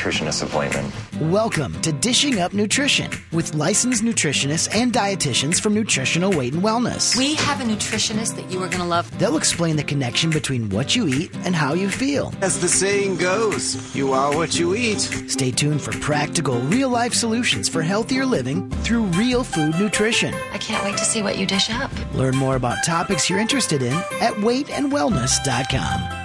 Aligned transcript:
nutritionist 0.00 0.42
appointment. 0.42 0.92
Welcome 1.30 1.78
to 1.82 1.92
Dishing 1.92 2.40
Up 2.40 2.54
Nutrition 2.54 3.10
with 3.32 3.54
licensed 3.54 4.02
nutritionists 4.02 4.74
and 4.74 4.92
dietitians 4.92 5.60
from 5.60 5.74
Nutritional 5.74 6.32
Weight 6.32 6.54
and 6.54 6.62
Wellness. 6.62 7.16
We 7.16 7.34
have 7.34 7.60
a 7.60 7.64
nutritionist 7.64 8.36
that 8.36 8.50
you 8.50 8.62
are 8.62 8.68
going 8.68 8.78
to 8.78 8.84
love. 8.84 9.18
They'll 9.18 9.36
explain 9.36 9.76
the 9.76 9.84
connection 9.84 10.30
between 10.30 10.70
what 10.70 10.96
you 10.96 11.06
eat 11.06 11.34
and 11.44 11.54
how 11.54 11.74
you 11.74 11.90
feel. 11.90 12.32
As 12.40 12.60
the 12.60 12.68
saying 12.68 13.18
goes, 13.18 13.94
you 13.94 14.12
are 14.12 14.34
what 14.34 14.58
you 14.58 14.74
eat. 14.74 15.00
Stay 15.00 15.50
tuned 15.50 15.82
for 15.82 15.92
practical, 15.92 16.60
real 16.60 16.88
life 16.88 17.12
solutions 17.12 17.68
for 17.68 17.82
healthier 17.82 18.24
living 18.24 18.70
through 18.82 19.02
real 19.02 19.44
food 19.44 19.78
nutrition. 19.78 20.32
I 20.52 20.58
can't 20.58 20.82
wait 20.82 20.96
to 20.96 21.04
see 21.04 21.22
what 21.22 21.36
you 21.36 21.46
dish 21.46 21.68
up. 21.70 21.90
Learn 22.14 22.36
more 22.36 22.56
about 22.56 22.84
topics 22.84 23.28
you're 23.28 23.38
interested 23.38 23.82
in 23.82 23.92
at 23.92 24.32
weightandwellness.com. 24.34 26.19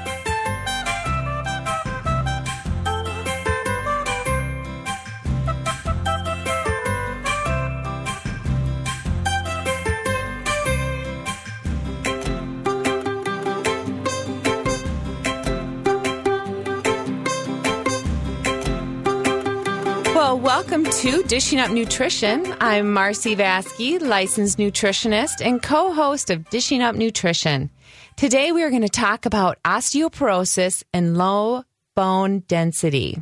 to 21.00 21.24
Dishing 21.24 21.60
Up 21.60 21.72
Nutrition. 21.72 22.56
I'm 22.62 22.94
Marcy 22.94 23.36
Vaske, 23.36 24.00
licensed 24.02 24.58
nutritionist 24.58 25.46
and 25.46 25.62
co 25.62 25.92
host 25.92 26.30
of 26.30 26.50
Dishing 26.50 26.82
Up 26.82 26.96
Nutrition. 26.96 27.70
Today 28.16 28.54
we 28.54 28.64
are 28.64 28.70
going 28.70 28.82
to 28.82 28.88
talk 28.88 29.26
about 29.26 29.62
osteoporosis 29.64 30.84
and 30.94 31.18
low 31.18 31.64
bone 31.98 32.40
density. 32.48 33.22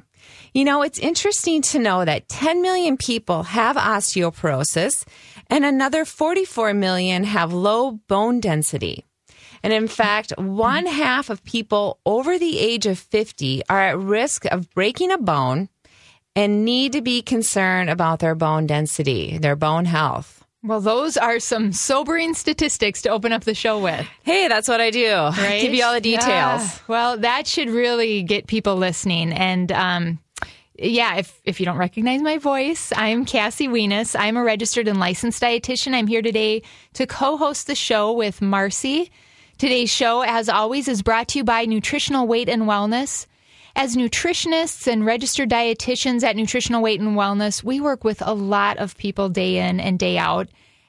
You 0.53 0.65
know, 0.65 0.83
it's 0.83 0.99
interesting 0.99 1.63
to 1.63 1.79
know 1.79 2.05
that 2.05 2.29
10 2.29 2.61
million 2.61 2.95
people 2.95 3.41
have 3.41 3.75
osteoporosis 3.75 5.03
and 5.47 5.65
another 5.65 6.05
44 6.05 6.75
million 6.75 7.23
have 7.23 7.53
low 7.53 7.93
bone 8.07 8.39
density. 8.39 9.03
And 9.63 9.73
in 9.73 9.87
fact, 9.87 10.31
one 10.37 10.85
half 10.85 11.31
of 11.31 11.43
people 11.43 11.99
over 12.05 12.37
the 12.37 12.59
age 12.59 12.85
of 12.85 12.99
50 12.99 13.63
are 13.67 13.81
at 13.81 13.97
risk 13.97 14.45
of 14.45 14.69
breaking 14.75 15.11
a 15.11 15.17
bone 15.17 15.69
and 16.35 16.65
need 16.65 16.93
to 16.93 17.01
be 17.01 17.21
concerned 17.21 17.89
about 17.89 18.19
their 18.19 18.35
bone 18.35 18.67
density, 18.67 19.37
their 19.37 19.55
bone 19.55 19.85
health. 19.85 20.43
Well, 20.63 20.79
those 20.79 21.17
are 21.17 21.39
some 21.39 21.73
sobering 21.73 22.33
statistics 22.33 23.01
to 23.01 23.09
open 23.09 23.33
up 23.33 23.43
the 23.43 23.53
show 23.53 23.79
with. 23.79 24.07
Hey, 24.23 24.47
that's 24.47 24.69
what 24.69 24.79
I 24.79 24.91
do. 24.91 25.13
Right? 25.13 25.61
Give 25.61 25.73
you 25.73 25.83
all 25.83 25.93
the 25.93 25.99
details. 25.99 26.25
Yeah. 26.25 26.69
Well, 26.87 27.17
that 27.17 27.47
should 27.47 27.69
really 27.69 28.23
get 28.23 28.47
people 28.47 28.77
listening. 28.77 29.33
And 29.33 29.73
um, 29.73 30.19
yeah, 30.79 31.17
if, 31.17 31.41
if 31.43 31.59
you 31.59 31.65
don't 31.65 31.77
recognize 31.77 32.21
my 32.21 32.37
voice, 32.37 32.93
I'm 32.95 33.25
Cassie 33.25 33.67
Weness. 33.67 34.15
I'm 34.17 34.37
a 34.37 34.43
registered 34.43 34.87
and 34.87 35.01
licensed 35.01 35.41
dietitian. 35.41 35.93
I'm 35.93 36.07
here 36.07 36.21
today 36.21 36.61
to 36.93 37.05
co 37.05 37.35
host 37.35 37.67
the 37.67 37.75
show 37.75 38.13
with 38.13 38.41
Marcy. 38.41 39.11
Today's 39.57 39.91
show, 39.91 40.21
as 40.21 40.47
always, 40.47 40.87
is 40.87 41.01
brought 41.01 41.27
to 41.29 41.39
you 41.39 41.43
by 41.43 41.65
Nutritional 41.65 42.25
Weight 42.25 42.47
and 42.47 42.63
Wellness. 42.63 43.27
As 43.75 43.95
nutritionists 43.95 44.85
and 44.87 45.03
registered 45.05 45.49
dietitians 45.49 46.23
at 46.23 46.35
Nutritional 46.35 46.81
Weight 46.83 46.99
and 47.01 47.17
Wellness, 47.17 47.63
we 47.63 47.79
work 47.81 48.03
with 48.03 48.21
a 48.21 48.33
lot 48.33 48.77
of 48.77 48.95
people 48.97 49.29
day 49.29 49.57
in 49.67 49.79
and 49.79 49.97
day 49.97 50.17
out, 50.17 50.47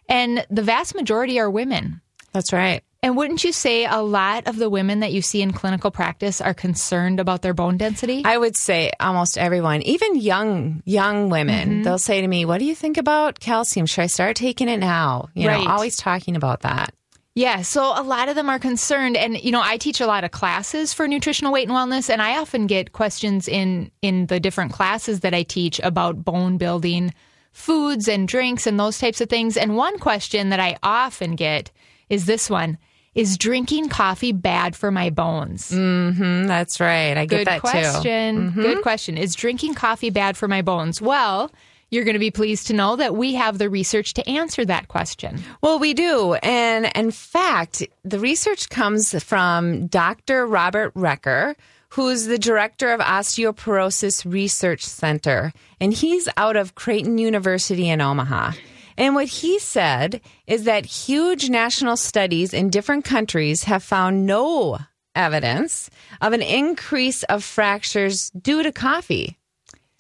and 0.09 0.47
the 0.51 0.63
vast 0.63 0.95
majority 0.95 1.41
are 1.41 1.51
women. 1.51 2.03
That's 2.33 2.53
right. 2.53 2.83
And 3.03 3.17
wouldn't 3.17 3.45
you 3.45 3.53
say 3.53 3.85
a 3.85 3.99
lot 4.01 4.47
of 4.47 4.57
the 4.57 4.69
women 4.71 5.01
that 5.01 5.13
you 5.13 5.21
see 5.23 5.41
in 5.43 5.53
clinical 5.53 5.91
practice 5.91 6.41
are 6.41 6.55
concerned 6.55 7.21
about 7.21 7.43
their 7.43 7.53
bone 7.55 7.77
density? 7.79 8.23
I 8.25 8.37
would 8.39 8.57
say 8.57 8.93
almost 9.01 9.39
everyone, 9.39 9.83
even 9.83 10.17
young 10.17 10.83
young 10.85 11.31
women, 11.31 11.69
Mm-hmm. 11.69 11.83
they'll 11.85 11.99
say 11.99 12.21
to 12.21 12.29
me, 12.29 12.45
"What 12.45 12.59
do 12.59 12.65
you 12.67 12.75
think 12.75 12.97
about 12.99 13.41
calcium? 13.41 13.87
Should 13.87 14.03
I 14.03 14.07
start 14.09 14.37
taking 14.37 14.69
it 14.69 14.79
now?" 14.79 15.29
You 15.35 15.49
Right. 15.49 15.65
know, 15.65 15.71
always 15.71 15.97
talking 15.97 16.35
about 16.37 16.61
that. 16.63 16.95
Yeah, 17.37 17.63
so 17.63 17.93
a 17.97 18.03
lot 18.03 18.29
of 18.29 18.37
them 18.37 18.49
are 18.49 18.61
concerned 18.61 19.17
and 19.17 19.43
you 19.43 19.51
know, 19.51 19.63
I 19.63 19.77
teach 19.77 20.01
a 20.01 20.07
lot 20.07 20.23
of 20.23 20.31
classes 20.31 20.95
for 20.95 21.09
nutritional 21.09 21.53
weight 21.53 21.69
and 21.69 21.77
wellness 21.77 22.09
and 22.09 22.23
I 22.23 22.39
often 22.39 22.67
get 22.69 22.93
questions 22.93 23.49
in 23.49 23.91
in 24.03 24.27
the 24.27 24.39
different 24.39 24.73
classes 24.73 25.21
that 25.21 25.35
I 25.35 25.43
teach 25.43 25.81
about 25.81 26.25
bone 26.25 26.59
building 26.59 27.13
foods 27.51 28.09
and 28.09 28.29
drinks 28.29 28.67
and 28.67 28.79
those 28.79 28.99
types 28.99 29.21
of 29.21 29.29
things. 29.29 29.57
And 29.57 29.77
one 29.77 29.99
question 29.99 30.51
that 30.51 30.61
I 30.61 30.77
often 30.83 31.35
get 31.35 31.71
is 32.09 32.27
this 32.27 32.51
one, 32.51 32.79
is 33.15 33.39
drinking 33.39 33.89
coffee 33.89 34.33
bad 34.33 34.75
for 34.75 34.91
my 34.91 35.11
bones? 35.11 35.71
Mm, 35.71 36.47
that's 36.49 36.81
right. 36.81 37.17
I 37.17 37.27
get 37.27 37.39
Good 37.39 37.47
that 37.47 37.63
too. 37.63 37.69
Mm-hmm. 37.69 37.93
question. 37.93 38.53
Good 38.55 38.83
question. 38.83 39.19
Is 39.19 39.35
drinking 39.35 39.75
coffee 39.75 40.11
bad 40.11 40.37
for 40.37 40.49
my 40.49 40.63
bones? 40.63 41.01
Well, 41.01 41.53
you're 41.95 42.05
going 42.05 42.15
to 42.15 42.19
be 42.19 42.31
pleased 42.31 42.67
to 42.67 42.73
know 42.73 42.97
that 42.97 43.15
we 43.15 43.35
have 43.35 43.59
the 43.59 43.71
research 43.71 44.15
to 44.15 44.29
answer 44.29 44.65
that 44.65 44.89
question. 44.89 45.41
Well, 45.63 45.79
we 45.79 45.95
do. 45.95 46.35
And 46.43 46.91
in 46.95 47.13
fact, 47.13 47.87
the 48.03 48.19
research 48.19 48.69
comes 48.69 49.23
from 49.23 49.87
Dr. 49.87 50.47
Robert 50.47 50.93
Recker, 50.95 51.55
who's 51.91 52.27
the 52.27 52.39
director 52.39 52.93
of 52.93 53.01
Osteoporosis 53.01 54.31
Research 54.31 54.85
Center. 54.85 55.53
And 55.81 55.93
he's 55.93 56.29
out 56.37 56.57
of 56.57 56.75
Creighton 56.75 57.19
University 57.19 57.89
in 57.89 58.01
Omaha. 58.01 58.53
And 58.97 59.15
what 59.15 59.29
he 59.29 59.59
said 59.61 60.21
is 60.47 60.65
that 60.65 60.87
huge 60.87 61.49
national 61.51 61.97
studies 61.97 62.53
in 62.53 62.71
different 62.71 63.05
countries 63.05 63.65
have 63.65 63.83
found 63.83 64.27
no 64.27 64.79
evidence 65.15 65.91
of 66.21 66.33
an 66.33 66.43
increase 66.43 67.23
of 67.25 67.45
fractures 67.45 68.31
due 68.31 68.63
to 68.63 68.73
coffee. 68.73 69.39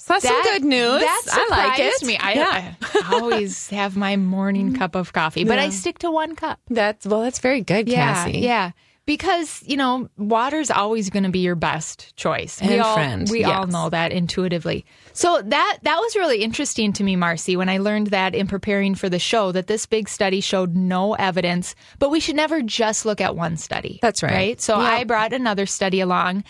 So 0.04 0.12
that's 0.14 0.24
some 0.26 0.42
good 0.42 0.64
news. 0.64 1.00
That 1.00 1.22
I 1.32 1.46
like 1.50 1.78
it. 1.80 1.92
surprised 1.94 2.06
me. 2.06 2.18
I, 2.18 2.32
yeah. 2.34 2.74
I 3.02 3.14
always 3.20 3.68
have 3.70 3.96
my 3.96 4.16
morning 4.16 4.74
cup 4.74 4.94
of 4.96 5.12
coffee, 5.14 5.44
but 5.44 5.58
I 5.58 5.70
stick 5.70 5.98
to 6.00 6.10
one 6.10 6.36
cup. 6.36 6.60
That's 6.68 7.06
well, 7.06 7.22
that's 7.22 7.38
very 7.38 7.62
good, 7.62 7.88
Yeah, 7.88 8.12
Cassie. 8.12 8.38
yeah. 8.40 8.72
Because 9.06 9.62
you 9.66 9.76
know, 9.78 10.08
water's 10.18 10.70
always 10.70 11.08
going 11.10 11.24
to 11.24 11.30
be 11.30 11.38
your 11.40 11.54
best 11.54 12.14
choice. 12.16 12.60
we 12.60 12.68
And 12.74 12.82
all, 12.82 12.94
friend, 12.94 13.28
we 13.30 13.44
all 13.44 13.66
know 13.66 13.88
that 13.90 14.12
intuitively. 14.12 14.84
So 15.14 15.40
that 15.42 15.78
that 15.82 15.98
was 15.98 16.16
really 16.16 16.42
interesting 16.42 16.92
to 16.94 17.04
me, 17.04 17.16
Marcy, 17.16 17.56
when 17.56 17.68
I 17.70 17.78
learned 17.78 18.08
that 18.08 18.34
in 18.34 18.46
preparing 18.46 18.94
for 18.94 19.08
the 19.08 19.18
show 19.18 19.52
that 19.52 19.66
this 19.68 19.86
big 19.86 20.08
study 20.10 20.40
showed 20.40 20.74
no 20.74 21.14
evidence. 21.14 21.74
But 21.98 22.10
we 22.10 22.20
should 22.20 22.36
never 22.36 22.60
just 22.62 23.04
look 23.06 23.20
at 23.22 23.36
one 23.36 23.56
study. 23.56 23.98
That's 24.02 24.22
right. 24.22 24.32
Right. 24.32 24.60
So 24.60 24.78
Yeah. 24.80 24.84
I 24.88 25.04
brought 25.04 25.32
another 25.32 25.64
study 25.66 26.00
along. 26.00 26.44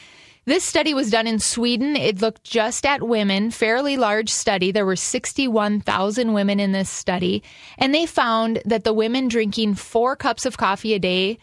This 0.47 0.65
study 0.65 0.93
was 0.93 1.11
done 1.11 1.27
in 1.27 1.39
Sweden. 1.39 1.97
It 1.97 2.21
looked 2.21 2.45
just 2.45 2.85
at 2.85 3.03
women, 3.03 3.51
fairly 3.51 3.97
large 3.97 4.29
study. 4.29 4.73
There 4.73 4.85
were 4.85 4.97
61,000 4.97 6.33
women 6.35 6.61
in 6.61 6.73
this 6.73 6.91
study, 6.91 7.43
and 7.79 7.95
they 7.95 8.05
found 8.05 8.61
that 8.67 8.85
the 8.85 8.93
women 8.93 9.29
drinking 9.29 9.77
four 9.77 10.17
cups 10.17 10.45
of 10.45 10.59
coffee 10.59 10.93
a 10.93 10.99
day 10.99 11.39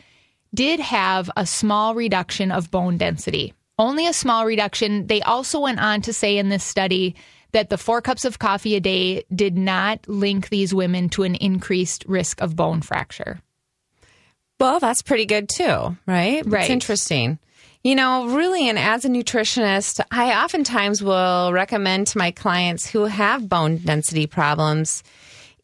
did 0.53 0.79
have 0.79 1.31
a 1.35 1.47
small 1.47 1.95
reduction 1.95 2.51
of 2.51 2.69
bone 2.69 2.97
density. 2.97 3.53
Only 3.79 4.05
a 4.05 4.13
small 4.13 4.45
reduction. 4.45 5.07
They 5.07 5.21
also 5.21 5.61
went 5.61 5.79
on 5.79 6.01
to 6.01 6.13
say 6.13 6.37
in 6.37 6.49
this 6.49 6.63
study 6.63 7.15
that 7.53 7.69
the 7.69 7.79
four 7.79 8.01
cups 8.01 8.23
of 8.25 8.37
coffee 8.37 8.75
a 8.75 8.79
day 8.79 9.23
did 9.33 9.57
not 9.57 10.07
link 10.07 10.49
these 10.49 10.73
women 10.73 11.09
to 11.09 11.23
an 11.23 11.35
increased 11.35 12.05
risk 12.07 12.41
of 12.41 12.55
bone 12.55 12.81
fracture. 12.81 13.41
Well, 14.59 14.79
that's 14.79 15.01
pretty 15.01 15.25
good 15.25 15.49
too, 15.49 15.97
right? 16.05 16.43
Right. 16.45 16.61
It's 16.61 16.69
interesting. 16.69 17.39
You 17.83 17.95
know, 17.95 18.27
really, 18.27 18.69
and 18.69 18.77
as 18.77 19.05
a 19.05 19.09
nutritionist, 19.09 20.01
I 20.11 20.43
oftentimes 20.43 21.01
will 21.01 21.51
recommend 21.51 22.07
to 22.07 22.19
my 22.19 22.29
clients 22.29 22.87
who 22.87 23.05
have 23.05 23.49
bone 23.49 23.77
density 23.77 24.27
problems 24.27 25.03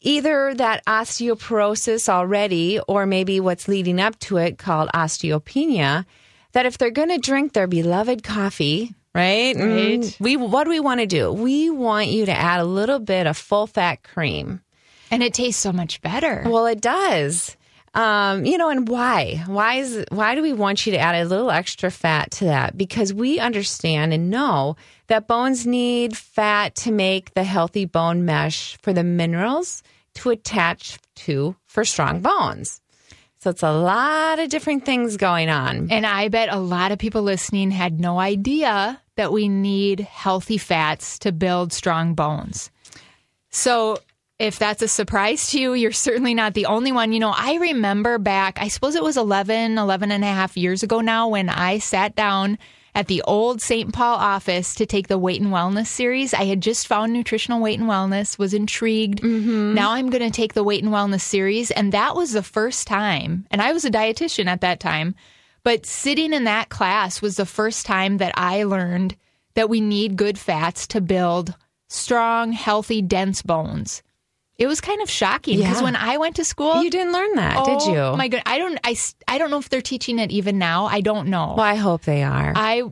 either 0.00 0.54
that 0.54 0.84
osteoporosis 0.86 2.08
already 2.08 2.80
or 2.86 3.06
maybe 3.06 3.40
what's 3.40 3.66
leading 3.68 4.00
up 4.00 4.18
to 4.20 4.36
it 4.36 4.58
called 4.58 4.88
osteopenia 4.94 6.04
that 6.52 6.66
if 6.66 6.78
they're 6.78 6.90
going 6.90 7.08
to 7.08 7.18
drink 7.18 7.52
their 7.52 7.66
beloved 7.66 8.22
coffee 8.22 8.94
right, 9.14 9.56
Right. 9.56 10.00
Mm, 10.00 10.20
we 10.20 10.36
what 10.36 10.64
do 10.64 10.70
we 10.70 10.78
want 10.78 11.00
to 11.00 11.06
do 11.06 11.32
we 11.32 11.68
want 11.68 12.06
you 12.08 12.26
to 12.26 12.32
add 12.32 12.60
a 12.60 12.64
little 12.64 13.00
bit 13.00 13.26
of 13.26 13.36
full 13.36 13.66
fat 13.66 14.04
cream 14.04 14.62
And 15.10 15.22
it 15.22 15.34
tastes 15.34 15.60
so 15.60 15.72
much 15.72 16.00
better. 16.00 16.44
well, 16.46 16.66
it 16.66 16.80
does. 16.80 17.56
Um, 17.94 18.44
you 18.44 18.58
know, 18.58 18.68
and 18.68 18.88
why? 18.88 19.42
Why 19.46 19.74
is 19.74 20.04
why 20.10 20.34
do 20.34 20.42
we 20.42 20.52
want 20.52 20.86
you 20.86 20.92
to 20.92 20.98
add 20.98 21.14
a 21.14 21.24
little 21.24 21.50
extra 21.50 21.90
fat 21.90 22.30
to 22.32 22.44
that? 22.44 22.76
Because 22.76 23.12
we 23.12 23.38
understand 23.38 24.12
and 24.12 24.30
know 24.30 24.76
that 25.06 25.26
bones 25.26 25.66
need 25.66 26.16
fat 26.16 26.74
to 26.76 26.92
make 26.92 27.34
the 27.34 27.44
healthy 27.44 27.84
bone 27.86 28.24
mesh 28.24 28.76
for 28.82 28.92
the 28.92 29.04
minerals 29.04 29.82
to 30.14 30.30
attach 30.30 30.98
to 31.14 31.56
for 31.66 31.84
strong 31.84 32.20
bones. 32.20 32.80
So 33.40 33.50
it's 33.50 33.62
a 33.62 33.72
lot 33.72 34.40
of 34.40 34.48
different 34.48 34.84
things 34.84 35.16
going 35.16 35.48
on. 35.48 35.92
And 35.92 36.04
I 36.04 36.28
bet 36.28 36.52
a 36.52 36.58
lot 36.58 36.90
of 36.90 36.98
people 36.98 37.22
listening 37.22 37.70
had 37.70 38.00
no 38.00 38.18
idea 38.18 39.00
that 39.14 39.32
we 39.32 39.48
need 39.48 40.00
healthy 40.00 40.58
fats 40.58 41.20
to 41.20 41.30
build 41.30 41.72
strong 41.72 42.14
bones. 42.14 42.70
So, 43.50 43.98
if 44.38 44.58
that's 44.58 44.82
a 44.82 44.88
surprise 44.88 45.50
to 45.50 45.60
you, 45.60 45.74
you're 45.74 45.90
certainly 45.90 46.34
not 46.34 46.54
the 46.54 46.66
only 46.66 46.92
one. 46.92 47.12
You 47.12 47.20
know, 47.20 47.34
I 47.36 47.54
remember 47.56 48.18
back, 48.18 48.58
I 48.60 48.68
suppose 48.68 48.94
it 48.94 49.02
was 49.02 49.16
11, 49.16 49.76
11 49.76 50.12
and 50.12 50.24
a 50.24 50.28
half 50.28 50.56
years 50.56 50.82
ago 50.82 51.00
now 51.00 51.28
when 51.28 51.48
I 51.48 51.78
sat 51.78 52.14
down 52.14 52.58
at 52.94 53.08
the 53.08 53.22
old 53.22 53.60
St. 53.60 53.92
Paul 53.92 54.16
office 54.16 54.76
to 54.76 54.86
take 54.86 55.08
the 55.08 55.18
weight 55.18 55.40
and 55.40 55.52
wellness 55.52 55.88
series. 55.88 56.34
I 56.34 56.44
had 56.44 56.60
just 56.60 56.86
found 56.86 57.12
nutritional 57.12 57.60
weight 57.60 57.78
and 57.78 57.88
wellness, 57.88 58.38
was 58.38 58.54
intrigued. 58.54 59.22
Mm-hmm. 59.22 59.74
Now 59.74 59.92
I'm 59.92 60.10
going 60.10 60.22
to 60.22 60.30
take 60.30 60.54
the 60.54 60.64
weight 60.64 60.82
and 60.82 60.92
wellness 60.92 61.20
series. 61.20 61.70
And 61.70 61.92
that 61.92 62.14
was 62.14 62.32
the 62.32 62.42
first 62.42 62.86
time, 62.86 63.46
and 63.50 63.60
I 63.60 63.72
was 63.72 63.84
a 63.84 63.90
dietitian 63.90 64.46
at 64.46 64.62
that 64.62 64.80
time, 64.80 65.14
but 65.64 65.84
sitting 65.84 66.32
in 66.32 66.44
that 66.44 66.68
class 66.68 67.20
was 67.20 67.36
the 67.36 67.46
first 67.46 67.86
time 67.86 68.18
that 68.18 68.32
I 68.36 68.62
learned 68.62 69.16
that 69.54 69.68
we 69.68 69.80
need 69.80 70.16
good 70.16 70.38
fats 70.38 70.86
to 70.88 71.00
build 71.00 71.54
strong, 71.88 72.52
healthy, 72.52 73.02
dense 73.02 73.42
bones. 73.42 74.02
It 74.58 74.66
was 74.66 74.80
kind 74.80 75.00
of 75.00 75.08
shocking 75.08 75.58
because 75.58 75.78
Yeah. 75.78 75.84
when 75.84 75.94
I 75.96 76.18
went 76.18 76.36
to 76.36 76.44
school, 76.44 76.82
You 76.82 76.90
didn't 76.90 77.12
learn 77.12 77.34
that, 77.36 77.64
did 77.64 77.82
you? 77.82 77.96
Oh. 77.98 78.16
My 78.16 78.26
God, 78.28 78.42
I 78.44 78.58
don't. 78.58 78.78
I, 78.84 78.96
I 79.28 79.38
don't 79.38 79.50
know 79.50 79.58
if 79.58 79.68
they're 79.68 79.80
teaching 79.80 80.18
it 80.18 80.30
even 80.32 80.58
now. 80.58 80.86
I 80.86 81.00
don't 81.00 81.28
know. 81.28 81.54
well, 81.56 81.66
I 81.66 81.76
hope 81.76 82.02
they 82.02 82.22
are. 82.24 82.52
I 82.56 82.82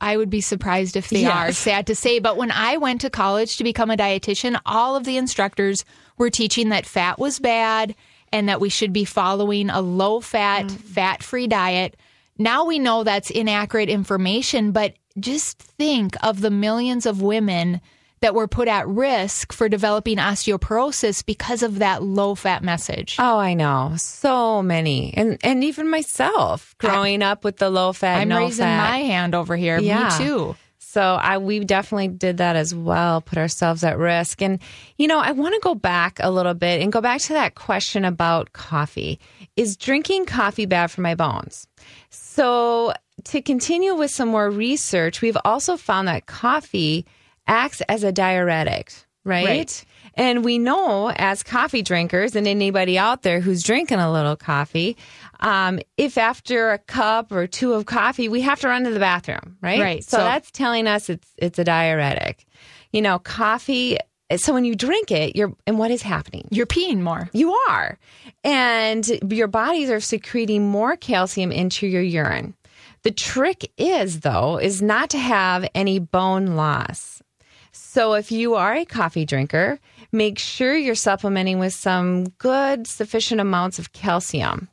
I 0.00 0.16
would 0.18 0.28
be 0.28 0.42
surprised 0.42 0.96
if 0.96 1.08
they 1.08 1.22
Yes. 1.22 1.32
are. 1.34 1.52
Sad 1.52 1.86
to 1.86 1.94
say, 1.94 2.18
but 2.18 2.36
when 2.36 2.50
I 2.50 2.76
went 2.76 3.00
to 3.02 3.10
college 3.10 3.56
to 3.56 3.64
become 3.64 3.90
a 3.90 3.96
dietitian, 3.96 4.60
all 4.66 4.96
of 4.96 5.04
the 5.04 5.16
instructors 5.16 5.84
were 6.18 6.28
teaching 6.30 6.68
that 6.68 6.84
fat 6.84 7.18
was 7.18 7.38
bad 7.38 7.94
and 8.30 8.48
that 8.50 8.60
we 8.60 8.68
should 8.68 8.92
be 8.92 9.04
following 9.06 9.70
a 9.70 9.80
low 9.80 10.20
fat, 10.20 10.66
Mm. 10.66 10.70
fat 10.72 11.22
free 11.22 11.46
diet. 11.46 11.96
Now 12.36 12.66
we 12.66 12.78
know 12.78 13.02
that's 13.02 13.30
inaccurate 13.30 13.88
information, 13.88 14.72
but 14.72 14.94
just 15.18 15.58
think 15.58 16.16
of 16.22 16.40
the 16.42 16.50
millions 16.50 17.06
of 17.06 17.22
women 17.22 17.80
that 18.24 18.34
were 18.34 18.48
put 18.48 18.68
at 18.68 18.88
risk 18.88 19.52
for 19.52 19.68
developing 19.68 20.16
osteoporosis 20.16 21.26
because 21.26 21.62
of 21.62 21.80
that 21.80 22.02
low 22.02 22.34
fat 22.34 22.62
message. 22.64 23.16
Oh, 23.18 23.38
I 23.38 23.52
know. 23.52 23.92
So 23.98 24.62
many. 24.62 25.12
And 25.14 25.36
and 25.44 25.62
even 25.62 25.90
myself 25.90 26.74
growing 26.78 27.20
up 27.20 27.44
with 27.44 27.58
the 27.58 27.68
low 27.68 27.92
fat, 27.92 28.20
I'm 28.20 28.28
no 28.28 28.38
raising 28.38 28.64
fat. 28.64 28.90
my 28.90 28.96
hand 29.00 29.34
over 29.34 29.56
here. 29.56 29.78
Yeah. 29.78 30.08
Me 30.18 30.24
too. 30.24 30.56
So 30.78 31.02
I 31.02 31.36
we 31.36 31.60
definitely 31.66 32.08
did 32.08 32.38
that 32.38 32.56
as 32.56 32.74
well, 32.74 33.20
put 33.20 33.36
ourselves 33.36 33.84
at 33.84 33.98
risk. 33.98 34.40
And 34.40 34.58
you 34.96 35.06
know, 35.06 35.18
I 35.18 35.32
want 35.32 35.52
to 35.52 35.60
go 35.60 35.74
back 35.74 36.18
a 36.22 36.30
little 36.30 36.54
bit 36.54 36.80
and 36.80 36.90
go 36.90 37.02
back 37.02 37.20
to 37.22 37.34
that 37.34 37.56
question 37.56 38.06
about 38.06 38.54
coffee. 38.54 39.20
Is 39.54 39.76
drinking 39.76 40.24
coffee 40.24 40.64
bad 40.64 40.90
for 40.90 41.02
my 41.02 41.14
bones? 41.14 41.66
So 42.08 42.94
to 43.24 43.42
continue 43.42 43.94
with 43.94 44.10
some 44.10 44.30
more 44.30 44.48
research, 44.48 45.20
we've 45.20 45.36
also 45.44 45.76
found 45.76 46.08
that 46.08 46.24
coffee 46.24 47.04
acts 47.46 47.80
as 47.88 48.04
a 48.04 48.12
diuretic, 48.12 48.92
right? 49.24 49.44
Right. 49.46 49.84
And 50.16 50.44
we 50.44 50.58
know 50.58 51.10
as 51.10 51.42
coffee 51.42 51.82
drinkers 51.82 52.36
and 52.36 52.46
anybody 52.46 52.96
out 52.96 53.22
there 53.22 53.40
who's 53.40 53.62
drinking 53.64 53.98
a 53.98 54.12
little 54.12 54.36
coffee, 54.36 54.96
um, 55.40 55.80
if 55.96 56.16
after 56.16 56.70
a 56.70 56.78
cup 56.78 57.32
or 57.32 57.46
two 57.48 57.72
of 57.72 57.86
coffee, 57.86 58.28
we 58.28 58.40
have 58.42 58.60
to 58.60 58.68
run 58.68 58.84
to 58.84 58.90
the 58.90 59.00
bathroom, 59.00 59.56
right? 59.60 59.80
Right. 59.80 60.04
So, 60.04 60.18
So- 60.18 60.24
that's 60.24 60.50
telling 60.52 60.86
us 60.86 61.10
it's 61.10 61.28
it's 61.36 61.58
a 61.58 61.64
diuretic. 61.64 62.46
You 62.92 63.02
know, 63.02 63.18
coffee. 63.18 63.98
So 64.36 64.52
when 64.54 64.64
you 64.64 64.74
drink 64.76 65.10
it, 65.10 65.34
you're 65.36 65.52
and 65.66 65.78
what 65.78 65.90
is 65.90 66.02
happening? 66.02 66.46
You're 66.50 66.66
peeing 66.66 67.00
more. 67.00 67.28
You 67.32 67.52
are. 67.68 67.98
And 68.44 69.06
your 69.32 69.48
bodies 69.48 69.90
are 69.90 70.00
secreting 70.00 70.68
more 70.68 70.96
calcium 70.96 71.50
into 71.50 71.86
your 71.86 72.02
urine. 72.02 72.54
The 73.02 73.10
trick 73.10 73.70
is, 73.76 74.20
though, 74.20 74.58
is 74.58 74.80
not 74.80 75.10
to 75.10 75.18
have 75.18 75.68
any 75.74 75.98
bone 75.98 76.54
loss. 76.56 77.20
So 77.76 78.14
if 78.14 78.30
you 78.30 78.54
are 78.54 78.72
a 78.72 78.84
coffee 78.84 79.24
drinker, 79.24 79.80
make 80.12 80.38
sure 80.38 80.76
you're 80.76 80.94
supplementing 80.94 81.58
with 81.58 81.74
some 81.74 82.24
good, 82.38 82.86
sufficient 82.86 83.40
amounts 83.40 83.78
of 83.80 83.92
calcium. 83.92 84.68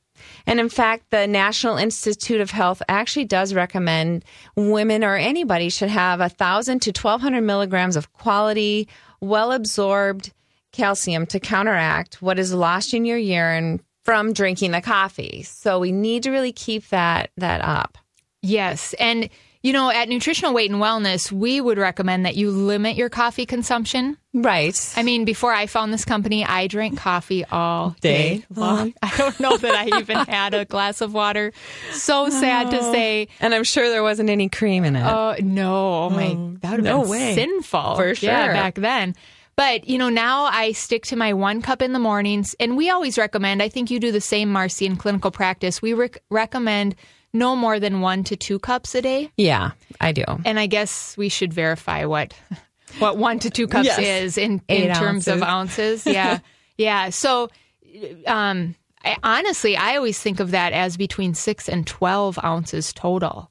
And 0.45 0.59
in 0.59 0.69
fact, 0.69 1.09
the 1.09 1.25
National 1.25 1.77
Institute 1.77 2.41
of 2.41 2.51
Health 2.51 2.81
actually 2.87 3.25
does 3.25 3.55
recommend 3.55 4.23
women 4.55 5.03
or 5.03 5.15
anybody 5.15 5.69
should 5.69 5.89
have 5.89 6.19
1,000 6.19 6.79
to 6.81 6.89
1,200 6.91 7.41
milligrams 7.41 7.95
of 7.95 8.13
quality, 8.13 8.87
well 9.19 9.51
absorbed 9.51 10.31
calcium 10.71 11.25
to 11.25 11.39
counteract 11.39 12.21
what 12.21 12.37
is 12.37 12.53
lost 12.53 12.93
in 12.93 13.05
your 13.05 13.17
urine 13.17 13.81
from 14.05 14.31
drinking 14.31 14.71
the 14.71 14.81
coffee. 14.81 15.43
So 15.43 15.79
we 15.79 15.91
need 15.91 16.23
to 16.23 16.31
really 16.31 16.53
keep 16.53 16.87
that 16.89 17.31
that 17.37 17.61
up. 17.61 17.97
Yes. 18.41 18.93
And, 18.99 19.29
you 19.63 19.73
know, 19.73 19.89
at 19.91 20.09
Nutritional 20.09 20.53
Weight 20.53 20.71
and 20.71 20.81
Wellness, 20.81 21.31
we 21.31 21.61
would 21.61 21.77
recommend 21.77 22.25
that 22.25 22.35
you 22.35 22.49
limit 22.51 22.95
your 22.95 23.09
coffee 23.09 23.45
consumption. 23.45 24.17
Right. 24.33 24.75
I 24.95 25.03
mean, 25.03 25.23
before 25.25 25.51
I 25.53 25.67
found 25.67 25.93
this 25.93 26.05
company, 26.05 26.43
I 26.45 26.67
drank 26.67 26.97
coffee 26.97 27.45
all 27.45 27.95
Day 28.01 28.37
day 28.39 28.45
long. 28.55 28.93
I 29.03 29.15
don't 29.17 29.39
know 29.39 29.57
that 29.57 29.75
I 29.75 29.99
even 29.99 30.17
had 30.27 30.53
a 30.53 30.65
glass 30.65 31.01
of 31.01 31.13
water. 31.13 31.51
So 31.91 32.29
sad 32.29 32.71
to 32.71 32.81
say. 32.91 33.27
and 33.39 33.53
I'm 33.53 33.63
sure 33.63 33.89
there 33.89 34.03
wasn't 34.03 34.29
any 34.29 34.49
cream 34.49 34.83
in 34.83 34.95
it. 34.95 35.03
Uh, 35.03 35.35
no, 35.41 36.03
oh 36.05 36.09
my, 36.09 36.29
that 36.61 36.71
would 36.77 36.79
have 36.79 36.83
no 36.83 37.01
been 37.01 37.09
way. 37.11 37.35
sinful. 37.35 37.95
For 37.97 38.07
Yeah, 38.07 38.45
sure. 38.45 38.53
back 38.53 38.75
then. 38.75 39.15
But, 39.57 39.87
you 39.87 39.97
know, 39.97 40.09
now 40.09 40.45
I 40.45 40.71
stick 40.71 41.03
to 41.07 41.15
my 41.15 41.33
one 41.33 41.61
cup 41.61 41.81
in 41.83 41.91
the 41.93 41.99
mornings. 41.99 42.55
And 42.59 42.77
we 42.77 42.89
always 42.89 43.17
recommend, 43.17 43.61
I 43.61 43.69
think 43.69 43.91
you 43.91 43.99
do 43.99 44.11
the 44.11 44.21
same, 44.21 44.49
Marcy, 44.49 44.85
in 44.87 44.95
clinical 44.95 45.29
practice. 45.29 45.81
We 45.81 45.93
rec- 45.93 46.23
recommend 46.31 46.95
no 47.33 47.55
more 47.55 47.79
than 47.79 48.01
one 48.01 48.23
to 48.25 48.35
two 48.35 48.59
cups 48.59 48.93
a 48.95 49.01
day. 49.01 49.31
yeah, 49.37 49.71
I 49.99 50.11
do. 50.11 50.23
And 50.45 50.59
I 50.59 50.67
guess 50.67 51.15
we 51.17 51.29
should 51.29 51.53
verify 51.53 52.05
what 52.05 52.33
what 52.99 53.17
one 53.17 53.39
to 53.39 53.49
two 53.49 53.67
cups 53.67 53.85
Yes. 53.85 53.99
is 53.99 54.37
in, 54.37 54.61
Eight 54.69 54.89
in 54.89 54.95
terms 54.95 55.27
of 55.27 55.41
ounces. 55.41 56.05
Yeah. 56.05 56.39
yeah. 56.77 57.09
So 57.09 57.49
um 58.27 58.75
I, 59.03 59.17
honestly, 59.23 59.75
I 59.75 59.95
always 59.95 60.19
think 60.19 60.39
of 60.39 60.51
that 60.51 60.73
as 60.73 60.95
between 60.95 61.33
six 61.33 61.67
and 61.67 61.87
12 61.87 62.37
ounces 62.43 62.93
total. 62.93 63.49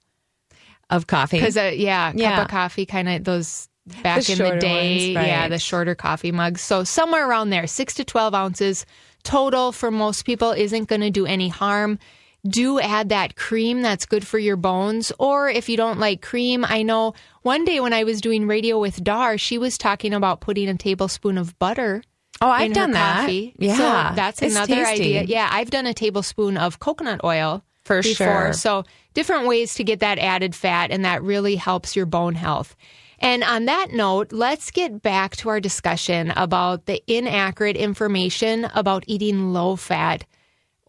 Of 0.90 1.06
coffee. 1.08 1.38
Because, 1.38 1.56
uh, 1.56 1.72
yeah, 1.74 2.12
Yeah. 2.14 2.36
cup 2.36 2.44
of 2.46 2.50
coffee, 2.50 2.86
kind 2.86 3.08
of 3.08 3.24
those 3.24 3.68
back 4.02 4.22
The 4.24 4.32
in 4.32 4.38
the 4.38 4.56
day. 4.60 5.14
ones, 5.14 5.26
Yeah, 5.26 5.48
the 5.48 5.58
shorter 5.58 5.94
coffee 5.96 6.30
mugs. 6.32 6.60
So 6.60 6.84
somewhere 6.84 7.28
around 7.28 7.50
there, 7.50 7.66
six 7.66 7.94
to 7.94 8.04
12 8.04 8.34
ounces 8.34 8.86
total 9.24 9.72
for 9.72 9.90
most 9.90 10.24
people 10.24 10.52
isn't 10.52 10.88
going 10.88 11.00
to 11.00 11.10
do 11.10 11.26
any 11.26 11.48
harm. 11.48 11.98
Do 12.48 12.80
add 12.80 13.10
that 13.10 13.36
cream 13.36 13.82
that's 13.82 14.06
good 14.06 14.26
for 14.26 14.38
your 14.38 14.56
bones. 14.56 15.12
Or 15.18 15.48
if 15.48 15.68
you 15.68 15.76
don't 15.76 15.98
like 15.98 16.22
cream, 16.22 16.64
I 16.66 16.82
know 16.82 17.14
one 17.42 17.64
day 17.64 17.80
when 17.80 17.92
I 17.92 18.04
was 18.04 18.20
doing 18.20 18.46
radio 18.46 18.78
with 18.80 19.02
Dar, 19.04 19.36
she 19.36 19.58
was 19.58 19.76
talking 19.76 20.14
about 20.14 20.40
putting 20.40 20.68
a 20.68 20.76
tablespoon 20.76 21.36
of 21.36 21.58
butter 21.58 22.02
oh, 22.40 22.48
I've 22.48 22.66
in 22.66 22.72
done 22.72 22.92
that. 22.92 23.20
coffee. 23.20 23.54
Yeah. 23.58 23.76
So 24.10 24.16
that's 24.16 24.40
It's 24.42 24.54
another 24.54 24.84
tasty. 24.84 25.18
idea. 25.18 25.22
Yeah, 25.24 25.48
I've 25.52 25.70
done 25.70 25.86
a 25.86 25.94
tablespoon 25.94 26.56
of 26.56 26.78
coconut 26.78 27.20
oil 27.24 27.62
For 27.84 28.02
before. 28.02 28.26
sure. 28.26 28.52
So 28.54 28.84
different 29.12 29.46
ways 29.46 29.74
to 29.74 29.84
get 29.84 30.00
that 30.00 30.18
added 30.18 30.54
fat, 30.54 30.90
and 30.90 31.04
that 31.04 31.22
really 31.22 31.56
helps 31.56 31.94
your 31.94 32.06
bone 32.06 32.34
health. 32.34 32.74
And 33.18 33.44
on 33.44 33.66
that 33.66 33.92
note, 33.92 34.32
let's 34.32 34.70
get 34.70 35.02
back 35.02 35.36
to 35.36 35.50
our 35.50 35.60
discussion 35.60 36.30
about 36.36 36.86
the 36.86 37.02
inaccurate 37.06 37.76
information 37.76 38.64
about 38.74 39.04
eating 39.06 39.52
low 39.52 39.76
fat 39.76 40.24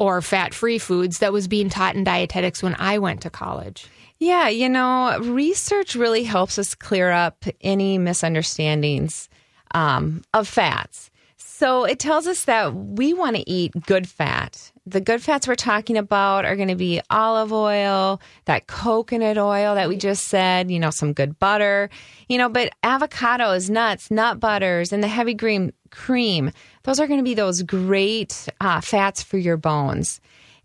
or 0.01 0.19
fat 0.19 0.51
free 0.51 0.79
foods 0.79 1.19
that 1.19 1.31
was 1.31 1.47
being 1.47 1.69
taught 1.69 1.93
in 1.93 2.03
dietetics 2.03 2.63
when 2.63 2.75
I 2.79 2.97
went 2.97 3.21
to 3.21 3.29
college. 3.29 3.85
Yeah, 4.17 4.49
you 4.49 4.67
know, 4.67 5.19
research 5.19 5.93
really 5.93 6.23
helps 6.23 6.57
us 6.57 6.73
clear 6.73 7.11
up 7.11 7.45
any 7.61 7.99
misunderstandings 7.99 9.29
um, 9.75 10.23
of 10.33 10.47
fats. 10.47 11.11
So 11.37 11.85
it 11.85 11.99
tells 11.99 12.25
us 12.25 12.45
that 12.45 12.73
we 12.73 13.13
want 13.13 13.35
to 13.35 13.47
eat 13.47 13.73
good 13.85 14.09
fat. 14.09 14.71
The 14.87 15.01
good 15.01 15.21
fats 15.21 15.47
we're 15.47 15.53
talking 15.53 15.97
about 15.97 16.45
are 16.45 16.55
going 16.55 16.69
to 16.69 16.75
be 16.75 16.99
olive 17.11 17.53
oil, 17.53 18.19
that 18.45 18.65
coconut 18.65 19.37
oil 19.37 19.75
that 19.75 19.87
we 19.87 19.97
just 19.97 20.29
said, 20.29 20.71
you 20.71 20.79
know, 20.79 20.89
some 20.89 21.13
good 21.13 21.37
butter, 21.37 21.91
you 22.27 22.39
know, 22.39 22.49
but 22.49 22.73
avocados, 22.81 23.69
nuts, 23.69 24.09
nut 24.09 24.39
butters, 24.39 24.91
and 24.91 25.03
the 25.03 25.07
heavy 25.07 25.35
cream, 25.35 25.71
cream, 25.91 26.49
those 26.83 26.99
are 26.99 27.07
going 27.07 27.19
to 27.19 27.23
be 27.23 27.33
those 27.33 27.63
great 27.63 28.49
uh, 28.59 28.81
fats 28.81 29.23
for 29.23 29.37
your 29.37 29.57
bones 29.57 30.19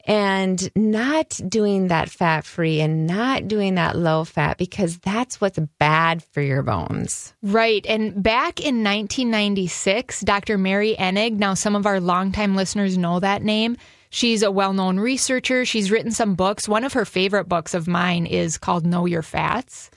and 0.07 0.71
not 0.77 1.41
doing 1.49 1.89
that 1.89 2.09
fat 2.09 2.45
free 2.45 2.81
and 2.81 3.07
not 3.07 3.49
doing 3.49 3.75
that 3.75 3.97
low 3.97 4.25
fat 4.25 4.57
because 4.57 4.99
that's 4.99 5.41
what's 5.41 5.59
bad 5.79 6.23
for 6.23 6.41
your 6.41 6.63
bones. 6.63 7.35
Right. 7.43 7.85
And 7.87 8.23
back 8.23 8.61
in 8.61 8.85
1996, 8.85 10.21
Dr. 10.21 10.59
Mary 10.59 10.95
Enig, 10.99 11.33
now 11.33 11.55
some 11.55 11.75
of 11.75 11.87
our 11.87 12.01
longtime 12.01 12.55
listeners 12.55 12.97
know 12.97 13.21
that 13.21 13.43
name. 13.43 13.77
She's 14.11 14.43
a 14.43 14.51
well 14.51 14.73
known 14.73 15.01
researcher. 15.01 15.65
She's 15.65 15.91
written 15.91 16.13
some 16.13 16.37
books. 16.37 16.69
One 16.69 16.85
of 16.85 16.93
her 16.93 17.05
favorite 17.05 17.49
books 17.49 17.75
of 17.75 17.89
mine 17.89 18.27
is 18.27 18.57
called 18.57 18.87
Know 18.87 19.07
Your 19.07 19.23
Fats, 19.23 19.91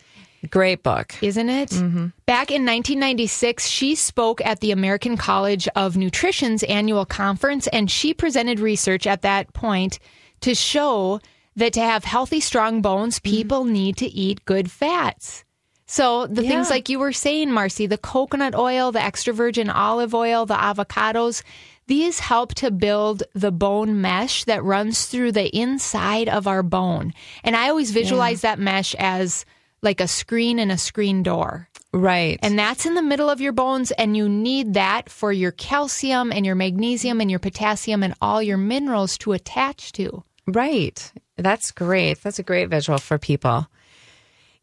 Great 0.49 0.83
book. 0.83 1.15
isn't 1.21 1.49
it? 1.49 1.69
Mm-hmm. 1.69 2.07
Back 2.25 2.49
in 2.49 2.65
1996, 2.65 3.67
she 3.67 3.95
spoke 3.95 4.39
at 4.45 4.59
the 4.59 4.71
American 4.71 5.17
College 5.17 5.67
of 5.75 5.97
Nutrition's 5.97 6.63
annual 6.63 7.05
conference, 7.05 7.67
and 7.67 7.89
she 7.91 8.13
presented 8.13 8.59
research 8.59 9.05
at 9.05 9.21
that 9.23 9.53
point 9.53 9.99
to 10.41 10.55
show 10.55 11.19
that 11.55 11.73
to 11.73 11.81
have 11.81 12.03
healthy, 12.03 12.39
strong 12.39 12.81
bones, 12.81 13.19
mm-hmm. 13.19 13.35
people 13.35 13.65
need 13.65 13.97
to 13.97 14.07
eat 14.07 14.45
good 14.45 14.71
fats. 14.71 15.43
So 15.85 16.27
the 16.27 16.43
things 16.43 16.69
like 16.69 16.87
you 16.87 16.99
were 16.99 17.11
saying, 17.11 17.51
Marcy, 17.51 17.87
the 17.87 17.97
coconut 17.97 18.53
oil, 18.53 18.91
the 18.91 19.01
extra 19.01 19.33
virgin 19.33 19.71
olive 19.71 20.13
oil, 20.13 20.45
the 20.45 20.53
avocados, 20.53 21.41
these 21.87 22.19
help 22.19 22.53
to 22.55 22.69
build 22.69 23.23
the 23.33 23.51
bone 23.51 23.99
mesh 23.99 24.43
that 24.43 24.63
runs 24.63 25.07
through 25.07 25.31
the 25.31 25.47
inside 25.47 26.29
of 26.29 26.45
our 26.45 26.61
bone. 26.61 27.11
And 27.43 27.55
I 27.55 27.69
always 27.69 27.89
visualize 27.89 28.41
that 28.41 28.59
mesh 28.59 28.93
as 28.99 29.45
like 29.81 30.01
a 30.01 30.07
screen 30.07 30.59
in 30.59 30.71
a 30.71 30.77
screen 30.77 31.23
door. 31.23 31.69
Right. 31.91 32.39
And 32.43 32.57
that's 32.57 32.85
in 32.85 32.93
the 32.93 33.01
middle 33.01 33.29
of 33.29 33.41
your 33.41 33.51
bones, 33.51 33.91
and 33.91 34.15
you 34.15 34.29
need 34.29 34.75
that 34.75 35.09
for 35.09 35.31
your 35.31 35.51
calcium 35.51 36.31
and 36.31 36.45
your 36.45 36.55
magnesium 36.55 37.19
and 37.19 37.29
your 37.31 37.39
potassium 37.39 38.03
and 38.03 38.13
all 38.21 38.43
your 38.43 38.57
minerals 38.57 39.17
to 39.19 39.33
attach 39.33 39.91
to. 39.93 40.23
Right. 40.45 41.11
That's 41.37 41.71
great. 41.71 42.21
That's 42.21 42.39
a 42.39 42.43
great 42.43 42.69
visual 42.69 42.99
for 42.99 43.17
people. 43.17 43.67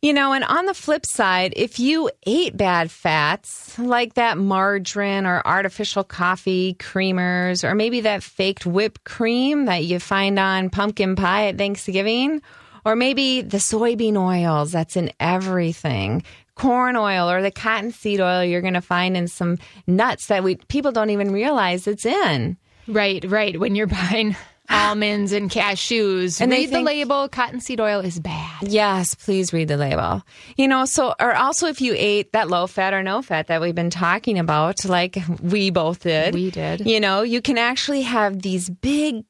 You 0.03 0.13
know, 0.13 0.35
and 0.35 0.45
on 0.45 0.67
the 0.67 0.75
flip 0.75 1.07
side, 1.07 1.55
if 1.57 1.81
you 1.81 2.11
ate 2.27 2.57
bad 2.57 2.91
fats 2.91 3.77
like 3.79 4.15
that 4.15 4.39
margarine 4.39 5.27
or 5.27 5.45
artificial 5.45 6.05
coffee 6.05 6.75
creamers, 6.75 7.65
or 7.65 7.75
maybe 7.75 8.03
that 8.03 8.23
faked 8.23 8.67
whipped 8.67 9.05
cream 9.05 9.65
that 9.65 9.85
you 9.85 9.99
find 9.99 10.39
on 10.39 10.71
pumpkin 10.71 11.17
pie 11.17 11.49
at 11.49 11.59
Thanksgiving, 11.59 12.43
or 12.87 12.95
maybe 12.95 13.43
the 13.43 13.59
soybean 13.59 14.17
oils 14.17 14.71
that's 14.71 14.97
in 14.97 15.11
everything, 15.19 16.23
corn 16.55 16.95
oil 16.95 17.29
or 17.29 17.43
the 17.43 17.51
cottonseed 17.51 18.21
oil 18.21 18.45
you're 18.45 18.63
going 18.63 18.75
to 18.75 18.81
find 18.81 19.17
in 19.17 19.27
some 19.27 19.59
nuts 19.89 20.29
that 20.29 20.45
we 20.45 20.55
people 20.69 20.93
don't 20.93 21.11
even 21.11 21.33
realize 21.33 21.89
it's 21.89 22.07
in. 22.07 22.57
Right, 22.87 23.25
right. 23.25 23.59
When 23.59 23.75
you're 23.75 23.89
buying 23.89 24.37
almonds 24.71 25.33
and 25.33 25.51
cashews, 25.51 26.41
And 26.41 26.53
they 26.53 26.67
read 26.67 26.71
the 26.71 26.81
label. 26.81 27.29
Cottonseed 27.29 27.81
oil 27.81 28.01
is 28.01 28.21
bad. 28.21 28.63
Yes, 28.63 29.17
please 29.17 29.53
read 29.53 29.67
the 29.67 29.77
label. 29.77 30.23
You 30.57 30.69
know, 30.69 30.85
so, 30.85 31.13
or 31.19 31.35
also 31.35 31.67
if 31.67 31.81
you 31.81 31.93
ate 31.97 32.33
that 32.35 32.49
low 32.49 32.69
fat 32.69 32.95
or 32.95 33.03
no 33.03 33.21
fat 33.21 33.49
that 33.49 33.61
we've 33.61 33.75
been 33.75 33.91
talking 33.91 34.39
about, 34.39 34.85
like 34.85 35.19
we 35.43 35.71
both 35.71 36.05
did. 36.05 36.35
We 36.35 36.53
did. 36.53 36.87
You 36.87 37.01
know, 37.01 37.23
you 37.23 37.43
can 37.43 37.59
actually 37.59 38.03
have 38.03 38.43
these 38.43 38.71
big 38.71 39.25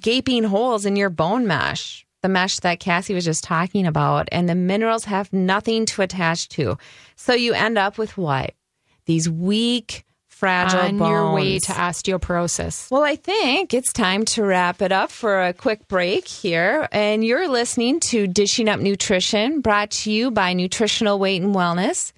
gaping 0.00 0.44
holes 0.44 0.86
in 0.86 0.96
your 0.96 1.10
bone 1.10 1.46
mesh, 1.46 2.06
the 2.22 2.28
mesh 2.28 2.60
that 2.60 2.80
Cassie 2.80 3.14
was 3.14 3.24
just 3.24 3.44
talking 3.44 3.86
about, 3.86 4.28
and 4.32 4.48
the 4.48 4.54
minerals 4.54 5.04
have 5.04 5.32
nothing 5.32 5.86
to 5.86 6.02
attach 6.02 6.48
to. 6.50 6.78
So 7.16 7.34
you 7.34 7.52
end 7.52 7.78
up 7.78 7.98
with 7.98 8.16
what? 8.16 8.54
These 9.06 9.28
weak, 9.28 10.04
fragile 10.42 10.80
On 10.80 10.98
bones. 10.98 11.08
your 11.10 11.32
way 11.32 11.58
to 11.58 11.72
osteoporosis. 11.72 12.90
Well, 12.90 13.04
I 13.04 13.16
think 13.16 13.74
it's 13.74 13.92
time 13.92 14.24
to 14.26 14.42
wrap 14.44 14.82
it 14.82 14.90
up 14.90 15.10
for 15.10 15.42
a 15.42 15.52
quick 15.52 15.86
break 15.86 16.26
here. 16.26 16.88
And 16.90 17.24
you're 17.24 17.48
listening 17.48 18.00
to 18.10 18.26
Dishing 18.26 18.68
Up 18.68 18.80
Nutrition, 18.80 19.60
brought 19.60 19.90
to 20.02 20.10
you 20.10 20.30
by 20.30 20.52
Nutritional 20.52 21.18
Weight 21.18 21.42
and 21.42 21.54
Wellness. 21.54 22.12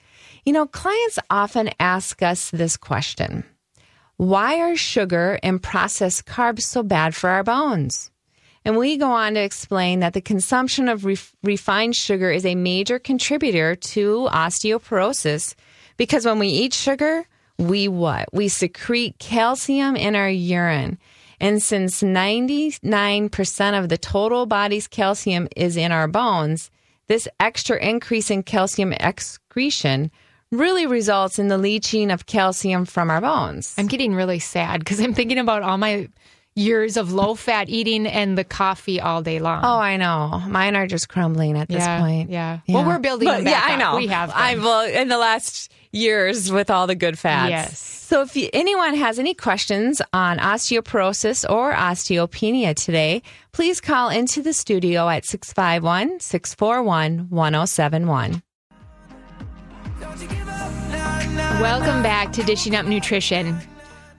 You 0.44 0.52
know, 0.52 0.66
clients 0.66 1.18
often 1.28 1.70
ask 1.80 2.22
us 2.22 2.50
this 2.50 2.76
question 2.76 3.44
Why 4.16 4.60
are 4.60 4.76
sugar 4.76 5.38
and 5.42 5.62
processed 5.62 6.26
carbs 6.26 6.62
so 6.62 6.82
bad 6.82 7.14
for 7.14 7.28
our 7.30 7.44
bones? 7.44 8.10
And 8.64 8.76
we 8.78 8.96
go 8.96 9.10
on 9.10 9.34
to 9.34 9.40
explain 9.40 10.00
that 10.00 10.14
the 10.14 10.22
consumption 10.22 10.88
of 10.88 11.04
ref- 11.04 11.34
refined 11.42 11.96
sugar 11.96 12.30
is 12.30 12.46
a 12.46 12.54
major 12.54 12.98
contributor 12.98 13.74
to 13.74 14.28
osteoporosis 14.32 15.54
because 15.96 16.24
when 16.24 16.38
we 16.38 16.48
eat 16.48 16.72
sugar, 16.72 17.26
we 17.58 17.88
what? 17.88 18.32
We 18.32 18.48
secrete 18.48 19.18
calcium 19.18 19.96
in 19.96 20.16
our 20.16 20.30
urine. 20.30 20.98
And 21.40 21.62
since 21.62 22.02
99% 22.02 23.78
of 23.78 23.88
the 23.88 23.98
total 23.98 24.46
body's 24.46 24.88
calcium 24.88 25.48
is 25.56 25.76
in 25.76 25.92
our 25.92 26.08
bones, 26.08 26.70
this 27.06 27.28
extra 27.38 27.76
increase 27.76 28.30
in 28.30 28.42
calcium 28.42 28.92
excretion 28.94 30.10
really 30.50 30.86
results 30.86 31.38
in 31.38 31.48
the 31.48 31.58
leaching 31.58 32.10
of 32.10 32.26
calcium 32.26 32.84
from 32.84 33.10
our 33.10 33.20
bones. 33.20 33.74
I'm 33.76 33.88
getting 33.88 34.14
really 34.14 34.38
sad 34.38 34.80
because 34.80 35.00
I'm 35.00 35.12
thinking 35.12 35.38
about 35.38 35.62
all 35.62 35.76
my 35.76 36.08
years 36.56 36.96
of 36.96 37.12
low 37.12 37.34
fat 37.34 37.68
eating 37.68 38.06
and 38.06 38.38
the 38.38 38.44
coffee 38.44 39.00
all 39.00 39.22
day 39.22 39.38
long. 39.40 39.62
Oh, 39.64 39.78
I 39.78 39.96
know. 39.96 40.40
Mine 40.48 40.76
are 40.76 40.86
just 40.86 41.08
crumbling 41.08 41.56
at 41.58 41.68
this 41.68 41.78
yeah, 41.78 42.00
point. 42.00 42.30
yeah. 42.30 42.60
yeah. 42.66 42.74
Well, 42.74 42.86
we're 42.86 42.98
building 43.00 43.26
But, 43.26 43.36
them 43.38 43.44
back 43.44 43.64
Yeah, 43.68 43.70
I 43.70 43.72
up. 43.74 43.78
know. 43.80 43.96
We 43.96 44.06
have. 44.06 44.28
been. 44.30 44.38
I've 44.38 44.62
well, 44.62 44.86
in 44.86 45.08
the 45.08 45.18
last 45.18 45.72
years 45.90 46.52
with 46.52 46.70
all 46.70 46.86
the 46.86 46.94
good 46.94 47.18
fats. 47.18 47.50
Yes. 47.50 47.78
So 47.78 48.20
if 48.22 48.36
you, 48.36 48.48
anyone 48.52 48.94
has 48.94 49.18
any 49.18 49.34
questions 49.34 50.00
on 50.12 50.38
osteoporosis 50.38 51.48
or 51.50 51.72
osteopenia 51.72 52.74
today, 52.76 53.22
please 53.52 53.80
call 53.80 54.10
into 54.10 54.42
the 54.42 54.52
studio 54.52 55.08
at 55.08 55.24
651 55.24 56.20
641 56.20 57.28
1071. 57.30 58.42
Welcome 61.60 62.02
back 62.02 62.32
to 62.32 62.42
Dishing 62.42 62.76
Up 62.76 62.84
Nutrition. 62.86 63.58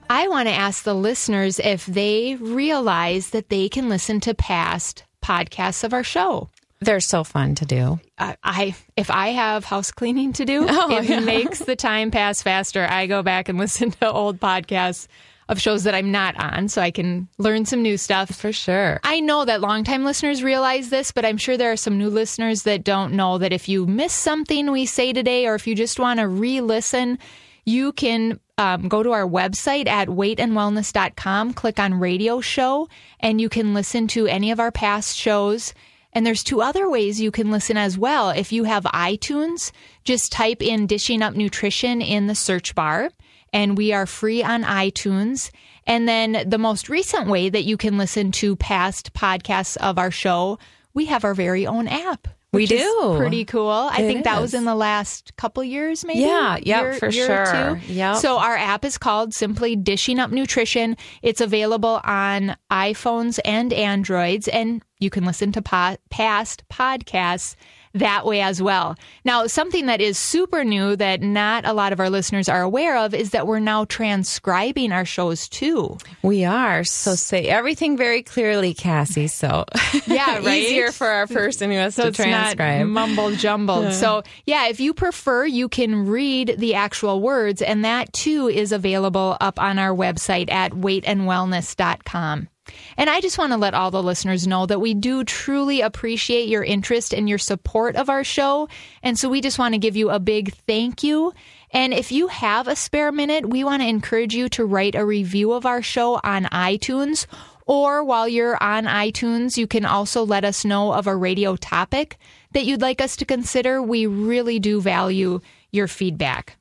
I 0.08 0.28
want 0.28 0.48
to 0.48 0.54
ask 0.54 0.84
the 0.84 0.94
listeners 0.94 1.58
if 1.58 1.86
they 1.86 2.36
realize 2.36 3.30
that 3.30 3.48
they 3.48 3.68
can 3.68 3.88
listen 3.88 4.20
to 4.20 4.34
past 4.34 5.04
podcasts 5.22 5.82
of 5.84 5.92
our 5.92 6.04
show. 6.04 6.48
They're 6.80 7.00
so 7.00 7.24
fun 7.24 7.54
to 7.56 7.64
do. 7.64 7.98
I, 8.18 8.36
I 8.44 8.76
if 8.96 9.10
I 9.10 9.28
have 9.28 9.64
house 9.64 9.90
cleaning 9.90 10.32
to 10.34 10.44
do, 10.44 10.66
Oh, 10.68 10.96
it 10.96 11.08
yeah. 11.08 11.20
makes 11.20 11.58
the 11.60 11.74
time 11.76 12.10
pass 12.10 12.42
faster. 12.42 12.86
I 12.88 13.06
go 13.06 13.22
back 13.22 13.48
and 13.48 13.58
listen 13.66 13.90
to 13.92 14.10
old 14.10 14.38
podcasts 14.38 15.08
of 15.48 15.60
shows 15.60 15.84
that 15.84 15.94
I'm 15.94 16.10
not 16.10 16.36
on, 16.38 16.68
so 16.68 16.82
I 16.82 16.90
can 16.90 17.28
learn 17.38 17.64
some 17.66 17.80
new 17.82 17.96
stuff. 17.96 18.30
For 18.30 18.52
sure. 18.52 19.00
I 19.04 19.20
know 19.20 19.44
that 19.44 19.60
longtime 19.60 20.04
listeners 20.04 20.42
realize 20.42 20.90
this, 20.90 21.12
but 21.12 21.24
I'm 21.24 21.36
sure 21.38 21.56
there 21.56 21.70
are 21.72 21.76
some 21.76 21.98
new 21.98 22.10
listeners 22.10 22.64
that 22.64 22.84
don't 22.84 23.12
know 23.14 23.38
that 23.38 23.52
if 23.52 23.68
you 23.68 23.86
miss 23.86 24.12
something 24.12 24.70
we 24.70 24.86
say 24.86 25.12
today, 25.12 25.46
or 25.46 25.54
if 25.54 25.66
you 25.66 25.74
just 25.74 25.98
want 26.00 26.18
to 26.20 26.28
re 26.28 26.60
listen, 26.60 27.18
you 27.64 27.92
can 27.92 28.38
um, 28.58 28.88
go 28.88 29.02
to 29.02 29.12
our 29.12 29.26
website 29.26 29.86
at 29.86 30.08
weightandwellness.com, 30.08 31.52
click 31.52 31.78
on 31.78 31.94
radio 31.94 32.40
show, 32.40 32.88
and 33.20 33.40
you 33.40 33.48
can 33.48 33.74
listen 33.74 34.08
to 34.08 34.26
any 34.26 34.50
of 34.50 34.60
our 34.60 34.72
past 34.72 35.16
shows. 35.16 35.74
And 36.12 36.24
there's 36.24 36.42
two 36.42 36.62
other 36.62 36.88
ways 36.88 37.20
you 37.20 37.30
can 37.30 37.50
listen 37.50 37.76
as 37.76 37.98
well. 37.98 38.30
If 38.30 38.52
you 38.52 38.64
have 38.64 38.84
iTunes, 38.84 39.72
just 40.04 40.32
type 40.32 40.62
in 40.62 40.86
Dishing 40.86 41.20
Up 41.20 41.34
Nutrition 41.34 42.00
in 42.00 42.26
the 42.26 42.34
search 42.34 42.74
bar, 42.74 43.10
and 43.52 43.76
we 43.76 43.92
are 43.92 44.06
free 44.06 44.42
on 44.42 44.64
iTunes. 44.64 45.50
And 45.86 46.08
then 46.08 46.48
the 46.48 46.58
most 46.58 46.88
recent 46.88 47.28
way 47.28 47.50
that 47.50 47.64
you 47.64 47.76
can 47.76 47.98
listen 47.98 48.32
to 48.32 48.56
past 48.56 49.12
podcasts 49.12 49.76
of 49.76 49.98
our 49.98 50.10
show, 50.10 50.58
we 50.94 51.04
have 51.04 51.24
our 51.24 51.34
very 51.34 51.66
own 51.66 51.86
app. 51.88 52.28
We 52.56 52.66
do. 52.66 53.14
pretty 53.16 53.44
cool. 53.44 53.70
I 53.70 53.98
It 53.98 54.06
think 54.06 54.24
that 54.24 54.40
was 54.40 54.54
in 54.54 54.64
the 54.64 54.74
last 54.74 55.36
couple 55.36 55.62
years, 55.62 56.04
maybe. 56.04 56.20
Yeah, 56.20 56.56
Year- 56.56 56.94
for 56.94 57.08
year 57.08 57.46
sure. 57.46 57.80
Yep. 57.86 58.16
So 58.16 58.38
our 58.38 58.56
app 58.56 58.84
is 58.84 58.98
called 58.98 59.34
simply 59.34 59.76
Dishing 59.76 60.18
Up 60.18 60.30
Nutrition. 60.30 60.96
It's 61.22 61.40
available 61.40 62.00
on 62.04 62.56
iPhones 62.70 63.38
and 63.44 63.72
Androids, 63.72 64.48
and 64.48 64.82
you 64.98 65.10
can 65.10 65.24
listen 65.24 65.52
to 65.52 65.62
po- 65.62 65.96
past 66.10 66.64
podcasts 66.70 67.54
that 67.98 68.24
way 68.24 68.40
as 68.40 68.60
well. 68.62 68.96
Now, 69.24 69.46
something 69.46 69.86
that 69.86 70.00
is 70.00 70.18
super 70.18 70.64
new 70.64 70.96
that 70.96 71.20
not 71.20 71.64
a 71.66 71.72
lot 71.72 71.92
of 71.92 72.00
our 72.00 72.10
listeners 72.10 72.48
are 72.48 72.62
aware 72.62 72.96
of 72.98 73.14
is 73.14 73.30
that 73.30 73.46
we're 73.46 73.58
now 73.60 73.84
transcribing 73.84 74.92
our 74.92 75.04
shows 75.04 75.48
too. 75.48 75.98
We 76.22 76.44
are. 76.44 76.84
So 76.84 77.14
say 77.14 77.46
everything 77.46 77.96
very 77.96 78.22
clearly, 78.22 78.74
Cassie. 78.74 79.28
So 79.28 79.64
Yeah, 80.06 80.38
right? 80.44 80.62
easier 80.62 80.92
for 80.92 81.06
our 81.06 81.26
person 81.26 81.70
who 81.70 81.76
has 81.76 81.94
so 81.94 82.10
to 82.10 82.12
transcribe. 82.12 82.86
mumble 82.86 83.32
jumbled. 83.32 83.92
So 83.92 84.22
yeah, 84.46 84.68
if 84.68 84.80
you 84.80 84.94
prefer, 84.94 85.44
you 85.46 85.68
can 85.68 86.06
read 86.06 86.56
the 86.58 86.74
actual 86.74 87.20
words, 87.20 87.62
and 87.62 87.84
that 87.84 88.12
too 88.12 88.48
is 88.48 88.72
available 88.72 89.36
up 89.40 89.58
on 89.60 89.78
our 89.78 89.94
website 89.94 90.50
at 90.50 90.72
weightandwellness.com. 90.72 92.48
And 92.96 93.08
I 93.08 93.20
just 93.20 93.38
want 93.38 93.52
to 93.52 93.56
let 93.56 93.74
all 93.74 93.92
the 93.92 94.02
listeners 94.02 94.44
know 94.44 94.66
that 94.66 94.80
we 94.80 94.92
do 94.92 95.22
truly 95.22 95.82
appreciate 95.82 96.48
your 96.48 96.64
interest 96.64 97.14
and 97.14 97.28
your 97.28 97.38
support 97.38 97.85
of 97.94 98.10
our 98.10 98.24
show. 98.24 98.68
And 99.04 99.16
so 99.16 99.28
we 99.28 99.40
just 99.40 99.58
want 99.58 99.74
to 99.74 99.78
give 99.78 99.96
you 99.96 100.10
a 100.10 100.18
big 100.18 100.52
thank 100.66 101.04
you. 101.04 101.32
And 101.70 101.94
if 101.94 102.10
you 102.10 102.26
have 102.26 102.66
a 102.66 102.74
spare 102.74 103.12
minute, 103.12 103.48
we 103.48 103.62
want 103.62 103.82
to 103.82 103.88
encourage 103.88 104.34
you 104.34 104.48
to 104.50 104.64
write 104.64 104.96
a 104.96 105.04
review 105.04 105.52
of 105.52 105.66
our 105.66 105.82
show 105.82 106.18
on 106.24 106.46
iTunes. 106.46 107.26
Or 107.66 108.02
while 108.02 108.28
you're 108.28 108.60
on 108.62 108.84
iTunes, 108.84 109.56
you 109.56 109.66
can 109.66 109.84
also 109.84 110.24
let 110.24 110.44
us 110.44 110.64
know 110.64 110.92
of 110.92 111.06
a 111.06 111.16
radio 111.16 111.54
topic 111.56 112.18
that 112.52 112.64
you'd 112.64 112.80
like 112.80 113.00
us 113.00 113.16
to 113.16 113.24
consider. 113.24 113.82
We 113.82 114.06
really 114.06 114.58
do 114.58 114.80
value 114.80 115.40
your 115.70 115.88
feedback. 115.88 116.56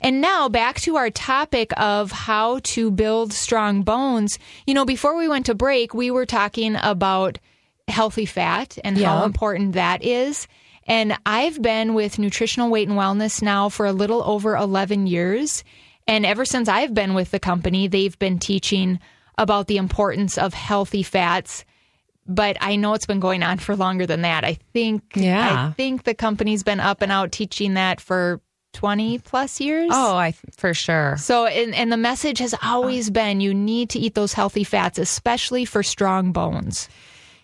And 0.00 0.20
now 0.20 0.48
back 0.48 0.80
to 0.80 0.96
our 0.96 1.10
topic 1.10 1.72
of 1.80 2.10
how 2.10 2.58
to 2.64 2.90
build 2.90 3.32
strong 3.32 3.82
bones. 3.82 4.36
You 4.66 4.74
know, 4.74 4.84
before 4.84 5.16
we 5.16 5.28
went 5.28 5.46
to 5.46 5.54
break, 5.54 5.94
we 5.94 6.10
were 6.10 6.26
talking 6.26 6.76
about 6.82 7.38
healthy 7.88 8.26
fat 8.26 8.78
and 8.84 8.96
how 8.98 9.24
important 9.24 9.72
that 9.74 10.02
is. 10.04 10.46
And 10.86 11.16
I've 11.24 11.60
been 11.62 11.94
with 11.94 12.18
Nutritional 12.18 12.70
Weight 12.70 12.88
and 12.88 12.98
Wellness 12.98 13.42
now 13.42 13.68
for 13.68 13.86
a 13.86 13.92
little 13.92 14.22
over 14.24 14.56
11 14.56 15.06
years. 15.06 15.62
And 16.06 16.26
ever 16.26 16.44
since 16.44 16.68
I've 16.68 16.94
been 16.94 17.14
with 17.14 17.30
the 17.30 17.38
company, 17.38 17.86
they've 17.86 18.18
been 18.18 18.38
teaching 18.38 18.98
about 19.38 19.66
the 19.68 19.76
importance 19.76 20.36
of 20.38 20.54
healthy 20.54 21.02
fats. 21.02 21.64
But 22.26 22.56
I 22.60 22.76
know 22.76 22.94
it's 22.94 23.06
been 23.06 23.20
going 23.20 23.42
on 23.42 23.58
for 23.58 23.76
longer 23.76 24.06
than 24.06 24.22
that. 24.22 24.44
I 24.44 24.54
think 24.72 25.02
Yeah. 25.14 25.68
I 25.70 25.72
think 25.74 26.04
the 26.04 26.14
company's 26.14 26.62
been 26.62 26.80
up 26.80 27.02
and 27.02 27.12
out 27.12 27.30
teaching 27.32 27.74
that 27.74 28.00
for 28.00 28.40
20 28.74 29.18
plus 29.18 29.60
years. 29.60 29.90
oh, 29.92 30.16
I 30.16 30.34
for 30.56 30.72
sure. 30.74 31.16
So, 31.18 31.46
and, 31.46 31.74
and 31.74 31.92
the 31.92 31.96
message 31.96 32.38
has 32.38 32.54
always 32.62 33.10
been 33.10 33.40
you 33.40 33.52
need 33.54 33.90
to 33.90 33.98
eat 33.98 34.14
those 34.14 34.32
healthy 34.32 34.64
fats, 34.64 34.98
especially 34.98 35.64
for 35.64 35.82
strong 35.82 36.32
bones. 36.32 36.88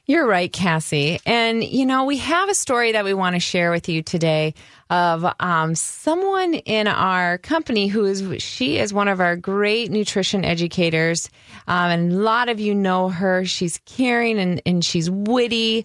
You're 0.09 0.27
right, 0.27 0.51
Cassie. 0.51 1.21
And, 1.27 1.63
you 1.63 1.85
know, 1.85 2.05
we 2.05 2.17
have 2.17 2.49
a 2.49 2.55
story 2.55 2.93
that 2.93 3.05
we 3.05 3.13
want 3.13 3.37
to 3.37 3.41
share 3.41 3.71
with 3.71 3.91
you 3.91 4.03
today 4.03 4.55
of 4.89 5.27
um, 5.39 5.75
someone 5.75 6.55
in 6.55 6.87
our 6.89 7.37
company 7.37 7.89
who 7.89 8.07
is, 8.07 8.43
she 8.43 8.79
is 8.79 8.91
one 8.91 9.09
of 9.09 9.21
our 9.21 9.37
great 9.37 9.91
nutrition 9.91 10.47
educators. 10.47 11.29
Um, 11.67 11.91
and 11.91 12.13
a 12.13 12.17
lot 12.17 12.49
of 12.49 12.59
you 12.59 12.75
know 12.75 13.11
her. 13.11 13.45
She's 13.45 13.81
caring 13.85 14.39
and, 14.39 14.63
and 14.65 14.83
she's 14.83 15.11
witty. 15.11 15.85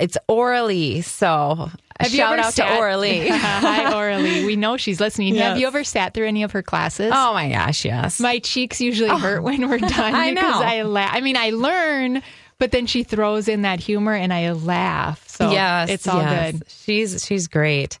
It's 0.00 0.18
orally. 0.26 1.02
So, 1.02 1.70
Have 2.00 2.10
shout 2.10 2.40
out 2.40 2.52
sat- 2.54 2.74
to 2.74 2.76
Orly. 2.76 3.28
Hi, 3.30 3.94
Orly. 3.94 4.46
We 4.46 4.56
know 4.56 4.78
she's 4.78 4.98
listening. 4.98 5.36
Have 5.36 5.58
you 5.58 5.68
ever 5.68 5.84
sat 5.84 6.12
through 6.14 6.26
any 6.26 6.42
of 6.42 6.50
her 6.52 6.62
classes? 6.62 7.12
oh 7.14 7.34
my 7.34 7.48
gosh, 7.50 7.84
yes. 7.84 8.18
My 8.18 8.40
cheeks 8.40 8.80
usually 8.80 9.10
hurt 9.10 9.44
when 9.44 9.68
we're 9.68 9.78
done 9.78 10.14
I 10.14 10.30
because 10.34 10.60
know. 10.60 10.66
I 10.66 10.82
laugh. 10.82 11.10
I 11.12 11.20
mean, 11.20 11.36
I 11.36 11.50
learn, 11.50 12.22
but 12.60 12.70
then 12.72 12.86
she 12.86 13.02
throws 13.02 13.48
in 13.48 13.62
that 13.62 13.80
humor 13.80 14.14
and 14.14 14.32
I 14.32 14.52
laugh. 14.52 15.26
So 15.26 15.50
yes, 15.50 15.88
it's 15.88 16.06
all 16.06 16.20
yes. 16.20 16.52
good. 16.52 16.64
She's 16.68 17.24
she's 17.24 17.48
great. 17.48 17.98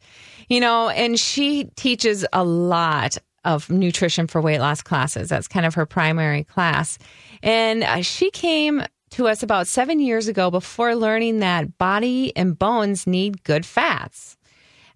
You 0.48 0.60
know, 0.60 0.90
and 0.90 1.18
she 1.18 1.64
teaches 1.76 2.26
a 2.32 2.44
lot 2.44 3.16
of 3.44 3.70
nutrition 3.70 4.26
for 4.26 4.40
weight 4.40 4.58
loss 4.60 4.82
classes. 4.82 5.30
That's 5.30 5.48
kind 5.48 5.64
of 5.64 5.74
her 5.74 5.86
primary 5.86 6.44
class. 6.44 6.98
And 7.42 7.82
uh, 7.82 8.02
she 8.02 8.30
came 8.30 8.84
to 9.12 9.26
us 9.26 9.42
about 9.42 9.66
7 9.66 9.98
years 9.98 10.28
ago 10.28 10.50
before 10.50 10.94
learning 10.94 11.40
that 11.40 11.78
body 11.78 12.36
and 12.36 12.56
bones 12.56 13.06
need 13.06 13.42
good 13.42 13.64
fats. 13.64 14.36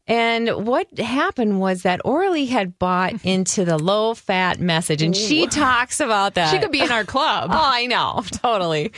And 0.07 0.67
what 0.67 0.99
happened 0.99 1.59
was 1.61 1.83
that 1.83 2.03
Orly 2.05 2.45
had 2.45 2.79
bought 2.79 3.15
into 3.25 3.65
the 3.65 3.79
low 3.79 4.13
fat 4.13 4.61
message, 4.61 5.01
and 5.01 5.17
she 5.17 5.47
talks 5.47 6.01
about 6.01 6.35
that. 6.35 6.51
She 6.51 6.59
could 6.59 6.73
be 6.73 6.83
in 6.83 6.93
our 6.93 7.05
club. 7.05 7.51
Oh, 7.55 7.59
I 7.59 7.87
know, 7.87 8.23
totally. 8.31 8.93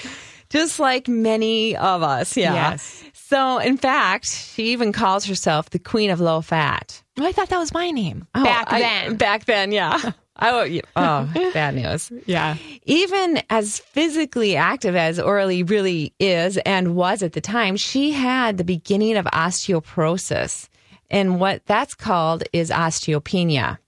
Just 0.51 0.79
like 0.79 1.09
many 1.09 1.77
of 1.77 2.03
us, 2.03 2.37
yeah. 2.37 2.55
Yes. 2.55 3.03
So, 3.15 3.59
in 3.59 3.77
fact, 3.77 4.27
she 4.27 4.73
even 4.73 4.93
calls 4.93 5.25
herself 5.25 5.71
the 5.71 5.79
queen 5.79 6.11
of 6.11 6.21
low 6.21 6.41
fat. 6.41 7.03
Oh, 7.19 7.27
I 7.27 7.33
thought 7.33 7.49
that 7.49 7.59
was 7.59 7.75
my 7.75 7.91
name 7.91 8.27
Oh, 8.35 8.45
back 8.45 8.73
I- 8.73 8.79
then. 8.81 9.17
back 9.17 9.45
then, 9.47 9.73
yeah. 9.73 9.99
Oh, 10.39 10.69
oh, 10.97 11.31
bad 11.55 11.75
news. 11.77 12.13
yeah. 12.27 12.57
Even 12.85 13.41
as 13.49 13.79
physically 13.79 14.55
active 14.55 14.95
as 14.95 15.19
Orly 15.19 15.63
really 15.63 16.13
is 16.21 16.59
and 16.59 16.95
was 16.95 17.23
at 17.23 17.33
the 17.33 17.41
time, 17.41 17.79
she 17.79 18.13
had 18.13 18.59
the 18.59 18.63
beginning 18.65 19.17
of 19.17 19.25
osteoporosis. 19.25 20.69
And 21.11 21.41
what 21.41 21.65
that's 21.65 21.95
called 21.95 22.45
is 22.53 22.71
osteopenia. 22.71 23.79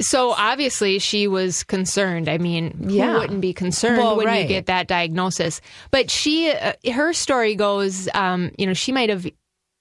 So 0.00 0.30
obviously 0.32 0.98
she 0.98 1.26
was 1.28 1.62
concerned. 1.62 2.28
I 2.28 2.38
mean, 2.38 2.72
who 2.84 2.94
Yeah. 2.94 3.18
wouldn't 3.18 3.40
be 3.40 3.52
concerned 3.52 3.98
Well, 3.98 4.16
when 4.16 4.34
you 4.40 4.46
get 4.46 4.66
that 4.66 4.86
diagnosis? 4.88 5.60
But 5.90 6.10
she, 6.10 6.50
uh, 6.50 6.72
her 6.92 7.12
story 7.12 7.54
goes, 7.54 8.08
um, 8.14 8.50
you 8.58 8.66
know, 8.66 8.74
she 8.74 8.92
might 8.92 9.08
have, 9.10 9.26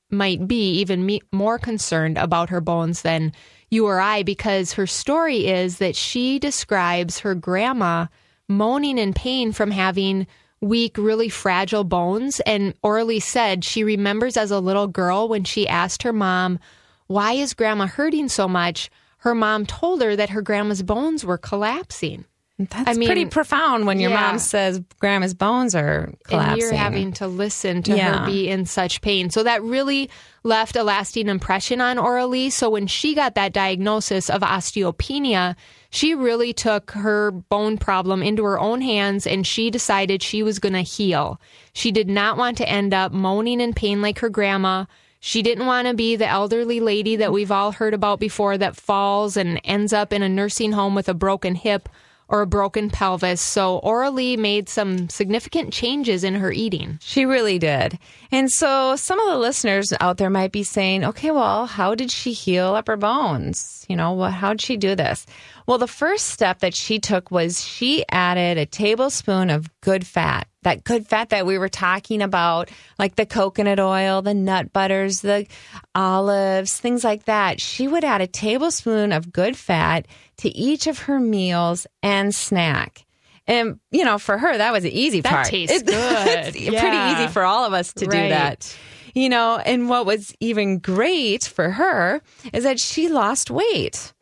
might 0.10 0.48
be 0.48 0.72
even 0.80 1.06
me- 1.06 1.22
more 1.32 1.58
concerned 1.58 2.18
about 2.18 2.50
her 2.50 2.62
bones 2.62 3.02
than 3.02 3.32
you 3.70 3.88
or 3.88 4.00
I 4.00 4.24
because 4.24 4.74
her 4.74 4.86
story 4.88 5.48
is 5.48 5.78
that 5.78 5.96
she 5.96 6.38
describes 6.40 7.20
her 7.20 7.34
grandma 7.34 8.08
moaning 8.50 8.98
in 8.98 9.14
pain 9.14 9.54
from 9.54 9.72
having 9.72 10.28
weak, 10.60 10.98
really 10.98 11.30
fragile 11.30 11.86
bones. 11.86 12.42
And 12.42 12.74
Orly 12.84 13.20
said 13.22 13.64
she 13.64 13.84
remembers 13.84 14.36
as 14.36 14.52
a 14.52 14.60
little 14.60 14.88
girl 14.88 15.30
when 15.30 15.46
she 15.46 15.68
asked 15.68 16.04
her 16.04 16.14
mom, 16.14 16.60
Why 17.08 17.34
is 17.34 17.54
grandma 17.54 17.88
hurting 17.88 18.28
so 18.30 18.48
much? 18.48 18.90
Her 19.22 19.36
mom 19.36 19.66
told 19.66 20.02
her 20.02 20.16
that 20.16 20.30
her 20.32 20.42
grandma's 20.42 20.82
bones 20.84 21.24
were 21.24 21.38
collapsing. 21.38 22.26
That's 22.60 22.90
I 22.90 22.94
mean, 22.94 23.08
pretty 23.08 23.26
profound 23.26 23.88
when 23.88 24.00
your 24.00 24.12
yeah. 24.12 24.22
mom 24.22 24.40
says 24.40 24.82
grandma's 25.00 25.34
bones 25.34 25.74
are 25.74 26.14
collapsing. 26.26 26.52
And 26.52 26.60
you're 26.62 26.74
having 26.74 27.12
to 27.14 27.28
listen 27.28 27.82
to 27.84 27.96
Yeah. 27.96 28.20
her 28.20 28.26
be 28.28 28.50
in 28.50 28.66
such 28.66 29.02
pain. 29.02 29.32
So 29.32 29.42
that 29.44 29.64
really 29.64 30.12
left 30.44 30.76
a 30.76 30.84
lasting 30.84 31.28
impression 31.28 31.82
on 31.82 31.98
Oralee. 31.98 32.52
So 32.52 32.70
when 32.70 32.86
she 32.88 33.16
got 33.16 33.34
that 33.36 33.54
diagnosis 33.54 34.30
of 34.30 34.42
osteopenia, 34.42 35.56
she 35.90 36.14
really 36.14 36.54
took 36.54 36.92
her 36.92 37.32
bone 37.32 37.78
problem 37.78 38.22
into 38.22 38.44
her 38.44 38.60
own 38.60 38.82
hands 38.82 39.26
and 39.26 39.46
she 39.46 39.72
decided 39.72 40.22
she 40.22 40.44
was 40.44 40.60
going 40.60 40.74
to 40.74 40.82
heal. 40.82 41.40
She 41.74 41.92
did 41.92 42.10
not 42.10 42.38
want 42.38 42.58
to 42.58 42.70
end 42.70 42.94
up 42.94 43.12
moaning 43.12 43.60
in 43.60 43.74
pain 43.74 44.02
like 44.02 44.20
her 44.20 44.30
grandma. 44.30 44.86
She 45.24 45.44
didn't 45.44 45.68
want 45.68 45.88
to 45.88 45.94
be 45.94 46.16
the 46.16 46.28
elderly 46.28 46.80
lady 46.80 47.16
that 47.18 47.32
we've 47.32 47.52
all 47.52 47.72
heard 47.72 47.94
about 47.94 48.20
before 48.20 48.58
that 48.58 48.76
falls 48.76 49.38
and 49.38 49.62
ends 49.64 49.94
up 49.94 50.12
in 50.12 50.24
a 50.24 50.28
nursing 50.28 50.72
home 50.72 50.96
with 50.96 51.08
a 51.08 51.14
broken 51.14 51.54
hip 51.54 51.88
or 52.28 52.42
a 52.42 52.48
broken 52.48 52.90
pelvis. 52.90 53.40
So 53.40 53.80
Oralee 53.84 54.36
made 54.36 54.68
some 54.68 55.10
significant 55.10 55.72
changes 55.72 56.24
in 56.24 56.34
her 56.36 56.52
eating. 56.52 56.98
She 57.04 57.26
really 57.26 57.60
did. 57.60 58.00
And 58.32 58.50
so 58.50 58.96
some 58.96 59.20
of 59.20 59.30
the 59.30 59.38
listeners 59.38 59.94
out 60.00 60.18
there 60.18 60.32
might 60.32 60.52
be 60.52 60.64
saying, 60.64 61.04
okay, 61.04 61.30
well, 61.30 61.68
how 61.68 61.94
did 61.94 62.10
she 62.10 62.34
heal 62.34 62.74
up 62.74 62.88
her 62.88 62.98
bones? 62.98 63.86
You 63.88 63.98
know, 63.98 64.20
how'd 64.24 64.60
she 64.60 64.76
do 64.76 64.96
this? 64.96 65.28
Well, 65.68 65.78
the 65.78 65.88
first 65.88 66.30
step 66.30 66.60
that 66.62 66.74
she 66.74 66.98
took 66.98 67.30
was 67.30 67.64
she 67.64 68.06
added 68.10 68.58
a 68.58 68.66
tablespoon 68.66 69.52
of 69.52 69.70
good 69.82 70.08
fat. 70.08 70.48
That 70.64 70.84
good 70.84 71.08
fat 71.08 71.30
that 71.30 71.46
we 71.48 71.58
were 71.58 71.70
talking 71.70 72.22
about, 72.22 72.70
like 73.00 73.16
the 73.16 73.26
coconut 73.26 73.80
oil, 73.80 74.22
the 74.22 74.36
nut 74.36 74.72
butters, 74.72 75.22
the 75.22 75.48
olives, 75.96 76.78
things 76.78 77.04
like 77.04 77.26
that. 77.26 77.60
She 77.60 77.88
would 77.88 78.04
add 78.04 78.22
a 78.22 78.28
tablespoon 78.28 79.12
of 79.12 79.32
good 79.34 79.58
fat 79.58 80.06
to 80.38 80.50
each 80.50 80.88
of 80.88 81.00
her 81.00 81.20
meals 81.20 81.88
and 82.04 82.34
snack. 82.34 83.06
And, 83.48 83.80
you 83.92 84.06
know, 84.06 84.18
for 84.20 84.38
her, 84.38 84.56
that 84.58 84.72
was 84.72 84.84
the 84.84 84.92
easy 84.98 85.22
That 85.22 85.30
part. 85.32 85.48
tastes 85.48 85.76
It- 85.82 85.86
good. 85.88 86.56
it's 86.56 86.56
pretty 86.80 86.98
easy 87.22 87.28
for 87.28 87.44
all 87.44 87.66
of 87.66 87.74
us 87.74 87.94
to 87.94 88.06
do 88.06 88.12
that. 88.12 88.78
You 89.14 89.30
know, 89.30 89.58
and 89.58 89.90
what 89.90 90.06
was 90.06 90.34
even 90.40 90.78
great 90.80 91.44
for 91.44 91.70
her 91.72 92.22
is 92.54 92.64
that 92.64 92.80
she 92.80 93.10
lost 93.10 93.52
weight, 93.52 94.14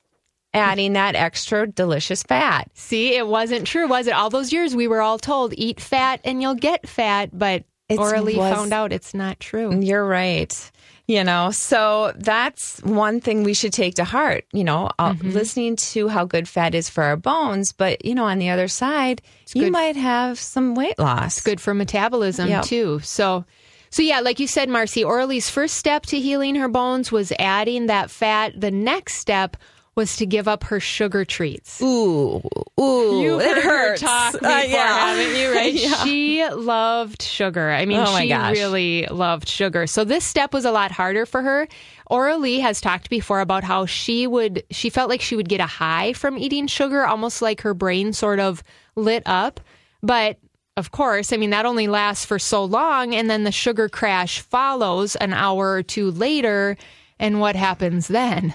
adding 0.54 0.94
that 0.94 1.16
extra 1.16 1.68
delicious 1.68 2.24
fat. 2.24 2.70
See, 2.74 3.16
it 3.16 3.28
wasn't 3.28 3.68
true, 3.68 3.88
was 3.88 4.08
it? 4.08 4.14
All 4.14 4.30
those 4.30 4.52
years 4.52 4.76
we 4.76 4.88
were 4.88 5.02
all 5.02 5.20
told 5.20 5.54
eat 5.58 5.80
fat 5.80 6.22
and 6.24 6.42
you'll 6.42 6.56
get 6.56 6.88
fat, 6.90 7.30
but 7.38 7.64
It's 7.88 8.00
Oralee 8.00 8.36
was- 8.38 8.54
found 8.54 8.74
out 8.74 8.92
it's 8.94 9.14
not 9.14 9.40
true. 9.40 9.80
You're 9.80 10.06
right. 10.06 10.72
You 11.08 11.24
know, 11.24 11.50
so 11.50 12.14
that's 12.18 12.80
one 12.84 13.20
thing 13.20 13.42
we 13.44 13.56
should 13.56 13.74
take 13.74 13.96
to 13.96 14.04
heart, 14.04 14.46
you 14.54 14.64
know, 14.64 14.92
uh, 15.00 15.14
Mm-hmm. 15.14 15.32
listening 15.32 15.76
to 15.78 16.08
how 16.08 16.26
good 16.26 16.48
fat 16.48 16.76
is 16.76 16.88
for 16.88 17.04
our 17.04 17.18
bones. 17.18 17.72
But, 17.72 18.06
you 18.06 18.14
know, 18.14 18.26
on 18.26 18.38
the 18.38 18.52
other 18.52 18.68
side, 18.68 19.24
you 19.56 19.64
good- 19.64 19.72
might 19.72 19.96
have 19.96 20.38
some 20.40 20.76
weight 20.76 21.00
loss. 21.00 21.42
Good 21.42 21.60
for 21.60 21.74
metabolism 21.74 22.48
Yep. 22.50 22.64
too. 22.66 23.00
So 23.04 23.46
so 23.92 24.04
yeah, 24.04 24.20
like 24.20 24.40
you 24.40 24.46
said, 24.46 24.70
Marcy, 24.70 25.02
Oralee's 25.04 25.50
first 25.50 25.74
step 25.76 26.06
to 26.08 26.20
healing 26.20 26.54
her 26.54 26.68
bones 26.68 27.12
was 27.12 27.34
adding 27.40 27.88
that 27.88 28.12
fat. 28.12 28.54
The 28.56 28.70
next 28.70 29.16
step 29.16 29.58
was 30.00 30.16
to 30.16 30.26
give 30.26 30.48
up 30.48 30.64
her 30.64 30.80
sugar 30.80 31.26
treats. 31.26 31.82
Ooh, 31.82 32.42
ooh, 32.80 33.22
You've 33.22 33.42
it 33.42 33.58
hurts. 33.62 34.02
talk 34.02 34.32
before, 34.34 34.48
Uh, 34.50 34.62
yeah. 34.64 35.14
haven't 35.14 35.36
you? 35.38 35.52
Right? 35.54 35.74
Yeah. 35.80 36.04
She 36.04 36.48
loved 36.50 37.22
sugar. 37.22 37.70
I 37.70 37.86
mean, 37.86 38.00
Oh 38.00 38.18
she 38.18 38.30
gosh. 38.30 38.56
really 38.56 39.06
loved 39.12 39.48
sugar. 39.50 39.86
So 39.88 40.04
this 40.06 40.24
step 40.24 40.54
was 40.54 40.64
a 40.66 40.72
lot 40.72 40.92
harder 40.92 41.26
for 41.26 41.42
her. 41.42 41.68
Oralee 42.10 42.62
has 42.62 42.80
talked 42.82 43.10
before 43.10 43.42
about 43.42 43.64
how 43.64 43.86
she 43.86 44.26
would. 44.26 44.64
She 44.72 44.90
felt 44.90 45.10
like 45.10 45.22
she 45.22 45.36
would 45.36 45.50
get 45.50 45.60
a 45.60 45.66
high 45.68 46.14
from 46.14 46.38
eating 46.38 46.66
sugar, 46.68 47.06
almost 47.06 47.42
like 47.42 47.62
her 47.62 47.74
brain 47.74 48.14
sort 48.14 48.40
of 48.40 48.64
lit 48.96 49.24
up. 49.26 49.60
But 50.02 50.40
of 50.78 50.92
course, 50.92 51.34
I 51.34 51.38
mean 51.38 51.50
that 51.50 51.66
only 51.66 51.88
lasts 51.88 52.24
for 52.26 52.40
so 52.40 52.64
long, 52.64 53.14
and 53.14 53.30
then 53.30 53.44
the 53.44 53.52
sugar 53.52 53.90
crash 53.90 54.40
follows 54.40 55.16
an 55.18 55.34
hour 55.34 55.74
or 55.74 55.84
two 55.84 56.10
later. 56.12 56.78
And 57.20 57.42
what 57.42 57.58
happens 57.58 58.08
then? 58.08 58.54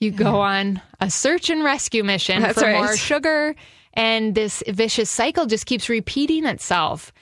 You 0.00 0.10
go 0.10 0.40
on 0.40 0.80
a 1.00 1.10
search 1.10 1.48
and 1.50 1.64
rescue 1.64 2.04
mission 2.04 2.42
That's 2.42 2.58
for 2.58 2.66
right. 2.66 2.76
more 2.76 2.96
sugar, 2.96 3.54
and 3.94 4.34
this 4.34 4.62
vicious 4.68 5.10
cycle 5.10 5.46
just 5.46 5.66
keeps 5.66 5.88
repeating 5.88 6.44
itself. 6.44 7.12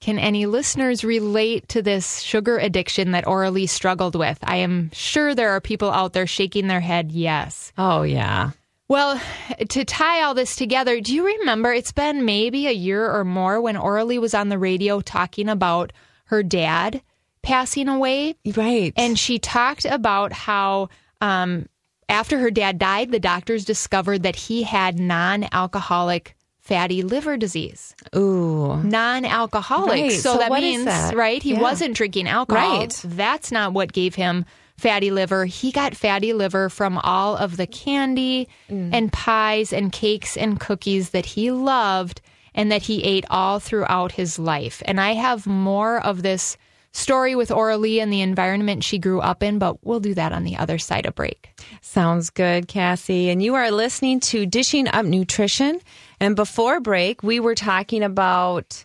Can 0.00 0.18
any 0.18 0.46
listeners 0.46 1.04
relate 1.04 1.68
to 1.68 1.82
this 1.82 2.20
sugar 2.22 2.58
addiction 2.58 3.12
that 3.12 3.24
Oralee 3.24 3.68
struggled 3.68 4.16
with? 4.16 4.38
I 4.42 4.56
am 4.56 4.90
sure 4.92 5.34
there 5.34 5.50
are 5.50 5.60
people 5.60 5.90
out 5.92 6.12
there 6.12 6.26
shaking 6.26 6.66
their 6.66 6.80
head, 6.80 7.12
yes. 7.12 7.72
Oh, 7.78 8.02
yeah. 8.02 8.50
Well, 8.88 9.20
to 9.68 9.84
tie 9.84 10.22
all 10.22 10.34
this 10.34 10.56
together, 10.56 11.00
do 11.00 11.14
you 11.14 11.24
remember 11.24 11.72
it's 11.72 11.92
been 11.92 12.24
maybe 12.24 12.66
a 12.66 12.72
year 12.72 13.10
or 13.10 13.24
more 13.24 13.60
when 13.60 13.76
Oralee 13.76 14.20
was 14.20 14.34
on 14.34 14.48
the 14.48 14.58
radio 14.58 15.00
talking 15.00 15.48
about 15.48 15.92
her 16.24 16.42
dad 16.42 17.00
passing 17.42 17.88
away? 17.88 18.34
Right. 18.56 18.92
And 18.96 19.18
she 19.18 19.38
talked 19.38 19.84
about 19.84 20.32
how 20.32 20.88
um, 21.20 21.68
after 22.08 22.38
her 22.38 22.50
dad 22.50 22.78
died, 22.78 23.10
the 23.10 23.20
doctors 23.20 23.64
discovered 23.64 24.22
that 24.22 24.36
he 24.36 24.62
had 24.64 24.98
non 24.98 25.46
alcoholic 25.52 26.34
fatty 26.60 27.02
liver 27.02 27.36
disease. 27.36 27.94
ooh. 28.14 28.76
Non 28.84 29.24
alcoholic. 29.24 29.90
Right. 29.90 30.12
So, 30.12 30.34
So 30.34 30.38
that 30.38 30.52
means, 30.52 30.84
that? 30.84 31.14
right? 31.16 31.42
He 31.42 31.52
Yeah. 31.52 31.60
wasn't 31.60 31.96
drinking 31.96 32.28
alcohol. 32.28 32.78
Right. 32.80 33.00
That's 33.04 33.50
not 33.50 33.72
what 33.72 33.92
gave 33.92 34.14
him 34.14 34.44
fatty 34.76 35.10
liver. 35.10 35.44
He 35.44 35.72
got 35.72 35.96
fatty 35.96 36.32
liver 36.32 36.68
from 36.68 36.98
all 36.98 37.36
of 37.36 37.56
the 37.56 37.66
candy 37.66 38.48
Mm. 38.70 38.90
and 38.92 39.12
pies 39.12 39.72
and 39.72 39.90
cakes 39.92 40.36
and 40.36 40.58
cookies 40.60 41.10
that 41.10 41.26
he 41.26 41.50
loved. 41.50 42.20
and 42.54 42.70
that 42.70 42.82
he 42.82 43.02
ate 43.02 43.24
all 43.30 43.58
throughout 43.58 44.12
his 44.12 44.38
life. 44.38 44.82
And 44.84 45.00
I 45.00 45.14
have 45.14 45.46
more 45.46 45.98
of 45.98 46.20
this 46.22 46.58
story 46.92 47.34
with 47.34 47.48
Oralee 47.48 48.02
and 48.02 48.12
the 48.12 48.20
environment 48.20 48.84
she 48.84 48.98
grew 48.98 49.20
up 49.20 49.42
in, 49.42 49.58
but 49.58 49.84
we'll 49.84 50.00
do 50.00 50.14
that 50.14 50.32
on 50.32 50.44
the 50.44 50.56
other 50.56 50.78
side 50.78 51.06
of 51.06 51.14
break. 51.14 51.50
Sounds 51.80 52.30
good, 52.30 52.68
Cassie. 52.68 53.30
And 53.30 53.42
you 53.42 53.54
are 53.54 53.70
listening 53.70 54.20
to 54.20 54.46
Dishing 54.46 54.88
Up 54.88 55.04
Nutrition. 55.04 55.80
And 56.20 56.36
before 56.36 56.80
break, 56.80 57.22
we 57.22 57.40
were 57.40 57.54
talking 57.54 58.02
about 58.02 58.84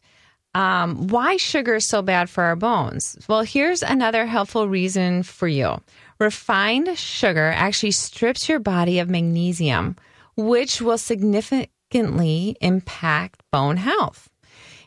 um, 0.56 1.08
why 1.08 1.38
sugar 1.38 1.76
is 1.76 1.88
so 1.88 2.02
bad 2.02 2.30
for 2.30 2.43
our 2.43 2.56
bones. 2.56 3.17
Well, 3.28 3.41
here's 3.41 3.84
another 3.84 4.26
helpful 4.26 4.67
reason 4.67 5.24
for 5.24 5.48
you. 5.48 5.80
Refined 6.20 6.98
sugar 6.98 7.52
actually 7.56 7.91
strips 7.91 8.50
your 8.50 8.60
body 8.60 8.98
of 9.00 9.10
magnesium, 9.10 9.98
which 10.36 10.82
will 10.82 10.98
significantly 10.98 12.56
impact 12.60 13.43
bone 13.52 13.78
health. 13.78 14.30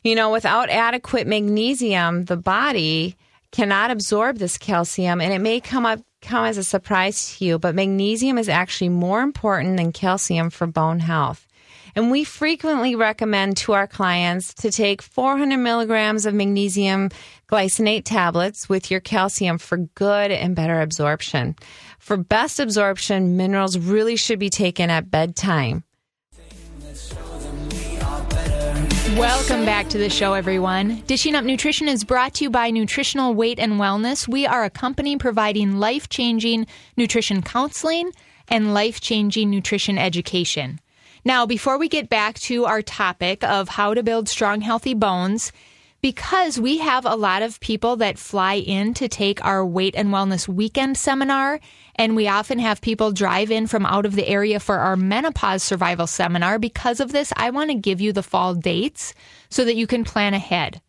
You 0.03 0.15
know, 0.15 0.31
without 0.31 0.71
adequate 0.71 1.27
magnesium, 1.27 2.25
the 2.25 2.37
body 2.37 3.17
cannot 3.53 3.91
absorb 3.91 4.39
this 4.39 4.57
calcium 4.57 5.21
and 5.21 5.33
it 5.33 5.41
may 5.41 5.61
come 5.61 5.85
up 5.85 6.01
come 6.23 6.45
as 6.45 6.59
a 6.59 6.65
surprise 6.65 7.37
to 7.37 7.45
you, 7.45 7.59
but 7.59 7.75
magnesium 7.75 8.39
is 8.39 8.49
actually 8.49 8.91
more 8.91 9.23
important 9.23 9.77
than 9.77 9.93
calcium 9.93 10.51
for 10.51 10.67
bone 10.67 11.01
health. 11.01 11.47
And 11.97 12.11
we 12.11 12.25
frequently 12.25 12.95
recommend 12.95 13.57
to 13.59 13.73
our 13.73 13.87
clients 13.87 14.55
to 14.55 14.71
take 14.71 15.03
400 15.03 15.57
milligrams 15.57 16.27
of 16.27 16.35
magnesium 16.35 17.11
glycinate 17.49 18.05
tablets 18.05 18.69
with 18.69 18.91
your 18.91 19.01
calcium 19.01 19.59
for 19.59 19.79
good 19.79 20.31
and 20.31 20.55
better 20.55 20.81
absorption. 20.81 21.57
For 21.99 22.17
best 22.17 22.61
absorption, 22.61 23.37
minerals 23.37 23.77
really 23.77 24.17
should 24.17 24.39
be 24.39 24.51
taken 24.51 24.89
at 24.89 25.11
bedtime. 25.11 25.85
Welcome 29.17 29.65
back 29.67 29.89
to 29.89 29.99
the 29.99 30.09
show, 30.09 30.35
everyone. 30.35 31.03
Dishing 31.07 31.35
Up 31.35 31.45
Nutrition 31.45 31.89
is 31.89 32.05
brought 32.05 32.35
to 32.35 32.45
you 32.45 32.51
by 32.51 32.71
Nutritional 32.71 33.35
Weight 33.35 33.59
and 33.59 33.73
Wellness. 33.75 34.29
We 34.29 34.47
are 34.47 34.63
a 34.63 34.71
company 34.71 35.17
providing 35.19 35.77
life 35.77 36.09
changing 36.09 36.67
nutrition 36.97 37.43
counseling 37.43 38.13
and 38.49 38.73
life 38.73 39.01
changing 39.01 39.51
nutrition 39.51 39.99
education. 39.99 40.81
Now, 41.25 41.45
before 41.45 41.77
we 41.77 41.89
get 41.89 42.09
back 42.09 42.39
to 42.41 42.67
our 42.67 42.83
topic 42.83 43.43
of 43.43 43.69
how 43.69 43.95
to 43.95 44.03
build 44.03 44.29
strong, 44.29 44.61
healthy 44.61 44.95
bones, 44.95 45.51
because 46.03 46.59
we 46.59 46.79
have 46.79 47.05
a 47.05 47.17
lot 47.17 47.43
of 47.43 47.61
people 47.61 47.97
that 47.97 48.19
fly 48.19 48.55
in 48.55 48.95
to 48.95 49.09
take 49.09 49.45
our 49.45 49.67
weight 49.67 49.95
and 49.97 50.09
wellness 50.09 50.49
weekend 50.49 50.97
seminar, 50.97 51.61
and 52.01 52.17
we 52.17 52.29
often 52.29 52.59
have 52.59 52.81
people 52.81 53.13
drive 53.13 53.51
in 53.51 53.67
from 53.67 53.85
out 53.85 54.07
of 54.07 54.15
the 54.15 54.27
area 54.27 54.59
for 54.59 54.79
our 54.79 54.97
menopause 54.97 55.63
survival 55.63 56.07
seminar. 56.07 56.59
Because 56.59 56.99
of 56.99 57.13
this, 57.13 57.31
I 57.37 57.51
want 57.51 57.69
to 57.69 57.75
give 57.75 58.01
you 58.01 58.15
the 58.15 58.23
fall 58.23 58.55
dates 58.55 59.13
so 59.51 59.67
that 59.67 59.77
you 59.77 59.87
can 59.87 60.05
plan 60.05 60.33
ahead. 60.33 60.81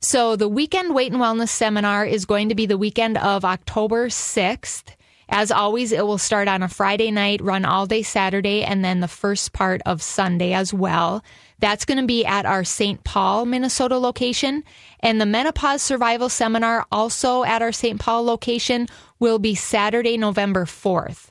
So, 0.00 0.34
the 0.34 0.48
weekend 0.48 0.92
weight 0.92 1.12
and 1.12 1.22
wellness 1.22 1.50
seminar 1.50 2.04
is 2.04 2.24
going 2.24 2.48
to 2.48 2.56
be 2.56 2.66
the 2.66 2.76
weekend 2.76 3.16
of 3.16 3.44
October 3.44 4.08
6th. 4.08 4.96
As 5.28 5.52
always, 5.52 5.92
it 5.92 6.04
will 6.04 6.18
start 6.18 6.48
on 6.48 6.64
a 6.64 6.68
Friday 6.68 7.12
night, 7.12 7.40
run 7.40 7.64
all 7.64 7.86
day 7.86 8.02
Saturday, 8.02 8.64
and 8.64 8.84
then 8.84 8.98
the 8.98 9.08
first 9.08 9.52
part 9.52 9.80
of 9.86 10.02
Sunday 10.02 10.52
as 10.52 10.74
well. 10.74 11.22
That's 11.58 11.84
going 11.84 11.98
to 11.98 12.06
be 12.06 12.24
at 12.24 12.44
our 12.44 12.64
St. 12.64 13.02
Paul, 13.02 13.46
Minnesota 13.46 13.98
location. 13.98 14.62
And 15.00 15.20
the 15.20 15.26
Menopause 15.26 15.82
Survival 15.82 16.28
Seminar, 16.28 16.86
also 16.92 17.44
at 17.44 17.62
our 17.62 17.72
St. 17.72 17.98
Paul 17.98 18.24
location, 18.24 18.88
will 19.18 19.38
be 19.38 19.54
Saturday, 19.54 20.16
November 20.16 20.64
4th. 20.64 21.30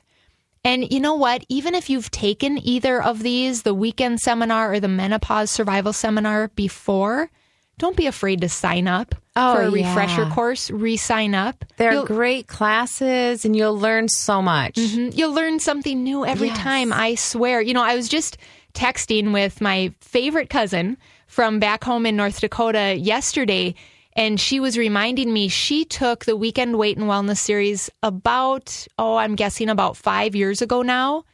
And 0.63 0.91
you 0.91 0.99
know 0.99 1.15
what? 1.15 1.45
Even 1.47 1.75
if 1.75 1.89
you've 1.89 2.09
taken 2.09 2.57
either 2.65 3.01
of 3.01 3.21
these, 3.21 3.61
the 3.61 3.73
weekend 3.73 4.19
seminar 4.19 4.73
or 4.73 4.79
the 4.79 4.87
menopause 4.87 5.51
survival 5.51 5.93
seminar 5.93 6.47
before, 6.55 7.29
don't 7.77 7.95
be 7.97 8.07
afraid 8.07 8.41
to 8.41 8.49
sign 8.49 8.87
up 8.87 9.13
Oh, 9.35 9.53
for 9.55 9.61
a 9.63 9.69
refresher 9.69 10.23
yeah. 10.23 10.33
course. 10.33 10.71
Re 10.71 10.97
sign 10.97 11.35
up. 11.35 11.63
They're 11.77 11.91
You'll- 11.91 12.05
great 12.05 12.47
classes 12.47 13.45
and 13.45 13.55
you'll 13.55 13.77
learn 13.77 14.07
so 14.09 14.41
much. 14.41 14.75
Mhm. 14.75 15.15
You'll 15.15 15.33
learn 15.33 15.59
something 15.59 16.03
new 16.03 16.25
every 16.25 16.47
Yes. 16.47 16.57
time, 16.57 16.91
I 16.93 17.15
swear. 17.15 17.61
You 17.61 17.73
know, 17.73 17.83
I 17.83 17.95
was 17.95 18.07
just 18.07 18.37
texting 18.73 19.33
with 19.33 19.61
my 19.61 19.91
favorite 20.01 20.49
cousin 20.49 20.97
from 21.27 21.59
back 21.59 21.83
home 21.83 22.05
in 22.05 22.15
North 22.15 22.39
Dakota 22.41 22.95
yesterday, 22.97 23.75
and 24.15 24.39
she 24.39 24.59
was 24.59 24.77
reminding 24.77 25.31
me 25.33 25.47
she 25.49 25.85
took 25.85 26.25
the 26.25 26.35
Weekend 26.37 26.77
Weight 26.77 26.97
and 26.97 27.07
Wellness 27.07 27.37
series 27.37 27.89
about, 28.03 28.87
oh, 28.97 29.15
I'm 29.17 29.35
guessing 29.35 29.69
about 29.69 29.97
five 29.97 30.35
years 30.35 30.61
ago 30.61 30.81
now. 30.81 31.25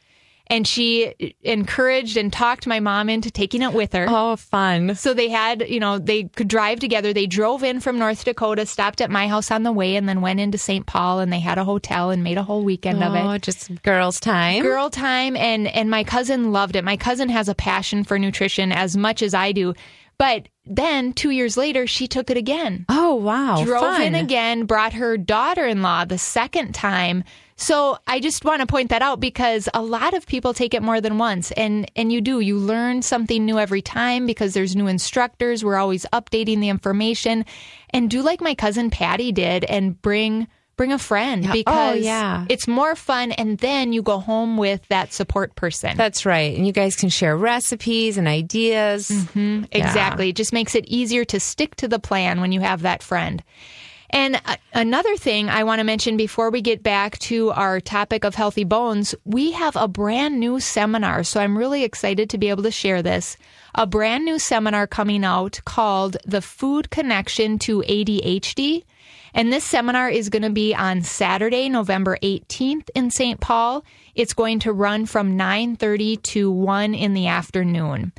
And 0.48 0.66
she 0.66 1.14
encouraged 1.42 2.18
and 2.18 2.30
talked 2.30 2.66
my 2.66 2.78
mom 2.80 3.08
into 3.08 3.30
taking 3.30 3.62
it 3.62 3.72
with 3.72 3.94
her. 3.94 4.04
Oh, 4.08 4.36
fun. 4.36 4.96
So 4.96 5.14
they 5.14 5.30
had, 5.30 5.66
you 5.66 5.80
know, 5.80 5.98
they 5.98 6.24
could 6.24 6.48
drive 6.48 6.78
together. 6.78 7.14
They 7.14 7.26
drove 7.26 7.62
in 7.62 7.80
from 7.80 7.98
North 7.98 8.24
Dakota, 8.24 8.66
stopped 8.66 9.00
at 9.00 9.10
my 9.10 9.28
house 9.28 9.50
on 9.50 9.62
the 9.62 9.72
way, 9.72 9.96
and 9.96 10.06
then 10.06 10.20
went 10.20 10.40
into 10.40 10.58
St. 10.58 10.84
Paul 10.84 11.20
and 11.20 11.32
they 11.32 11.38
had 11.40 11.56
a 11.56 11.64
hotel 11.64 12.10
and 12.10 12.22
made 12.22 12.36
a 12.36 12.42
whole 12.42 12.64
weekend 12.64 13.02
of 13.02 13.14
it 13.14 13.20
Oh, 13.24 13.38
just 13.38 13.82
girls' 13.82 14.20
time. 14.20 14.62
girl 14.62 14.90
time 14.90 15.36
and 15.36 15.68
and 15.68 15.88
my 15.88 16.04
cousin 16.04 16.52
loved 16.52 16.76
it 16.76 16.84
my 16.84 16.96
cousin 16.98 17.28
has 17.30 17.48
a 17.48 17.54
passion 17.54 18.04
for 18.04 18.18
nutrition 18.18 18.72
as 18.72 18.94
much 18.96 19.22
as 19.22 19.32
i 19.34 19.52
do 19.52 19.72
but 20.22 20.46
then 20.64 21.12
two 21.12 21.30
years 21.30 21.56
later 21.56 21.84
she 21.88 22.06
took 22.06 22.30
it 22.30 22.36
again. 22.36 22.86
Oh, 22.88 23.16
wow. 23.16 23.64
drove 23.64 23.80
fun. 23.80 24.02
in 24.02 24.14
again 24.14 24.66
brought 24.66 24.92
her 24.92 25.16
daughter-in-law 25.16 26.04
the 26.04 26.16
second 26.16 26.76
time. 26.76 27.24
So 27.56 27.98
i 28.06 28.20
just 28.20 28.44
want 28.44 28.60
to 28.60 28.68
point 28.68 28.90
that 28.90 29.02
out 29.02 29.18
because 29.18 29.68
a 29.74 29.82
lot 29.82 30.14
of 30.14 30.24
people 30.28 30.54
take 30.54 30.74
it 30.74 30.82
more 30.82 31.00
than 31.00 31.18
once. 31.18 31.50
And 31.50 31.90
and 31.96 32.12
you 32.12 32.20
do. 32.20 32.38
You 32.38 32.56
learn 32.56 33.02
something 33.02 33.44
new 33.44 33.58
every 33.58 33.82
time 33.82 34.24
because 34.24 34.54
there's 34.54 34.76
new 34.76 34.86
instructors. 34.86 35.64
We're 35.64 35.74
always 35.74 36.06
updating 36.12 36.60
the 36.60 36.68
information. 36.68 37.44
And 37.90 38.08
do 38.08 38.22
like 38.22 38.40
my 38.40 38.54
cousin 38.54 38.90
patty 38.90 39.32
did 39.32 39.64
and 39.64 40.00
bring 40.00 40.46
bring 40.76 40.92
a 40.92 40.98
friend 40.98 41.44
Yeah. 41.44 41.50
Oh, 41.50 41.52
because 41.54 42.00
yeah. 42.00 42.46
it's 42.48 42.66
more 42.66 42.94
fun 42.96 43.32
and 43.32 43.58
then 43.58 43.92
you 43.92 44.02
go 44.02 44.18
home 44.18 44.56
with 44.56 44.86
that 44.88 45.12
support 45.12 45.54
person 45.54 45.96
That's 45.96 46.24
right. 46.26 46.56
And 46.56 46.66
you 46.66 46.72
guys 46.72 46.96
can 46.96 47.08
share 47.08 47.36
recipes 47.36 48.16
and 48.18 48.26
ideas. 48.26 49.08
Mm-hmm. 49.08 49.64
Exactly. 49.72 50.30
It 50.30 50.36
just 50.36 50.52
makes 50.52 50.74
it 50.74 50.84
easier 50.86 51.24
to 51.26 51.38
stick 51.40 51.76
to 51.76 51.88
the 51.88 51.98
plan 51.98 52.40
when 52.40 52.52
you 52.52 52.60
have 52.60 52.82
that 52.82 53.02
friend. 53.02 53.42
And 54.12 54.40
uh, 54.44 54.56
another 54.74 55.16
thing 55.16 55.48
I 55.48 55.64
want 55.64 55.78
to 55.80 55.84
mention 55.84 56.16
before 56.16 56.50
we 56.50 56.60
get 56.60 56.82
back 56.82 57.18
to 57.20 57.50
our 57.50 57.80
topic 57.80 58.24
of 58.24 58.34
healthy 58.34 58.64
bones, 58.64 59.14
we 59.24 59.52
have 59.52 59.74
a 59.74 59.88
brand 59.88 60.38
new 60.38 60.60
seminar. 60.60 61.24
So 61.24 61.40
I'm 61.40 61.56
really 61.56 61.82
excited 61.82 62.28
to 62.30 62.38
be 62.38 62.50
able 62.50 62.62
to 62.64 62.70
share 62.70 63.02
this. 63.02 63.38
A 63.74 63.86
brand 63.86 64.24
new 64.24 64.38
seminar 64.38 64.86
coming 64.86 65.24
out 65.24 65.60
called 65.64 66.18
The 66.26 66.42
Food 66.42 66.90
Connection 66.90 67.58
to 67.60 67.80
ADHD. 67.80 68.84
And 69.34 69.50
this 69.50 69.64
seminar 69.64 70.10
is 70.10 70.28
going 70.28 70.42
to 70.42 70.50
be 70.50 70.74
on 70.74 71.02
Saturday, 71.02 71.70
November 71.70 72.18
18th 72.22 72.90
in 72.94 73.10
St. 73.10 73.40
Paul. 73.40 73.82
It's 74.14 74.34
going 74.34 74.58
to 74.60 74.74
run 74.74 75.06
from 75.06 75.38
9:30 75.38 76.22
to 76.22 76.50
1 76.50 76.94
in 76.94 77.14
the 77.14 77.28
afternoon. 77.28 78.12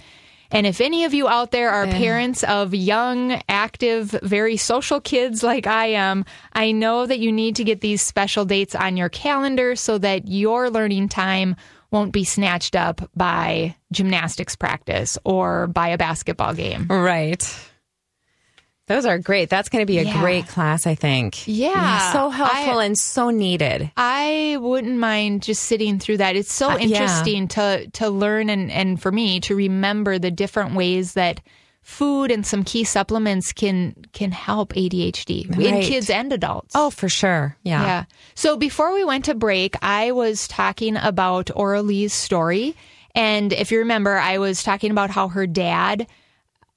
And 0.54 0.68
if 0.68 0.80
any 0.80 1.04
of 1.04 1.16
you 1.16 1.28
out 1.28 1.50
there 1.50 1.72
are 1.72 1.88
parents 1.88 2.44
of 2.44 2.76
young, 2.76 3.42
active, 3.50 4.12
very 4.22 4.56
social 4.56 5.02
kids 5.02 5.42
like 5.42 5.66
I 5.66 5.88
am, 5.88 6.26
I 6.54 6.72
know 6.72 7.08
that 7.08 7.18
you 7.18 7.32
need 7.32 7.56
to 7.56 7.64
get 7.64 7.82
these 7.82 8.04
special 8.04 8.46
dates 8.46 8.76
on 8.76 8.96
your 8.96 9.10
calendar 9.10 9.76
so 9.76 9.98
that 9.98 10.28
your 10.28 10.70
learning 10.70 11.10
time 11.10 11.56
won't 11.90 12.12
be 12.12 12.24
snatched 12.24 12.76
up 12.76 13.10
by 13.16 13.76
gymnastics 13.92 14.56
practice 14.56 15.18
or 15.24 15.68
by 15.68 15.90
a 15.90 15.98
basketball 15.98 16.54
game. 16.54 16.86
Right. 16.88 17.44
Those 18.88 19.06
are 19.06 19.18
great. 19.18 19.50
That's 19.50 19.70
going 19.70 19.82
to 19.82 19.86
be 19.86 20.00
a 20.00 20.04
Yeah. 20.04 20.20
great 20.20 20.48
class, 20.48 20.86
I 20.86 20.96
think. 20.96 21.48
Yeah. 21.48 22.12
So 22.12 22.30
helpful 22.30 22.80
I- 22.80 22.86
and 22.86 22.98
so 22.98 23.30
needed. 23.30 23.90
I 23.96 24.58
wouldn't 24.60 24.98
mind 24.98 25.42
just 25.44 25.64
sitting 25.64 26.00
through 26.00 26.18
that. 26.18 26.36
It's 26.36 26.52
so 26.52 26.72
Uh, 26.72 26.78
yeah. 26.78 26.84
interesting 27.04 27.48
to 27.50 27.88
to 27.94 28.10
learn 28.10 28.50
and 28.50 28.70
and 28.72 29.02
for 29.02 29.12
me 29.12 29.40
to 29.42 29.56
remember 29.56 30.20
the 30.20 30.32
different 30.32 30.76
ways 30.76 31.14
that 31.14 31.40
food 31.82 32.32
and 32.32 32.46
some 32.46 32.64
key 32.64 32.84
supplements 32.84 33.52
can 33.54 33.94
can 34.14 34.32
help 34.32 34.74
ADHD 34.76 35.48
in 35.60 35.82
kids 35.82 36.10
and 36.10 36.32
adults. 36.34 36.74
Oh, 36.76 36.90
for 36.90 37.08
sure. 37.10 37.56
Yeah. 37.64 37.82
Yeah. 37.84 38.04
So 38.36 38.58
before 38.58 38.94
we 38.94 39.04
went 39.06 39.26
to 39.26 39.34
break, 39.36 39.76
I 39.82 40.12
was 40.12 40.48
talking 40.48 40.98
about 40.98 41.48
Oralee's 41.56 42.14
story. 42.14 42.76
And 43.16 43.54
if 43.54 43.72
you 43.72 43.80
remember, 43.80 44.18
I 44.18 44.40
was 44.40 44.64
talking 44.64 44.92
about 44.92 45.10
how 45.10 45.28
her 45.30 45.46
dad, 45.46 46.08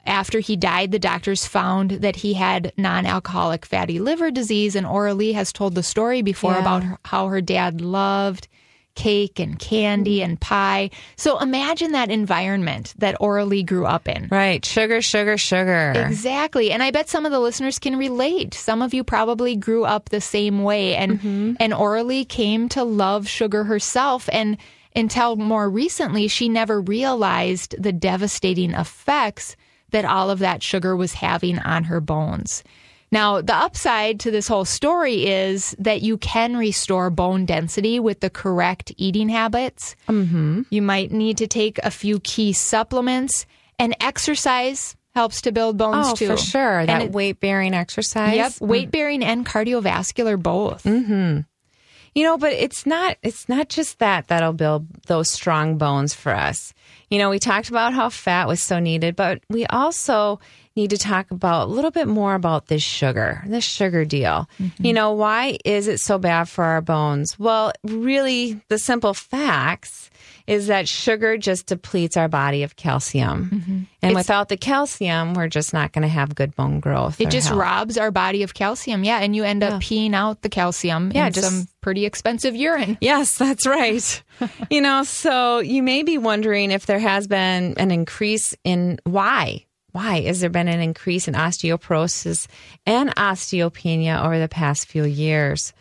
after 0.07 0.41
he 0.41 0.57
died, 0.57 0.93
the 0.93 0.99
doctors 0.99 1.47
found 1.47 1.91
that 1.91 2.17
he 2.17 2.35
had 2.35 2.73
non 2.77 3.07
alcoholic 3.07 3.65
fatty 3.67 3.99
liver 3.99 4.31
disease. 4.31 4.77
And 4.77 4.87
Oralee 4.87 5.35
has 5.35 5.53
told 5.53 5.75
the 5.75 5.83
story 5.83 6.23
before 6.23 6.53
Yeah. 6.53 6.61
about 6.61 6.83
her, 6.85 6.99
how 7.05 7.29
her 7.29 7.41
dad 7.41 7.81
loved 7.81 8.49
cake 8.97 9.39
and 9.39 9.59
candy 9.59 10.23
and 10.23 10.41
pie. 10.41 10.91
So 11.17 11.39
imagine 11.39 11.93
that 11.93 12.11
environment 12.11 12.95
that 12.99 13.21
Oralee 13.21 13.65
grew 13.65 13.87
up 13.87 14.09
in. 14.09 14.27
Right. 14.31 14.65
Sugar, 14.65 15.01
sugar, 15.03 15.37
sugar. 15.37 15.93
Exactly. 15.95 16.73
And 16.73 16.83
I 16.83 16.91
bet 16.91 17.09
some 17.09 17.27
of 17.27 17.31
the 17.31 17.39
listeners 17.39 17.79
can 17.79 17.97
relate. 17.97 18.55
Some 18.55 18.83
of 18.83 18.95
you 18.95 19.05
probably 19.05 19.55
grew 19.55 19.85
up 19.85 20.09
the 20.09 20.21
same 20.21 20.63
way 20.63 20.97
and 20.97 21.21
mm-hmm. 21.21 21.53
and 21.61 21.73
Oralee 21.73 22.29
came 22.29 22.69
to 22.71 22.83
love 22.83 23.29
sugar 23.29 23.65
herself 23.65 24.29
and 24.33 24.57
until 24.97 25.37
more 25.37 25.69
recently 25.69 26.27
she 26.27 26.49
never 26.49 26.81
realized 26.81 27.75
the 27.79 27.93
devastating 27.93 28.73
effects 28.73 29.57
that 29.97 30.05
all 30.05 30.29
of 30.29 30.41
that 30.41 30.63
sugar 30.63 30.95
was 30.95 31.15
having 31.15 31.59
on 31.61 31.85
her 31.85 32.03
bones. 32.03 32.63
Now, 33.11 33.41
the 33.41 33.55
upside 33.55 34.21
to 34.21 34.31
this 34.31 34.47
whole 34.47 34.67
story 34.67 35.27
is 35.27 35.75
that 35.79 36.03
you 36.03 36.19
can 36.19 36.55
restore 36.59 37.09
bone 37.09 37.47
density 37.47 37.99
with 37.99 38.21
the 38.21 38.29
correct 38.29 38.93
eating 38.99 39.31
habits. 39.31 39.97
Mm-hmm. 40.07 40.63
You 40.69 40.83
might 40.83 41.13
need 41.13 41.39
to 41.39 41.47
take 41.47 41.79
a 41.79 41.91
few 41.91 42.21
key 42.21 42.53
supplements, 42.53 43.47
and 43.79 43.97
exercise 44.01 44.97
helps 45.15 45.41
to 45.43 45.53
build 45.53 45.79
bones 45.79 46.09
Oh, 46.11 46.15
too. 46.15 46.27
for 46.27 46.37
sure. 46.37 46.81
And 46.81 46.89
That 46.91 47.13
weight 47.13 47.41
bearing 47.41 47.73
exercise. 47.73 48.37
Yep, 48.37 48.61
weight 48.61 48.91
bearing 48.91 49.25
and 49.25 49.47
cardiovascular 49.47 50.37
both. 50.43 50.85
You 50.85 52.25
know, 52.25 52.37
but 52.39 52.53
it's 52.53 52.85
not 52.87 53.17
it's 53.23 53.49
not 53.49 53.69
just 53.71 53.99
that 54.01 54.29
that'll 54.29 54.53
build 54.53 54.87
those 55.07 55.31
strong 55.31 55.79
bones 55.79 56.13
for 56.13 56.35
us. 56.35 56.75
You 57.11 57.19
know, 57.19 57.31
we 57.31 57.39
talked 57.39 57.69
about 57.69 57.95
how 57.95 58.09
fat 58.09 58.49
was 58.49 58.63
so 58.63 58.79
needed, 58.79 59.17
but 59.17 59.43
we 59.49 59.67
also 59.67 60.41
need 60.77 60.91
to 60.91 60.99
talk 60.99 61.31
about 61.31 61.69
a 61.69 61.71
little 61.71 61.91
bit 61.91 62.07
more 62.07 62.35
about 62.35 62.67
this 62.67 62.83
sugar, 62.83 63.43
this 63.47 63.65
sugar 63.65 64.05
deal. 64.05 64.49
Mm-hmm. 64.61 64.87
You 64.87 64.93
know, 64.93 65.13
why 65.13 65.59
is 65.65 65.89
it 65.89 65.99
so 66.01 66.19
bad 66.19 66.49
for 66.49 66.65
our 66.65 66.81
bones? 66.83 67.39
Well, 67.39 67.73
really 67.83 68.61
the 68.69 68.79
simple 68.79 69.15
facts 69.15 70.11
is 70.47 70.69
that 70.69 70.87
sugar 70.89 71.37
just 71.37 71.67
depletes 71.67 72.17
our 72.17 72.29
body 72.29 72.63
of 72.63 72.77
calcium. 72.77 73.51
Mm-hmm. 73.51 73.79
And 74.03 74.15
without 74.15 74.49
the 74.49 74.57
calcium, 74.57 75.35
we're 75.35 75.49
just 75.49 75.73
not 75.73 75.93
going 75.93 76.03
to 76.03 76.09
have 76.09 76.35
good 76.37 76.55
bone 76.55 76.79
growth. 76.79 77.21
It 77.21 77.31
just 77.31 77.49
health. 77.49 77.61
robs 77.61 77.99
our 77.99 78.13
body 78.13 78.45
of 78.45 78.55
calcium. 78.55 79.03
Yeah, 79.03 79.19
and 79.19 79.35
you 79.35 79.43
end 79.43 79.65
up 79.65 79.83
peeing 79.83 80.15
out 80.15 80.43
the 80.43 80.49
calcium 80.49 81.11
Yeah, 81.13 81.27
in 81.27 81.33
just- 81.33 81.49
some 81.49 81.67
pretty 81.81 82.05
expensive 82.07 82.55
urine. 82.55 82.99
Yes, 83.07 83.39
that's 83.39 83.67
right. 83.67 84.23
you 84.71 84.81
know, 84.81 85.05
so 85.05 85.61
you 85.61 85.83
may 85.83 86.03
be 86.03 86.19
wondering 86.19 86.71
if 86.71 86.87
there 86.87 86.99
has 86.99 87.27
been 87.29 87.75
an 87.77 87.91
increase 87.91 88.55
in 88.65 88.99
why. 89.05 89.65
Why 89.97 90.21
has 90.25 90.41
there 90.41 90.51
been 90.51 90.69
an 90.69 90.81
increase 90.81 91.27
in 91.27 91.33
osteoporosis 91.33 92.49
and 92.85 93.17
osteopenia 93.17 94.23
over 94.23 94.39
the 94.39 94.47
past 94.47 94.89
few 94.89 95.05
years? 95.05 95.73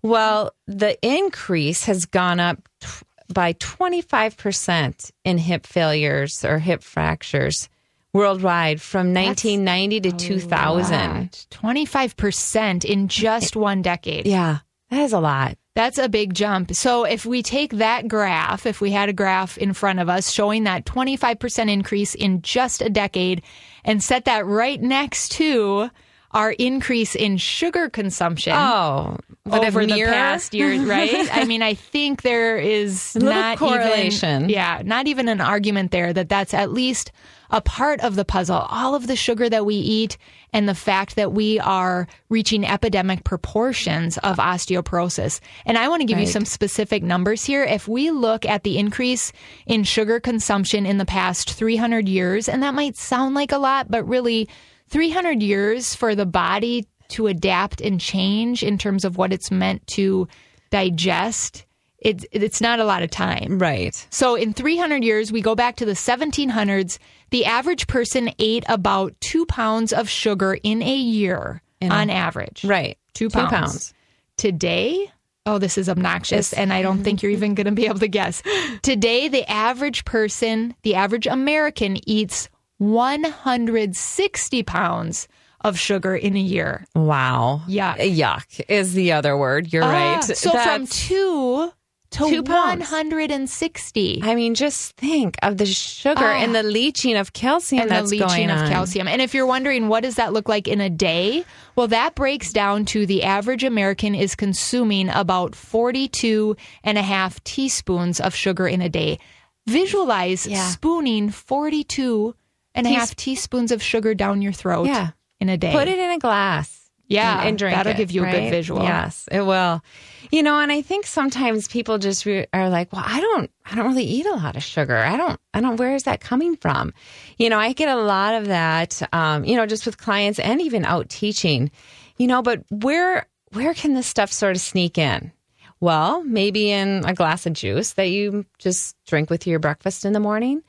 Well, 0.00 0.54
the 0.66 0.96
increase 1.06 1.84
has 1.84 2.06
gone 2.06 2.40
up 2.40 2.66
t- 2.80 2.88
by 3.30 3.52
25% 3.52 5.10
in 5.22 5.36
hip 5.36 5.66
failures 5.66 6.46
or 6.46 6.58
hip 6.58 6.82
fractures 6.82 7.68
worldwide 8.14 8.80
from 8.80 9.12
1990 9.12 10.00
to 10.00 10.12
2000. 10.12 11.46
25% 11.50 12.84
in 12.86 13.08
just 13.08 13.54
one 13.54 13.82
decade. 13.82 14.26
Yeah, 14.26 14.60
that 14.88 15.00
is 15.00 15.12
a 15.12 15.20
lot. 15.20 15.58
That's 15.78 15.96
a 15.96 16.08
big 16.08 16.34
jump. 16.34 16.74
So 16.74 17.04
if 17.04 17.24
we 17.24 17.40
take 17.40 17.74
that 17.74 18.08
graph, 18.08 18.66
if 18.66 18.80
we 18.80 18.90
had 18.90 19.08
a 19.08 19.12
graph 19.12 19.56
in 19.56 19.72
front 19.74 20.00
of 20.00 20.08
us 20.08 20.28
showing 20.28 20.64
that 20.64 20.84
25% 20.84 21.70
increase 21.70 22.16
in 22.16 22.42
just 22.42 22.82
a 22.82 22.90
decade 22.90 23.42
and 23.84 24.02
set 24.02 24.24
that 24.24 24.44
right 24.44 24.82
next 24.82 25.28
to 25.32 25.88
our 26.32 26.50
increase 26.50 27.14
in 27.14 27.36
sugar 27.36 27.88
consumption 27.88 28.54
Oh, 28.56 29.18
over 29.46 29.86
the 29.86 30.02
past 30.02 30.52
years, 30.52 30.80
right? 30.84 31.28
I 31.32 31.44
mean, 31.44 31.62
I 31.62 31.74
think 31.74 32.22
there 32.22 32.58
is 32.58 33.14
not 33.14 33.58
correlation. 33.58 34.36
even 34.42 34.48
yeah, 34.48 34.82
not 34.84 35.06
even 35.06 35.28
an 35.28 35.40
argument 35.40 35.92
there 35.92 36.12
that 36.12 36.28
that's 36.28 36.54
at 36.54 36.72
least 36.72 37.12
a 37.50 37.60
part 37.60 38.00
of 38.00 38.16
the 38.16 38.24
puzzle. 38.24 38.66
All 38.68 38.94
of 38.94 39.06
the 39.06 39.16
sugar 39.16 39.48
that 39.48 39.66
we 39.66 39.76
eat 39.76 40.18
and 40.52 40.68
the 40.68 40.74
fact 40.74 41.16
that 41.16 41.32
we 41.32 41.58
are 41.60 42.06
reaching 42.28 42.64
epidemic 42.64 43.24
proportions 43.24 44.18
of 44.18 44.36
osteoporosis. 44.36 45.40
And 45.66 45.78
I 45.78 45.88
want 45.88 46.00
to 46.00 46.06
give 46.06 46.18
you 46.18 46.26
some 46.26 46.44
specific 46.44 47.02
numbers 47.02 47.44
here. 47.44 47.64
If 47.64 47.88
we 47.88 48.10
look 48.10 48.44
at 48.46 48.62
the 48.62 48.78
increase 48.78 49.32
in 49.66 49.84
sugar 49.84 50.20
consumption 50.20 50.86
in 50.86 50.98
the 50.98 51.04
past 51.04 51.52
300 51.52 52.08
years, 52.08 52.48
and 52.48 52.62
that 52.62 52.74
might 52.74 52.96
sound 52.96 53.34
like 53.34 53.52
a 53.52 53.58
lot, 53.58 53.90
but 53.90 54.08
really 54.08 54.48
300 54.88 55.42
years 55.42 55.94
for 55.94 56.14
the 56.14 56.26
body 56.26 56.86
to 57.08 57.26
adapt 57.26 57.80
and 57.80 58.00
change 58.00 58.62
in 58.62 58.78
terms 58.78 59.04
of 59.04 59.16
what 59.16 59.32
it's 59.32 59.50
meant 59.50 59.86
to 59.88 60.28
digest, 60.70 61.64
it's 61.98 62.24
it's 62.30 62.60
not 62.60 62.80
a 62.80 62.84
lot 62.84 63.02
of 63.02 63.10
time. 63.10 63.58
Right. 63.58 64.06
So 64.10 64.34
in 64.34 64.52
300 64.52 65.02
years, 65.02 65.32
we 65.32 65.42
go 65.42 65.54
back 65.54 65.76
to 65.76 65.84
the 65.84 65.92
1700s. 65.92 66.98
The 67.30 67.44
average 67.44 67.86
person 67.86 68.30
ate 68.38 68.64
about 68.68 69.14
two 69.20 69.44
pounds 69.46 69.92
of 69.92 70.08
sugar 70.08 70.58
in 70.62 70.82
a 70.82 70.96
year 70.96 71.62
on 71.82 72.10
average. 72.10 72.64
Right. 72.64 72.98
Two 73.14 73.28
Two 73.28 73.38
pounds. 73.38 73.50
pounds. 73.50 73.94
Today, 74.36 75.10
oh, 75.46 75.58
this 75.58 75.76
is 75.76 75.88
obnoxious, 75.88 76.52
and 76.52 76.72
I 76.72 76.82
don't 76.82 77.02
think 77.02 77.22
you're 77.22 77.32
even 77.32 77.54
going 77.54 77.66
to 77.66 77.72
be 77.72 77.86
able 77.86 77.98
to 77.98 78.08
guess. 78.08 78.42
Today, 78.82 79.28
the 79.28 79.48
average 79.50 80.04
person, 80.04 80.74
the 80.82 80.94
average 80.94 81.26
American, 81.26 81.98
eats 82.08 82.48
160 82.78 84.62
pounds 84.62 85.28
of 85.62 85.78
sugar 85.78 86.14
in 86.14 86.36
a 86.36 86.40
year. 86.40 86.84
Wow. 86.94 87.62
Yuck. 87.66 87.96
Yuck 88.16 88.60
is 88.68 88.94
the 88.94 89.12
other 89.12 89.36
word. 89.36 89.72
You're 89.72 89.82
Ah, 89.82 90.14
right. 90.14 90.22
So 90.24 90.50
from 90.52 90.86
two 90.86 91.72
to 92.12 92.28
Two 92.28 92.42
pounds. 92.42 92.80
160. 92.90 94.20
I 94.22 94.34
mean, 94.34 94.54
just 94.54 94.96
think 94.96 95.36
of 95.42 95.58
the 95.58 95.66
sugar 95.66 96.24
Ah. 96.24 96.38
and 96.38 96.54
the 96.54 96.62
leaching 96.62 97.16
of 97.16 97.32
calcium 97.32 97.82
and 97.82 97.90
that's 97.90 98.10
the 98.10 98.18
leaching 98.20 98.46
going 98.46 98.50
of 98.50 98.58
on. 98.60 98.68
calcium. 98.70 99.08
And 99.08 99.20
if 99.20 99.34
you're 99.34 99.46
wondering 99.46 99.88
what 99.88 100.02
does 100.04 100.14
that 100.16 100.32
look 100.32 100.48
like 100.48 100.68
in 100.68 100.80
a 100.80 100.88
day, 100.90 101.44
well, 101.76 101.88
that 101.88 102.14
breaks 102.14 102.52
down 102.52 102.84
to 102.86 103.04
the 103.06 103.22
average 103.24 103.62
American 103.64 104.14
is 104.14 104.34
consuming 104.34 105.08
about 105.10 105.54
42 105.54 106.56
and 106.82 106.96
a 106.98 107.02
half 107.02 107.42
teaspoons 107.44 108.20
of 108.20 108.34
sugar 108.34 108.66
in 108.66 108.80
a 108.80 108.88
day. 108.88 109.18
Visualize 109.66 110.46
Yeah. 110.46 110.66
spooning 110.68 111.30
42 111.30 112.34
and 112.74 112.86
a 112.86 112.90
half 112.90 113.14
teaspoons 113.16 113.70
of 113.72 113.82
sugar 113.82 114.14
down 114.14 114.40
your 114.40 114.52
throat 114.52 114.86
Yeah. 114.86 115.10
in 115.40 115.48
a 115.48 115.56
day. 115.58 115.72
Put 115.72 115.88
it 115.88 115.98
in 115.98 116.10
a 116.10 116.18
glass. 116.18 116.77
Yeah, 117.08 117.38
and, 117.40 117.48
and 117.48 117.58
drink 117.58 117.74
that'll 117.74 117.92
it, 117.92 117.96
give 117.96 118.10
you 118.10 118.24
a 118.24 118.30
good 118.30 118.50
visual. 118.50 118.82
Yes, 118.82 119.28
it 119.32 119.40
will. 119.40 119.82
You 120.30 120.42
know, 120.42 120.60
and 120.60 120.70
I 120.70 120.82
think 120.82 121.06
sometimes 121.06 121.66
people 121.66 121.96
just 121.98 122.26
re- 122.26 122.46
are 122.52 122.68
like, 122.68 122.92
"Well, 122.92 123.02
I 123.04 123.20
don't, 123.20 123.50
I 123.64 123.74
don't 123.74 123.86
really 123.86 124.04
eat 124.04 124.26
a 124.26 124.34
lot 124.34 124.56
of 124.56 124.62
sugar. 124.62 124.96
I 124.96 125.16
don't, 125.16 125.40
I 125.54 125.60
don't. 125.60 125.76
Where 125.78 125.94
is 125.94 126.02
that 126.02 126.20
coming 126.20 126.56
from?" 126.56 126.92
You 127.38 127.48
know, 127.48 127.58
I 127.58 127.72
get 127.72 127.88
a 127.88 128.00
lot 128.00 128.34
of 128.34 128.46
that. 128.48 129.00
Um, 129.14 129.44
you 129.44 129.56
know, 129.56 129.64
just 129.66 129.86
with 129.86 129.96
clients 129.96 130.38
and 130.38 130.60
even 130.60 130.84
out 130.84 131.08
teaching. 131.08 131.70
You 132.18 132.26
know, 132.26 132.42
but 132.42 132.62
where, 132.70 133.26
where 133.52 133.72
can 133.74 133.94
this 133.94 134.06
stuff 134.06 134.32
sort 134.32 134.56
of 134.56 134.60
sneak 134.60 134.98
in? 134.98 135.32
Well, 135.80 136.24
maybe 136.24 136.70
in 136.70 137.04
a 137.06 137.14
glass 137.14 137.46
of 137.46 137.52
juice 137.52 137.92
that 137.92 138.10
you 138.10 138.44
just 138.58 138.96
drink 139.06 139.30
with 139.30 139.46
your 139.46 139.60
breakfast 139.60 140.04
in 140.04 140.12
the 140.12 140.20
morning. 140.20 140.62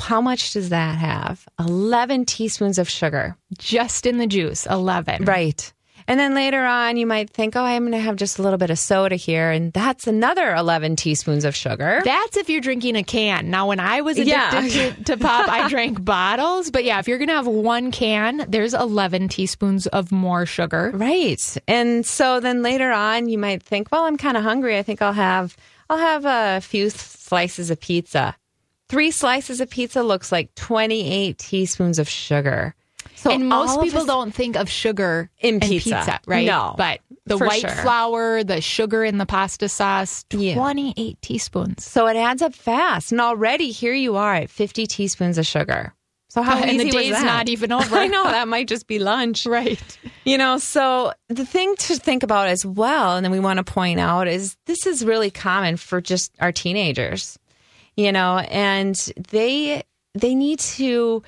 How 0.00 0.20
much 0.20 0.52
does 0.52 0.68
that 0.68 0.98
have? 0.98 1.46
11 1.58 2.26
teaspoons 2.26 2.78
of 2.78 2.88
sugar. 2.88 3.36
Just 3.56 4.04
in 4.04 4.18
the 4.18 4.26
juice, 4.26 4.66
11. 4.66 5.24
Right. 5.24 5.72
And 6.08 6.18
then 6.18 6.34
later 6.34 6.64
on, 6.64 6.96
you 6.96 7.06
might 7.06 7.28
think, 7.30 7.54
oh, 7.54 7.62
I'm 7.62 7.82
going 7.82 7.92
to 7.92 7.98
have 7.98 8.16
just 8.16 8.38
a 8.38 8.42
little 8.42 8.56
bit 8.58 8.70
of 8.70 8.78
soda 8.78 9.14
here. 9.16 9.50
And 9.50 9.72
that's 9.74 10.06
another 10.06 10.54
11 10.54 10.96
teaspoons 10.96 11.44
of 11.44 11.54
sugar. 11.54 12.00
That's 12.02 12.36
if 12.38 12.48
you're 12.48 12.62
drinking 12.62 12.96
a 12.96 13.04
can. 13.04 13.50
Now, 13.50 13.68
when 13.68 13.78
I 13.78 14.00
was 14.00 14.18
Yeah. 14.18 14.58
addicted 14.58 15.04
to, 15.04 15.04
to 15.16 15.16
pop, 15.18 15.48
I 15.50 15.68
drank 15.68 16.02
bottles. 16.02 16.70
But 16.70 16.84
yeah, 16.84 16.98
if 16.98 17.08
you're 17.08 17.18
going 17.18 17.28
to 17.28 17.34
have 17.34 17.46
one 17.46 17.92
can, 17.92 18.46
there's 18.48 18.72
11 18.72 19.28
teaspoons 19.28 19.86
of 19.86 20.10
more 20.10 20.46
sugar. 20.46 20.90
right. 20.94 21.56
And 21.68 22.06
so 22.06 22.40
then 22.40 22.62
later 22.62 22.90
on, 22.90 23.28
you 23.28 23.36
might 23.36 23.62
think, 23.62 23.92
well, 23.92 24.04
I'm 24.04 24.16
kind 24.16 24.36
of 24.38 24.42
hungry. 24.42 24.78
I 24.78 24.82
think 24.82 25.02
I'll 25.02 25.12
have, 25.12 25.56
I'll 25.90 25.98
have 25.98 26.24
a 26.24 26.60
few 26.62 26.88
slices 26.88 27.70
of 27.70 27.78
pizza. 27.80 28.34
Three 28.88 29.10
slices 29.10 29.60
of 29.60 29.68
pizza 29.68 30.02
looks 30.02 30.32
like 30.32 30.54
28 30.54 31.36
teaspoons 31.36 31.98
of 31.98 32.08
sugar. 32.08 32.74
So 33.18 33.30
and 33.32 33.48
most 33.48 33.80
people 33.82 34.00
us- 34.00 34.06
don't 34.06 34.32
think 34.32 34.56
of 34.56 34.70
sugar 34.70 35.28
In 35.40 35.54
and 35.56 35.62
pizza. 35.62 36.20
right? 36.26 36.46
No, 36.46 36.74
But 36.78 37.00
the 37.26 37.36
white 37.36 37.60
sure. 37.62 37.70
flour, 37.70 38.44
the 38.44 38.60
sugar 38.60 39.02
in 39.04 39.18
the 39.18 39.26
pasta 39.26 39.68
sauce, 39.68 40.24
Yeah. 40.32 40.54
28 40.54 41.20
teaspoons. 41.20 41.84
So 41.84 42.06
it 42.06 42.16
adds 42.16 42.42
up 42.42 42.54
fast. 42.54 43.10
And 43.12 43.20
already 43.20 43.70
here 43.72 43.92
you 43.94 44.16
are 44.16 44.34
at 44.34 44.50
50 44.50 44.86
teaspoons 44.86 45.36
of 45.36 45.46
sugar. 45.46 45.92
So 46.30 46.42
how 46.42 46.58
And 46.62 46.78
the 46.78 46.84
easy 46.86 46.96
was 46.96 47.18
that? 47.18 47.24
not 47.24 47.48
even 47.48 47.72
over. 47.78 47.96
I 47.96 48.06
know 48.06 48.22
that 48.24 48.46
might 48.48 48.68
just 48.68 48.86
be 48.86 48.98
lunch. 48.98 49.46
Right. 49.46 49.80
You 50.24 50.38
know, 50.38 50.58
so 50.58 51.12
the 51.28 51.44
thing 51.46 51.74
to 51.76 51.96
think 51.96 52.22
about 52.22 52.48
as 52.48 52.64
well, 52.64 53.16
and 53.16 53.24
then 53.24 53.32
we 53.32 53.40
want 53.40 53.56
to 53.56 53.64
point 53.64 53.98
out 53.98 54.28
is 54.28 54.56
this 54.66 54.86
is 54.86 55.04
really 55.04 55.30
common 55.30 55.76
for 55.76 56.00
just 56.00 56.30
our 56.38 56.52
teenagers, 56.52 57.38
you 57.96 58.12
know, 58.12 58.38
and 58.38 58.94
they 59.30 59.82
they 60.14 60.34
need 60.34 60.58
to 60.58 61.22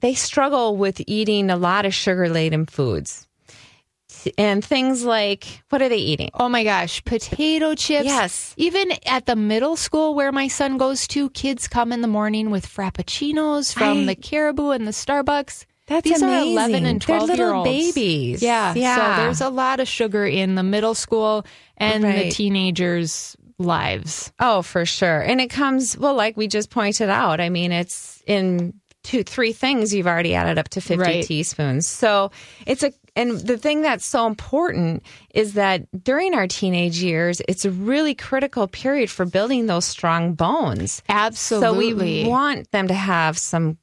they 0.00 0.14
struggle 0.14 0.76
with 0.76 1.00
eating 1.06 1.50
a 1.50 1.56
lot 1.56 1.86
of 1.86 1.94
sugar 1.94 2.28
laden 2.28 2.66
foods 2.66 3.26
and 4.38 4.64
things 4.64 5.04
like 5.04 5.62
what 5.68 5.80
are 5.82 5.88
they 5.88 5.96
eating? 5.98 6.30
Oh 6.34 6.48
my 6.48 6.64
gosh, 6.64 7.04
potato 7.04 7.74
chips. 7.74 8.06
Yes. 8.06 8.54
Even 8.56 8.90
at 9.06 9.26
the 9.26 9.36
middle 9.36 9.76
school 9.76 10.14
where 10.14 10.32
my 10.32 10.48
son 10.48 10.78
goes 10.78 11.06
to, 11.08 11.30
kids 11.30 11.68
come 11.68 11.92
in 11.92 12.00
the 12.00 12.08
morning 12.08 12.50
with 12.50 12.66
frappuccinos 12.66 13.72
from 13.72 13.98
I- 14.02 14.04
the 14.06 14.14
Caribou 14.16 14.70
and 14.70 14.86
the 14.86 14.90
Starbucks. 14.92 15.64
That's 15.86 16.02
These 16.02 16.20
are 16.20 16.26
amazing. 16.26 16.52
11 16.52 16.84
and 16.86 17.00
They're 17.00 17.16
12 17.18 17.28
little 17.28 17.46
year 17.46 17.54
olds. 17.54 17.70
babies. 17.70 18.42
Yeah. 18.42 18.74
Yeah. 18.74 19.16
So 19.16 19.22
there's 19.22 19.40
a 19.40 19.48
lot 19.50 19.78
of 19.78 19.86
sugar 19.86 20.26
in 20.26 20.56
the 20.56 20.64
middle 20.64 20.94
school 20.96 21.46
and 21.76 22.02
the 22.02 22.28
teenagers' 22.30 23.36
lives. 23.58 24.32
Oh, 24.40 24.62
for 24.62 24.84
sure. 24.84 25.20
And 25.20 25.40
it 25.40 25.48
comes, 25.48 25.96
well, 25.96 26.14
like 26.16 26.36
we 26.36 26.48
just 26.48 26.70
pointed 26.70 27.08
out, 27.08 27.40
I 27.40 27.50
mean, 27.50 27.70
it's 27.70 28.20
in 28.26 28.74
two, 29.06 29.22
three 29.22 29.52
things, 29.52 29.94
you've 29.94 30.06
already 30.06 30.34
added 30.34 30.58
up 30.58 30.68
to 30.70 30.80
50 30.80 30.96
Right. 31.02 31.24
teaspoons. 31.24 31.86
So 31.88 32.30
it's 32.66 32.82
a, 32.82 32.92
and 33.14 33.38
the 33.40 33.56
thing 33.56 33.80
that's 33.82 34.04
so 34.04 34.26
important 34.26 35.02
is 35.32 35.54
that 35.54 35.86
during 36.04 36.34
our 36.34 36.46
teenage 36.46 36.98
years, 37.02 37.40
it's 37.48 37.64
a 37.64 37.70
really 37.70 38.14
critical 38.14 38.66
period 38.68 39.08
for 39.10 39.24
building 39.24 39.66
those 39.66 39.84
strong 39.86 40.34
bones. 40.34 41.02
Absolutely. 41.08 42.20
So 42.20 42.24
we 42.24 42.28
want 42.30 42.70
them 42.72 42.88
to 42.88 42.94
have 42.94 43.38
some, 43.38 43.78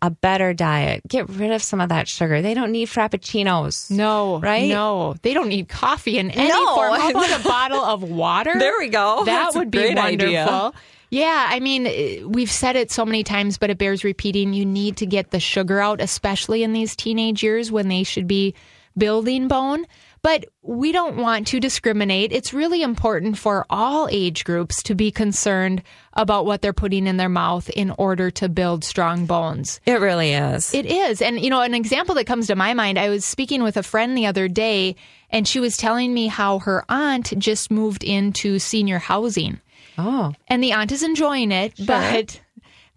a 0.00 0.10
better 0.10 0.54
diet. 0.54 1.02
Get 1.08 1.28
rid 1.28 1.50
of 1.52 1.62
some 1.62 1.80
of 1.80 1.88
that 1.90 2.06
sugar. 2.08 2.40
They 2.42 2.54
don't 2.54 2.70
need 2.72 2.88
frappuccinos. 2.88 3.90
No, 3.90 4.38
Right? 4.40 4.68
No, 4.68 5.14
they 5.22 5.34
don't 5.34 5.48
need 5.48 5.68
coffee 5.68 6.18
in 6.18 6.30
any 6.30 6.48
No. 6.48 6.74
form. 6.74 7.00
How 7.00 7.10
about 7.10 7.40
a 7.40 7.42
bottle 7.48 7.84
of 7.84 8.02
water? 8.02 8.58
There 8.58 8.78
we 8.78 8.88
go. 8.88 9.24
That 9.24 9.44
That's 9.44 9.56
would 9.56 9.70
be 9.70 9.78
great 9.78 9.96
wonderful. 9.96 10.36
idea. 10.36 10.72
Yeah, 11.10 11.48
I 11.50 11.58
mean, 11.58 11.86
eh, 11.86 12.22
we've 12.24 12.50
said 12.50 12.76
it 12.76 12.90
so 12.90 13.04
many 13.04 13.24
times, 13.24 13.58
but 13.58 13.68
it 13.68 13.78
bears 13.78 14.04
repeating. 14.04 14.54
You 14.54 14.64
need 14.64 14.96
to 14.98 15.06
get 15.06 15.32
the 15.32 15.40
sugar 15.40 15.80
out, 15.80 16.00
especially 16.00 16.62
in 16.62 16.72
these 16.72 16.94
teenage 16.94 17.42
years 17.42 17.72
when 17.72 17.88
they 17.88 18.04
should 18.04 18.28
be 18.28 18.54
building 18.96 19.48
bone. 19.48 19.86
But 20.22 20.44
we 20.62 20.92
don't 20.92 21.16
want 21.16 21.46
to 21.48 21.60
discriminate. 21.60 22.30
It's 22.32 22.52
really 22.52 22.82
important 22.82 23.38
for 23.38 23.64
all 23.70 24.06
age 24.10 24.44
groups 24.44 24.82
to 24.82 24.94
be 24.94 25.10
concerned 25.10 25.82
about 26.12 26.44
what 26.44 26.60
they're 26.60 26.74
putting 26.74 27.06
in 27.06 27.16
their 27.16 27.30
mouth 27.30 27.70
in 27.70 27.90
order 27.92 28.30
to 28.32 28.48
build 28.48 28.84
strong 28.84 29.24
bones. 29.24 29.80
It 29.86 30.00
really 30.00 30.32
is. 30.34 30.74
It 30.74 30.84
is. 30.84 31.22
And, 31.22 31.40
you 31.40 31.48
know, 31.48 31.62
an 31.62 31.74
example 31.74 32.14
that 32.16 32.26
comes 32.26 32.48
to 32.48 32.56
my 32.56 32.74
mind, 32.74 32.98
I 32.98 33.08
was 33.08 33.24
speaking 33.24 33.62
with 33.62 33.78
a 33.78 33.82
friend 33.82 34.16
the 34.16 34.26
other 34.26 34.46
day, 34.46 34.96
and 35.30 35.48
she 35.48 35.58
was 35.58 35.78
telling 35.78 36.12
me 36.12 36.26
how 36.26 36.58
her 36.60 36.84
aunt 36.88 37.32
just 37.38 37.70
moved 37.70 38.04
into 38.04 38.58
senior 38.58 38.98
housing. 38.98 39.60
oh. 39.96 40.34
And 40.48 40.62
the 40.62 40.72
aunt 40.72 40.92
is 40.92 41.02
enjoying 41.02 41.50
it, 41.50 41.72
but 41.86 42.40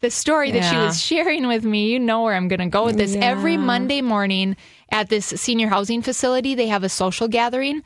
the 0.01 0.11
story 0.11 0.51
that 0.51 0.69
she 0.69 0.75
was 0.75 1.01
sharing 1.01 1.47
with 1.47 1.63
me, 1.63 1.87
you 1.87 1.99
know 1.99 2.23
where 2.23 2.35
I'm 2.35 2.49
going 2.49 2.59
to 2.59 2.67
go 2.67 2.83
with 2.83 2.97
this. 2.97 3.15
Every 3.15 3.55
Monday 3.55 4.01
morning 4.01 4.57
at 4.93 5.09
this 5.09 5.25
senior 5.25 5.67
housing 5.67 6.03
facility, 6.03 6.53
they 6.55 6.67
have 6.67 6.83
a 6.83 6.89
social 6.89 7.27
gathering. 7.27 7.81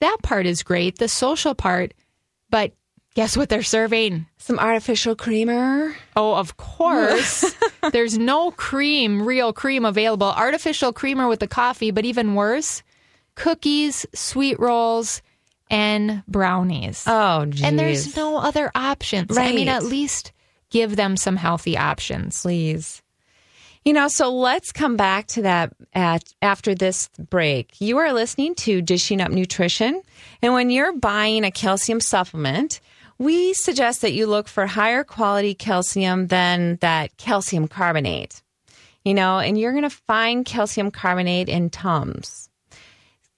That 0.00 0.18
part 0.22 0.44
is 0.44 0.62
great, 0.64 0.98
the 0.98 1.08
social 1.08 1.54
part. 1.54 1.94
But 2.50 2.72
guess 3.14 3.36
what 3.36 3.48
they're 3.48 3.62
serving? 3.62 4.26
Some 4.38 4.58
artificial 4.58 5.14
creamer. 5.14 5.94
Oh, 6.16 6.34
of 6.34 6.56
course. 6.56 7.54
There's 7.92 8.18
no 8.18 8.50
cream, 8.50 9.22
real 9.22 9.52
cream 9.52 9.84
available. 9.84 10.26
Artificial 10.26 10.92
creamer 10.92 11.28
with 11.28 11.38
the 11.40 11.46
coffee, 11.46 11.92
but 11.92 12.04
even 12.04 12.34
worse, 12.34 12.82
cookies, 13.36 14.04
sweet 14.12 14.58
rolls, 14.58 15.22
and 15.70 16.24
brownies. 16.26 17.04
Oh, 17.06 17.46
geez. 17.46 17.62
and 17.62 17.78
there's 17.78 18.16
no 18.16 18.38
other 18.38 18.70
options. 18.74 19.36
I 19.36 19.52
mean, 19.52 19.68
at 19.68 19.84
least 19.84 20.32
give 20.70 20.96
them 20.96 21.16
some 21.16 21.36
healthy 21.36 21.76
options. 21.76 22.42
please. 22.42 23.02
You 23.88 23.94
know, 23.94 24.08
so 24.08 24.30
let's 24.30 24.70
come 24.70 24.98
back 24.98 25.28
to 25.28 25.40
that 25.40 25.72
at 25.94 26.22
after 26.42 26.74
this 26.74 27.08
break. 27.18 27.80
You 27.80 27.96
are 27.96 28.12
listening 28.12 28.54
to 28.56 28.82
Dishing 28.82 29.18
Up 29.18 29.30
Nutrition, 29.30 30.02
and 30.42 30.52
when 30.52 30.68
you're 30.68 30.92
buying 30.92 31.42
a 31.42 31.50
calcium 31.50 31.98
supplement, 31.98 32.80
we 33.16 33.54
suggest 33.54 34.02
that 34.02 34.12
you 34.12 34.26
look 34.26 34.46
for 34.46 34.66
higher 34.66 35.04
quality 35.04 35.54
calcium 35.54 36.26
than 36.26 36.76
that 36.82 37.16
calcium 37.16 37.66
carbonate. 37.66 38.42
You 39.06 39.14
know, 39.14 39.38
and 39.38 39.58
you're 39.58 39.72
going 39.72 39.88
to 39.88 39.96
find 40.06 40.44
calcium 40.44 40.90
carbonate 40.90 41.48
in 41.48 41.70
Tums, 41.70 42.47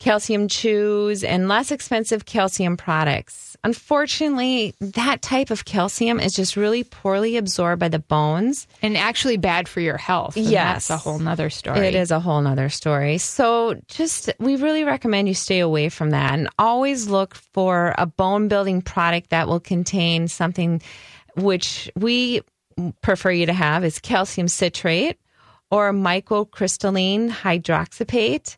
calcium 0.00 0.48
chews, 0.48 1.22
and 1.22 1.46
less 1.46 1.70
expensive 1.70 2.24
calcium 2.24 2.76
products. 2.76 3.56
Unfortunately, 3.62 4.74
that 4.80 5.20
type 5.20 5.50
of 5.50 5.66
calcium 5.66 6.18
is 6.18 6.32
just 6.32 6.56
really 6.56 6.82
poorly 6.82 7.36
absorbed 7.36 7.78
by 7.78 7.88
the 7.88 7.98
bones. 7.98 8.66
And 8.80 8.96
actually 8.96 9.36
bad 9.36 9.68
for 9.68 9.80
your 9.80 9.98
health. 9.98 10.36
And 10.36 10.46
Yes. 10.46 10.88
That's 10.88 10.90
a 10.90 10.96
whole 10.96 11.18
nother 11.18 11.50
story. 11.50 11.86
It 11.86 11.94
is 11.94 12.10
a 12.10 12.18
whole 12.18 12.40
nother 12.40 12.70
story. 12.70 13.18
So 13.18 13.78
just 13.88 14.30
we 14.38 14.56
really 14.56 14.84
recommend 14.84 15.28
you 15.28 15.34
stay 15.34 15.60
away 15.60 15.90
from 15.90 16.10
that 16.10 16.32
and 16.32 16.48
always 16.58 17.08
look 17.08 17.34
for 17.34 17.94
a 17.98 18.06
bone 18.06 18.48
building 18.48 18.80
product 18.80 19.30
that 19.30 19.46
will 19.46 19.60
contain 19.60 20.28
something 20.28 20.80
which 21.36 21.90
we 21.94 22.40
prefer 23.02 23.30
you 23.30 23.44
to 23.44 23.52
have 23.52 23.84
is 23.84 23.98
calcium 23.98 24.48
citrate 24.48 25.18
or 25.70 25.92
microcrystalline 25.92 27.30
hydroxyapatite 27.30 28.56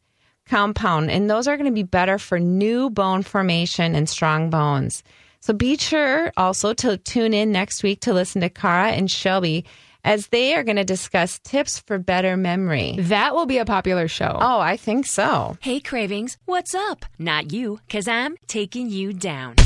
compound. 0.48 1.10
And 1.10 1.28
those 1.28 1.48
are 1.48 1.56
going 1.56 1.70
to 1.70 1.74
be 1.74 1.82
better 1.82 2.18
for 2.18 2.38
new 2.38 2.90
bone 2.90 3.22
formation 3.22 3.94
and 3.94 4.08
strong 4.08 4.50
bones. 4.50 5.02
So 5.40 5.52
be 5.52 5.76
sure 5.76 6.32
also 6.36 6.72
to 6.74 6.96
tune 6.96 7.34
in 7.34 7.50
next 7.50 7.82
week 7.82 8.00
to 8.02 8.12
listen 8.12 8.40
to 8.42 8.48
Cara 8.48 8.90
and 8.90 9.10
Shelby 9.10 9.64
as 10.04 10.28
they 10.28 10.54
are 10.54 10.64
going 10.64 10.76
to 10.76 10.84
discuss 10.84 11.38
tips 11.40 11.78
for 11.78 11.98
better 11.98 12.36
memory. 12.36 12.96
That 12.98 13.34
will 13.34 13.46
be 13.46 13.58
a 13.58 13.64
popular 13.64 14.08
show. 14.08 14.36
Oh, 14.40 14.60
I 14.60 14.76
think 14.76 15.06
so. 15.06 15.56
Hey, 15.60 15.80
Cravings, 15.80 16.38
what's 16.44 16.74
up? 16.74 17.04
Not 17.18 17.52
you, 17.52 17.80
because 17.86 18.08
I'm 18.08 18.36
taking 18.46 18.90
you 18.90 19.12
down. 19.12 19.56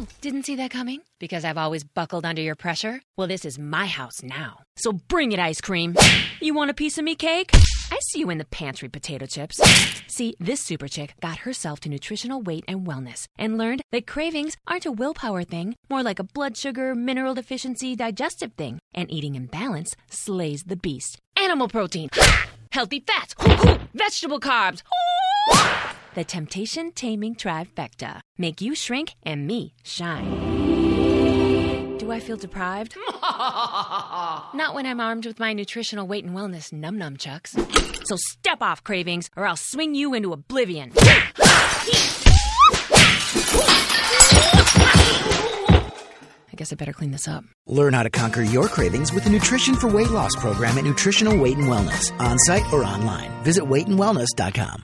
Oh, 0.00 0.06
didn't 0.22 0.44
see 0.44 0.56
that 0.56 0.70
coming? 0.70 1.02
Because 1.18 1.44
I've 1.44 1.58
always 1.58 1.84
buckled 1.84 2.24
under 2.24 2.40
your 2.40 2.54
pressure? 2.54 3.02
Well, 3.18 3.28
this 3.28 3.44
is 3.44 3.58
my 3.58 3.84
house 3.84 4.22
now. 4.22 4.60
So 4.76 4.92
bring 4.92 5.32
it, 5.32 5.38
ice 5.38 5.60
cream. 5.60 5.94
You 6.40 6.54
want 6.54 6.70
a 6.70 6.74
piece 6.74 6.96
of 6.96 7.04
me 7.04 7.14
cake? 7.14 7.50
I 7.52 7.98
see 8.00 8.20
you 8.20 8.30
in 8.30 8.38
the 8.38 8.46
pantry, 8.46 8.88
potato 8.88 9.26
chips. 9.26 9.60
See, 10.06 10.36
this 10.40 10.62
super 10.62 10.88
chick 10.88 11.12
got 11.20 11.40
herself 11.40 11.80
to 11.80 11.90
nutritional 11.90 12.40
weight 12.40 12.64
and 12.66 12.86
wellness 12.86 13.26
and 13.36 13.58
learned 13.58 13.82
that 13.92 14.06
cravings 14.06 14.56
aren't 14.66 14.86
a 14.86 14.90
willpower 14.90 15.44
thing, 15.44 15.76
more 15.90 16.02
like 16.02 16.18
a 16.18 16.24
blood 16.24 16.56
sugar, 16.56 16.94
mineral 16.94 17.34
deficiency, 17.34 17.94
digestive 17.94 18.54
thing. 18.54 18.78
And 18.94 19.10
eating 19.12 19.34
in 19.34 19.48
balance 19.48 19.94
slays 20.08 20.62
the 20.62 20.76
beast. 20.76 21.18
Animal 21.36 21.68
protein, 21.68 22.08
healthy 22.72 23.04
fats, 23.06 23.34
vegetable 23.94 24.40
carbs. 24.40 24.82
The 26.14 26.24
temptation 26.24 26.92
taming 26.92 27.36
trifecta. 27.36 28.20
Make 28.36 28.60
you 28.60 28.74
shrink 28.74 29.14
and 29.22 29.46
me 29.46 29.74
shine. 29.84 30.28
Do 31.98 32.10
I 32.10 32.18
feel 32.18 32.36
deprived? 32.36 32.96
Not 33.22 34.74
when 34.74 34.86
I'm 34.86 35.00
armed 35.00 35.24
with 35.24 35.38
my 35.38 35.52
nutritional 35.52 36.08
weight 36.08 36.24
and 36.24 36.34
wellness 36.34 36.72
num 36.72 36.98
num 36.98 37.16
chucks. 37.16 37.52
So 38.04 38.16
step 38.16 38.60
off 38.60 38.82
cravings 38.82 39.30
or 39.36 39.46
I'll 39.46 39.56
swing 39.56 39.94
you 39.94 40.12
into 40.14 40.32
oblivion. 40.32 40.90
I 40.96 41.30
guess 46.56 46.72
I 46.72 46.76
better 46.76 46.92
clean 46.92 47.12
this 47.12 47.28
up. 47.28 47.44
Learn 47.66 47.92
how 47.92 48.02
to 48.02 48.10
conquer 48.10 48.42
your 48.42 48.66
cravings 48.66 49.12
with 49.12 49.22
the 49.22 49.30
Nutrition 49.30 49.76
for 49.76 49.86
Weight 49.88 50.10
Loss 50.10 50.34
program 50.36 50.76
at 50.76 50.82
Nutritional 50.84 51.38
Weight 51.38 51.56
and 51.56 51.68
Wellness, 51.68 52.10
on 52.18 52.36
site 52.40 52.64
or 52.72 52.84
online. 52.84 53.30
Visit 53.44 53.62
weightandwellness.com. 53.62 54.82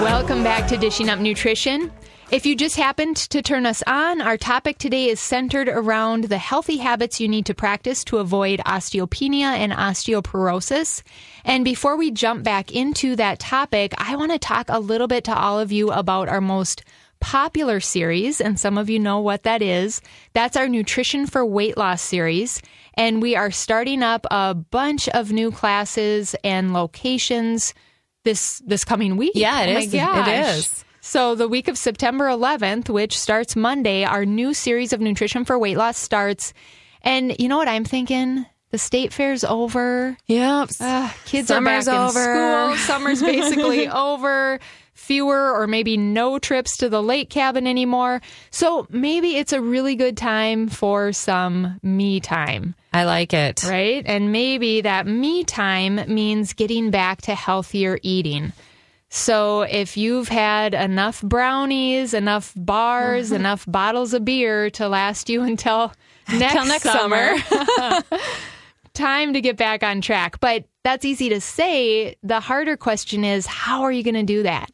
Welcome 0.00 0.42
back 0.42 0.66
to 0.68 0.78
Dishing 0.78 1.10
Up 1.10 1.18
Nutrition. 1.18 1.92
If 2.30 2.46
you 2.46 2.56
just 2.56 2.76
happened 2.76 3.18
to 3.18 3.42
turn 3.42 3.66
us 3.66 3.82
on, 3.86 4.22
our 4.22 4.38
topic 4.38 4.78
today 4.78 5.10
is 5.10 5.20
centered 5.20 5.68
around 5.68 6.24
the 6.24 6.38
healthy 6.38 6.78
habits 6.78 7.20
you 7.20 7.28
need 7.28 7.44
to 7.44 7.54
practice 7.54 8.02
to 8.04 8.16
avoid 8.18 8.60
osteopenia 8.60 9.52
and 9.58 9.70
osteoporosis. 9.70 11.02
And 11.44 11.62
before 11.62 11.96
we 11.98 12.10
jump 12.10 12.42
back 12.42 12.72
into 12.72 13.16
that 13.16 13.38
topic, 13.38 13.92
I 13.98 14.16
want 14.16 14.32
to 14.32 14.38
talk 14.38 14.70
a 14.70 14.80
little 14.80 15.06
bit 15.06 15.24
to 15.24 15.36
all 15.36 15.60
of 15.60 15.70
you 15.70 15.90
about 15.90 16.30
our 16.30 16.40
most 16.40 16.84
popular 17.20 17.80
series, 17.80 18.38
and 18.38 18.60
some 18.60 18.76
of 18.76 18.90
you 18.90 18.98
know 18.98 19.18
what 19.18 19.44
that 19.44 19.62
is. 19.62 20.02
That's 20.34 20.56
our 20.56 20.68
Nutrition 20.68 21.26
for 21.26 21.44
Weight 21.44 21.76
Loss 21.76 22.02
series. 22.02 22.60
And 22.94 23.20
we 23.20 23.36
are 23.36 23.50
starting 23.50 24.02
up 24.02 24.26
a 24.30 24.54
bunch 24.54 25.08
of 25.08 25.32
new 25.32 25.50
classes 25.50 26.34
and 26.44 26.72
locations 26.72 27.74
this 28.24 28.62
this 28.64 28.84
coming 28.84 29.16
week. 29.16 29.32
Yeah, 29.34 29.62
it 29.62 29.74
oh 29.74 29.78
is. 29.78 29.86
It 29.86 29.88
So 31.00 31.34
the 31.34 31.48
week 31.48 31.68
of 31.68 31.76
September 31.76 32.24
11th, 32.28 32.88
which 32.88 33.18
starts 33.18 33.54
Monday, 33.54 34.04
our 34.04 34.24
new 34.24 34.54
series 34.54 34.94
of 34.94 35.00
Nutrition 35.00 35.44
for 35.44 35.58
Weight 35.58 35.76
Loss 35.76 35.98
starts. 35.98 36.54
And 37.02 37.36
you 37.38 37.48
know 37.48 37.58
what 37.58 37.68
I'm 37.68 37.84
thinking? 37.84 38.46
The 38.70 38.78
state 38.78 39.12
fair's 39.12 39.44
over. 39.44 40.16
Yep. 40.26 40.70
Uh, 40.80 41.10
kids 41.26 41.48
Summer's 41.48 41.86
are 41.86 41.92
back 41.92 42.08
over. 42.08 42.32
in 42.32 42.76
school. 42.76 42.86
Summer's 42.86 43.22
basically 43.22 43.86
over. 43.86 44.58
Fewer 44.94 45.52
or 45.52 45.66
maybe 45.66 45.96
no 45.96 46.38
trips 46.38 46.78
to 46.78 46.88
the 46.88 47.02
lake 47.02 47.28
cabin 47.28 47.66
anymore. 47.66 48.22
So 48.50 48.86
maybe 48.90 49.36
it's 49.36 49.52
a 49.52 49.60
really 49.60 49.96
good 49.96 50.16
time 50.16 50.68
for 50.68 51.12
some 51.12 51.78
me 51.82 52.20
time, 52.20 52.74
I 52.94 53.04
like 53.04 53.34
it. 53.34 53.64
right? 53.64 54.02
And 54.06 54.30
maybe 54.30 54.82
that 54.82 55.06
me 55.06 55.44
time 55.44 56.00
means 56.06 56.52
getting 56.52 56.90
back 56.90 57.22
to 57.22 57.34
healthier 57.34 57.98
eating. 58.02 58.52
So 59.08 59.62
if 59.62 59.96
you've 59.96 60.28
had 60.28 60.74
enough 60.74 61.20
brownies, 61.22 62.14
enough 62.14 62.52
bars, 62.56 63.26
mm-hmm. 63.26 63.36
enough 63.36 63.64
bottles 63.66 64.14
of 64.14 64.24
beer 64.24 64.70
to 64.70 64.88
last 64.88 65.28
you 65.28 65.42
until 65.52 65.92
next, 66.32 66.52
Till 66.52 66.64
next 66.66 66.84
summer, 66.84 67.34
time 68.94 69.34
to 69.34 69.40
get 69.40 69.56
back 69.56 69.82
on 69.82 70.00
track. 70.00 70.38
But 70.40 70.64
that's 70.84 71.04
easy 71.04 71.28
to 71.30 71.40
say. 71.40 72.16
The 72.22 72.40
harder 72.40 72.76
question 72.76 73.24
is 73.24 73.46
how 73.46 73.82
are 73.82 73.92
you 73.92 74.04
going 74.04 74.14
to 74.14 74.22
do 74.22 74.44
that? 74.44 74.70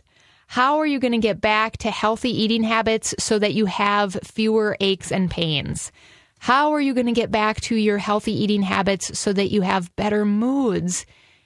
How 0.47 0.79
are 0.79 0.87
you 0.87 0.99
going 0.99 1.12
to 1.12 1.18
get 1.18 1.41
back 1.41 1.77
to 1.79 1.91
healthy 1.91 2.31
eating 2.43 2.64
habits 2.64 3.14
so 3.18 3.39
that 3.39 3.55
you 3.55 3.66
have 3.66 4.18
fewer 4.25 4.77
aches 4.81 5.12
and 5.12 5.31
pains? 5.31 5.93
How 6.41 6.72
are 6.72 6.80
you 6.80 6.95
going 6.95 7.05
to 7.05 7.12
get 7.12 7.30
back 7.30 7.61
to 7.62 7.76
your 7.76 7.99
healthy 7.99 8.32
eating 8.32 8.62
habits 8.62 9.18
so 9.18 9.30
that 9.34 9.51
you 9.51 9.61
have 9.61 9.95
better 9.95 10.24
moods? 10.24 11.05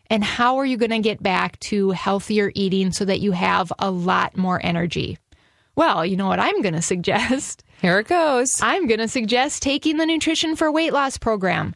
And 0.08 0.22
how 0.22 0.58
are 0.58 0.64
you 0.64 0.76
going 0.76 0.92
to 0.92 1.00
get 1.00 1.20
back 1.20 1.58
to 1.60 1.90
healthier 1.90 2.52
eating 2.54 2.92
so 2.92 3.04
that 3.04 3.18
you 3.18 3.32
have 3.32 3.72
a 3.80 3.90
lot 3.90 4.36
more 4.36 4.60
energy? 4.64 5.18
Well, 5.74 6.06
you 6.06 6.16
know 6.16 6.28
what 6.28 6.38
I'm 6.38 6.62
going 6.62 6.74
to 6.74 6.80
suggest? 6.80 7.64
Here 7.82 7.98
it 7.98 8.06
goes. 8.06 8.62
I'm 8.62 8.86
going 8.86 9.00
to 9.00 9.08
suggest 9.08 9.64
taking 9.64 9.96
the 9.96 10.06
Nutrition 10.06 10.54
for 10.54 10.70
Weight 10.70 10.92
Loss 10.92 11.18
program. 11.18 11.74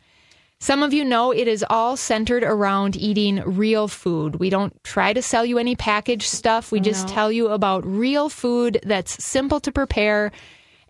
Some 0.61 0.85
of 0.85 0.93
you 0.93 1.05
know 1.05 1.33
it 1.33 1.49
is 1.49 1.65
all 1.69 1.97
centered 1.97 2.45
around 2.45 2.95
eating 2.95 3.43
real 3.45 3.89
food. 3.89 4.37
We 4.37 4.49
don't 4.49 4.73
try 4.85 5.13
to 5.13 5.23
sell 5.23 5.45
you 5.45 5.59
any 5.59 5.75
packaged 5.75 6.29
stuff. 6.29 6.71
We 6.71 6.79
just 6.79 7.09
tell 7.09 7.33
you 7.33 7.49
about 7.49 7.85
real 7.85 8.29
food 8.29 8.81
that's 8.85 9.25
simple 9.25 9.59
to 9.59 9.73
prepare. 9.73 10.31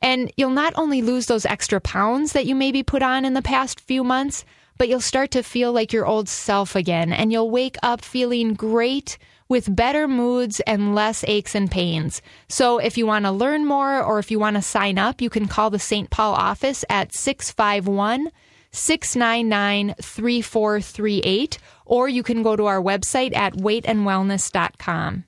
And 0.01 0.33
you'll 0.37 0.51
not 0.51 0.73
only 0.77 1.03
lose 1.03 1.27
those 1.27 1.47
extra 1.47 1.81
pounds 1.81 2.33
that 2.33 2.47
you 2.47 2.55
maybe 2.55 2.83
put 2.83 3.03
on 3.03 3.25
in 3.25 3.35
the 3.35 3.43
past 3.43 3.81
few 3.81 4.05
months, 4.05 4.45
but 4.77 4.89
you'll 4.89 5.01
start 5.01 5.33
to 5.33 5.43
feel 5.43 5.73
like 5.73 5.93
your 5.93 6.07
old 6.07 6.29
self 6.29 6.77
again. 6.77 7.13
And 7.13 7.33
you'll 7.33 7.51
wake 7.51 7.77
up 7.83 8.05
feeling 8.05 8.55
great 8.55 9.19
with 9.49 9.75
better 9.75 10.07
moods 10.07 10.61
and 10.61 10.95
less 10.95 11.25
aches 11.27 11.55
and 11.55 11.71
pains. 11.71 12.23
So 12.49 12.79
if 12.79 12.97
you 12.99 13.07
want 13.07 13.25
to 13.25 13.33
learn 13.33 13.65
more 13.65 14.03
or 14.03 14.19
if 14.19 14.31
you 14.31 14.39
want 14.39 14.57
to 14.57 14.63
sign 14.63 14.99
up, 14.99 15.21
you 15.21 15.31
can 15.31 15.49
call 15.49 15.71
the 15.71 15.79
St. 15.79 16.11
Paul 16.11 16.35
office 16.35 16.85
at 16.89 17.15
651 17.15 18.31
699 18.71 19.95
3438, 20.01 21.59
or 21.87 22.09
you 22.09 22.23
can 22.23 22.43
go 22.43 22.55
to 22.55 22.67
our 22.67 22.81
website 22.83 23.35
at 23.35 23.55
weightandwellness.com. 23.55 25.25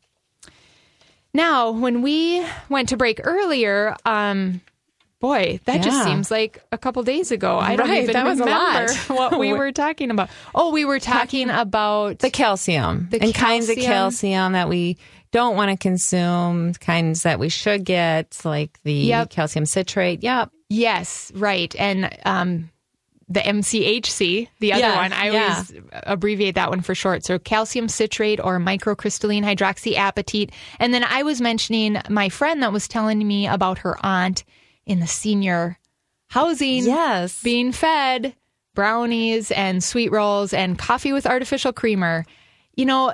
Now, 1.32 1.70
when 1.70 2.02
we 2.02 2.44
went 2.68 2.88
to 2.90 2.96
break 2.96 3.20
earlier, 3.22 3.96
um, 4.04 4.60
boy, 5.20 5.60
that 5.66 5.82
just 5.82 6.02
seems 6.04 6.30
like 6.30 6.62
a 6.72 6.78
couple 6.78 7.02
days 7.02 7.30
ago. 7.30 7.58
I 7.58 7.76
don't 7.76 7.88
Right, 7.88 8.02
even 8.02 8.14
that 8.14 8.24
was 8.24 8.40
a 8.40 8.44
remember 8.44 8.92
what 9.14 9.38
we 9.38 9.52
were 9.52 9.70
talking 9.72 10.10
about. 10.10 10.30
Oh, 10.54 10.72
we 10.72 10.84
were 10.84 10.98
talking 10.98 11.50
about 11.50 12.18
the 12.20 12.30
calcium 12.30 13.08
The 13.10 13.22
and 13.22 13.34
kinds 13.34 13.68
of 13.68 13.76
calcium. 13.76 13.92
calcium 13.92 14.52
that 14.54 14.68
we 14.68 14.96
don't 15.30 15.54
want 15.56 15.70
to 15.70 15.76
consume, 15.76 16.72
kinds 16.74 17.22
that 17.22 17.38
we 17.38 17.48
should 17.48 17.84
get, 17.84 18.40
like 18.44 18.80
the 18.82 18.92
Yep. 18.92 19.30
calcium 19.30 19.66
citrate. 19.66 20.22
Yep. 20.24 20.50
Yes, 20.68 21.30
right. 21.34 21.72
And 21.78 22.10
um, 22.24 22.70
the 23.28 23.38
MCHC, 23.40 24.48
the 24.58 24.72
other 24.72 24.80
Yeah, 24.80 24.96
one, 24.96 25.12
I 25.12 25.30
yeah. 25.30 25.54
always 25.54 25.79
abbreviate 25.92 26.54
that 26.54 26.70
one 26.70 26.80
for 26.80 26.94
short. 26.94 27.24
So 27.24 27.38
calcium 27.38 27.88
citrate 27.88 28.40
or 28.40 28.58
microcrystalline 28.58 29.44
hydroxyapatite. 29.44 30.50
And 30.78 30.92
then 30.94 31.04
I 31.04 31.22
was 31.22 31.40
mentioning 31.40 31.98
my 32.08 32.28
friend 32.28 32.62
that 32.62 32.72
was 32.72 32.88
telling 32.88 33.26
me 33.26 33.46
about 33.46 33.78
her 33.78 33.96
aunt 34.04 34.44
in 34.86 35.00
the 35.00 35.06
senior 35.06 35.78
housing 36.28 36.84
Yes. 36.84 37.42
being 37.42 37.72
fed 37.72 38.34
brownies 38.74 39.50
and 39.50 39.82
sweet 39.82 40.10
rolls 40.12 40.52
and 40.52 40.78
coffee 40.78 41.12
with 41.12 41.26
artificial 41.26 41.72
creamer. 41.72 42.24
You 42.76 42.86
know, 42.86 43.12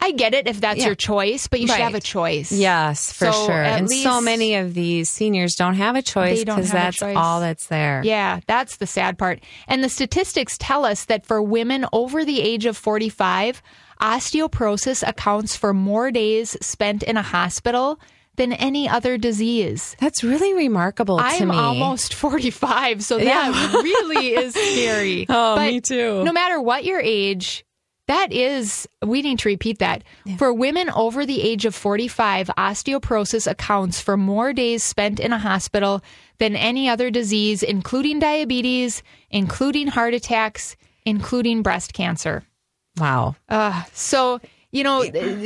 I 0.00 0.12
get 0.12 0.32
it 0.32 0.46
if 0.46 0.60
that's 0.60 0.78
Yeah. 0.78 0.86
your 0.86 0.94
choice, 0.94 1.48
but 1.48 1.60
you 1.60 1.66
should 1.66 1.76
have 1.80 1.94
a 1.96 2.00
choice. 2.00 2.52
Yes, 2.52 3.12
for 3.12 3.32
So 3.32 3.46
sure. 3.46 3.62
And 3.62 3.90
so 3.90 4.20
many 4.20 4.54
of 4.54 4.72
these 4.74 5.10
seniors 5.10 5.54
don't 5.56 5.74
have 5.74 5.96
a 5.96 6.02
choice 6.02 6.44
because 6.44 6.70
that's 6.70 6.98
choice. 6.98 7.16
all 7.16 7.40
that's 7.40 7.66
there. 7.66 8.02
Yeah, 8.04 8.38
that's 8.46 8.76
the 8.76 8.86
sad 8.86 9.18
part. 9.18 9.40
And 9.66 9.82
the 9.82 9.88
statistics 9.88 10.56
tell 10.58 10.84
us 10.84 11.04
that 11.06 11.26
for 11.26 11.42
women 11.42 11.84
over 11.92 12.24
the 12.24 12.40
age 12.40 12.64
of 12.64 12.76
45, 12.76 13.60
osteoporosis 14.00 15.06
accounts 15.06 15.56
for 15.56 15.72
more 15.74 16.10
days 16.10 16.56
spent 16.60 17.02
in 17.02 17.16
a 17.16 17.22
hospital 17.22 17.98
than 18.36 18.52
any 18.52 18.88
other 18.88 19.18
disease. 19.18 19.96
That's 19.98 20.22
really 20.22 20.54
remarkable 20.54 21.18
to 21.18 21.24
I'm 21.24 21.50
almost 21.50 22.14
45, 22.14 23.02
so 23.02 23.16
that 23.18 23.24
Yeah. 23.24 23.72
really 23.82 24.28
is 24.34 24.54
scary. 24.54 25.26
Oh, 25.28 25.56
But 25.56 25.66
me 25.72 25.80
too. 25.80 26.22
No 26.22 26.30
matter 26.32 26.60
what 26.60 26.84
your 26.84 27.00
age, 27.00 27.64
that 28.08 28.32
is, 28.32 28.88
we 29.04 29.22
need 29.22 29.38
to 29.40 29.48
repeat 29.48 29.78
that. 29.78 30.02
For 30.38 30.52
women 30.52 30.88
over 30.90 31.26
the 31.26 31.42
age 31.42 31.66
of 31.66 31.74
45, 31.74 32.48
osteoporosis 32.58 33.50
accounts 33.50 34.00
for 34.00 34.16
more 34.16 34.54
days 34.54 34.82
spent 34.82 35.20
in 35.20 35.32
a 35.32 35.38
hospital 35.38 36.02
than 36.38 36.56
any 36.56 36.88
other 36.88 37.10
disease, 37.10 37.62
including 37.62 38.18
diabetes, 38.18 39.02
including 39.30 39.88
heart 39.88 40.14
attacks, 40.14 40.74
including 41.04 41.62
breast 41.62 41.92
cancer. 41.92 42.44
Wow. 42.98 43.36
Uh, 43.46 43.82
so, 43.92 44.40
you 44.72 44.84
know, 44.84 45.04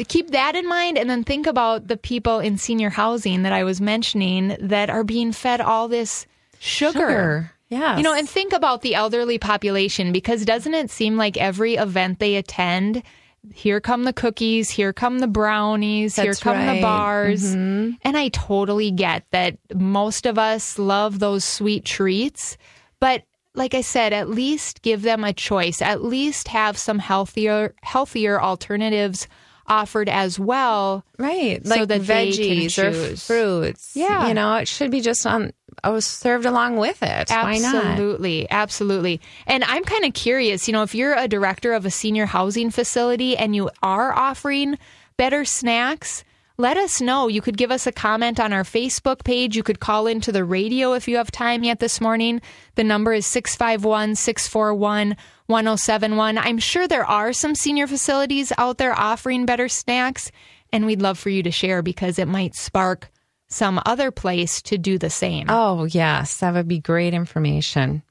keep 0.09 0.31
that 0.31 0.55
in 0.55 0.69
mind 0.69 0.99
and 0.99 1.11
then 1.11 1.25
think 1.25 1.49
about 1.49 1.89
the 1.89 1.97
people 1.97 2.39
in 2.39 2.59
senior 2.59 2.91
housing 2.91 3.43
that 3.43 3.53
I 3.53 3.65
was 3.65 3.81
mentioning 3.81 4.57
that 4.61 4.89
are 4.89 5.05
being 5.05 5.33
fed 5.33 5.61
all 5.61 5.89
this 5.89 6.27
sugar. 6.61 6.93
Sugar. 6.93 7.52
Yes. 7.73 7.97
You 7.97 8.05
know, 8.05 8.14
and 8.14 8.29
think 8.29 8.53
about 8.53 8.83
the 8.83 8.95
elderly 8.95 9.39
population 9.39 10.12
because 10.12 10.45
doesn't 10.45 10.75
it 10.75 10.91
seem 10.91 11.16
like 11.16 11.39
every 11.39 11.77
event 11.77 12.18
they 12.18 12.37
attend, 12.37 13.03
here 13.51 13.81
come 13.81 14.05
the 14.05 14.12
cookies, 14.12 14.68
here 14.68 14.93
come 14.93 15.20
the 15.20 15.27
brownies, 15.27 16.16
here 16.16 16.27
That's 16.27 16.41
come 16.41 16.59
the 16.59 16.66
right. 16.66 16.83
bars. 16.83 17.57
Mm-hmm. 17.57 17.93
And 18.03 18.16
I 18.16 18.29
totally 18.29 18.91
get 18.91 19.25
that 19.31 19.57
most 19.75 20.27
of 20.27 20.39
us 20.39 20.79
love 20.79 21.18
those 21.18 21.45
sweet 21.47 21.87
treats, 21.87 22.59
but 23.01 23.25
like 23.55 23.73
I 23.75 23.81
said, 23.81 24.12
at 24.12 24.29
least 24.29 24.83
give 24.83 25.01
them 25.01 25.25
a 25.25 25.33
choice. 25.33 25.81
At 25.81 26.05
least 26.05 26.49
have 26.49 26.77
some 26.77 26.99
healthier 26.99 27.75
healthier 27.83 28.41
alternatives 28.41 29.29
offered 29.66 30.09
as 30.09 30.39
well. 30.39 31.05
Right. 31.18 31.64
so 31.66 31.70
like 31.70 31.89
that 31.89 32.07
they 32.07 32.33
can 32.33 32.33
veggies 32.33 32.79
or 32.79 33.16
fruits. 33.16 33.97
Yeah. 33.97 34.29
You 34.29 34.35
know, 34.35 34.57
it 34.57 34.68
should 34.68 34.91
be 34.91 35.01
just 35.01 35.27
on 35.27 35.53
oh, 35.85 36.01
served 36.01 36.47
along 36.47 36.77
with 36.77 37.03
it. 37.03 37.31
Absolutely, 37.31 38.51
absolutely. 38.51 39.20
And 39.47 39.64
I'm 39.64 39.85
kind 39.85 40.05
of 40.05 40.14
curious, 40.14 40.66
you 40.68 40.73
know, 40.73 40.83
if 40.83 40.95
you're 40.95 41.14
a 41.14 41.29
director 41.29 41.73
of 41.73 41.87
a 41.87 41.91
senior 41.91 42.27
housing 42.27 42.70
facility 42.70 43.37
and 43.37 43.55
you 43.55 43.70
are 43.83 44.12
offering 44.12 44.79
better 45.16 45.45
snacks, 45.45 46.25
let 46.59 46.77
us 46.77 47.01
know. 47.01 47.29
You 47.29 47.41
could 47.41 47.57
give 47.57 47.70
us 47.70 47.87
a 47.87 47.93
comment 47.93 48.39
on 48.39 48.53
our 48.53 48.62
Facebook 48.62 49.25
page. 49.25 49.57
You 49.57 49.62
could 49.62 49.81
call 49.81 50.07
into 50.07 50.33
the 50.33 50.45
radio 50.45 50.93
if 50.93 51.09
you 51.09 51.16
have 51.16 51.31
time 51.31 51.64
yet 51.64 51.81
this 51.81 52.01
morning. 52.01 52.41
The 52.75 52.85
number 52.85 53.12
is 53.12 53.27
651 53.27 54.16
641 54.16 55.16
1071. 55.47 56.39
I'm 56.39 56.59
sure 56.59 56.87
there 56.87 57.05
are 57.05 57.33
some 57.33 57.55
senior 57.55 57.87
facilities 57.87 58.53
out 58.59 58.79
there 58.79 58.99
offering 58.99 59.47
better 59.47 59.68
snacks, 59.68 60.31
and 60.73 60.87
we'd 60.87 61.03
love 61.03 61.18
for 61.18 61.31
you 61.31 61.43
to 61.43 61.51
share 61.51 61.83
because 61.83 62.18
it 62.18 62.29
might 62.29 62.55
spark 62.55 63.11
some 63.53 63.81
other 63.87 64.11
place 64.11 64.63
to 64.63 64.79
do 64.79 64.99
the 64.99 65.11
same. 65.11 65.47
Oh, 65.49 65.85
yes. 65.85 66.39
That 66.39 66.55
would 66.55 66.69
be 66.69 66.79
great 66.79 67.15
information. 67.15 68.03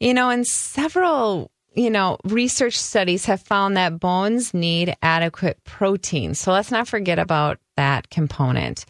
You 0.00 0.14
know, 0.14 0.30
and 0.30 0.46
several, 0.46 1.50
you 1.74 1.90
know, 1.90 2.18
research 2.24 2.78
studies 2.78 3.24
have 3.26 3.40
found 3.40 3.76
that 3.76 4.00
bones 4.00 4.52
need 4.52 4.94
adequate 5.02 5.62
protein. 5.64 6.34
So 6.34 6.52
let's 6.52 6.70
not 6.70 6.88
forget 6.88 7.18
about 7.18 7.58
that 7.76 8.10
component. 8.10 8.84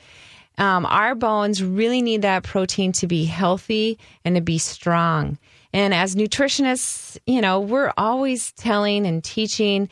Um, 0.59 0.85
our 0.87 1.15
bones 1.15 1.63
really 1.63 2.03
need 2.03 2.23
that 2.23 2.43
protein 2.43 2.93
to 2.93 3.07
be 3.07 3.25
healthy 3.25 3.99
and 4.25 4.37
to 4.37 4.43
be 4.43 4.59
strong. 4.59 5.39
And 5.73 5.95
as 5.95 6.15
nutritionists, 6.15 7.19
you 7.27 7.41
know, 7.41 7.61
we're 7.61 7.93
always 7.97 8.53
telling 8.53 9.07
and 9.07 9.25
teaching, 9.25 9.89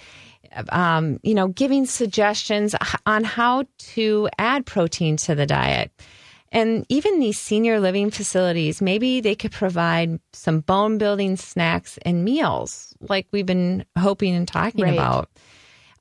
um, 0.71 1.19
you 1.23 1.35
know, 1.35 1.49
giving 1.49 1.87
suggestions 1.87 2.75
on 3.07 3.25
how 3.25 3.65
to 3.95 4.29
add 4.39 4.67
protein 4.67 5.17
to 5.19 5.35
the 5.35 5.47
diet. 5.47 5.91
And 6.53 6.85
even 6.89 7.21
these 7.21 7.39
senior 7.39 7.79
living 7.79 8.11
facilities, 8.11 8.83
maybe 8.83 9.21
they 9.21 9.37
could 9.37 9.53
provide 9.53 10.19
some 10.33 10.61
bone 10.61 10.99
building 10.99 11.37
snacks 11.37 11.97
and 12.03 12.25
meals 12.25 12.93
like 13.09 13.29
we've 13.31 13.47
been 13.47 13.85
hoping 13.97 14.35
and 14.35 14.49
talking 14.49 14.83
Right. 14.85 14.95
about. 14.95 15.29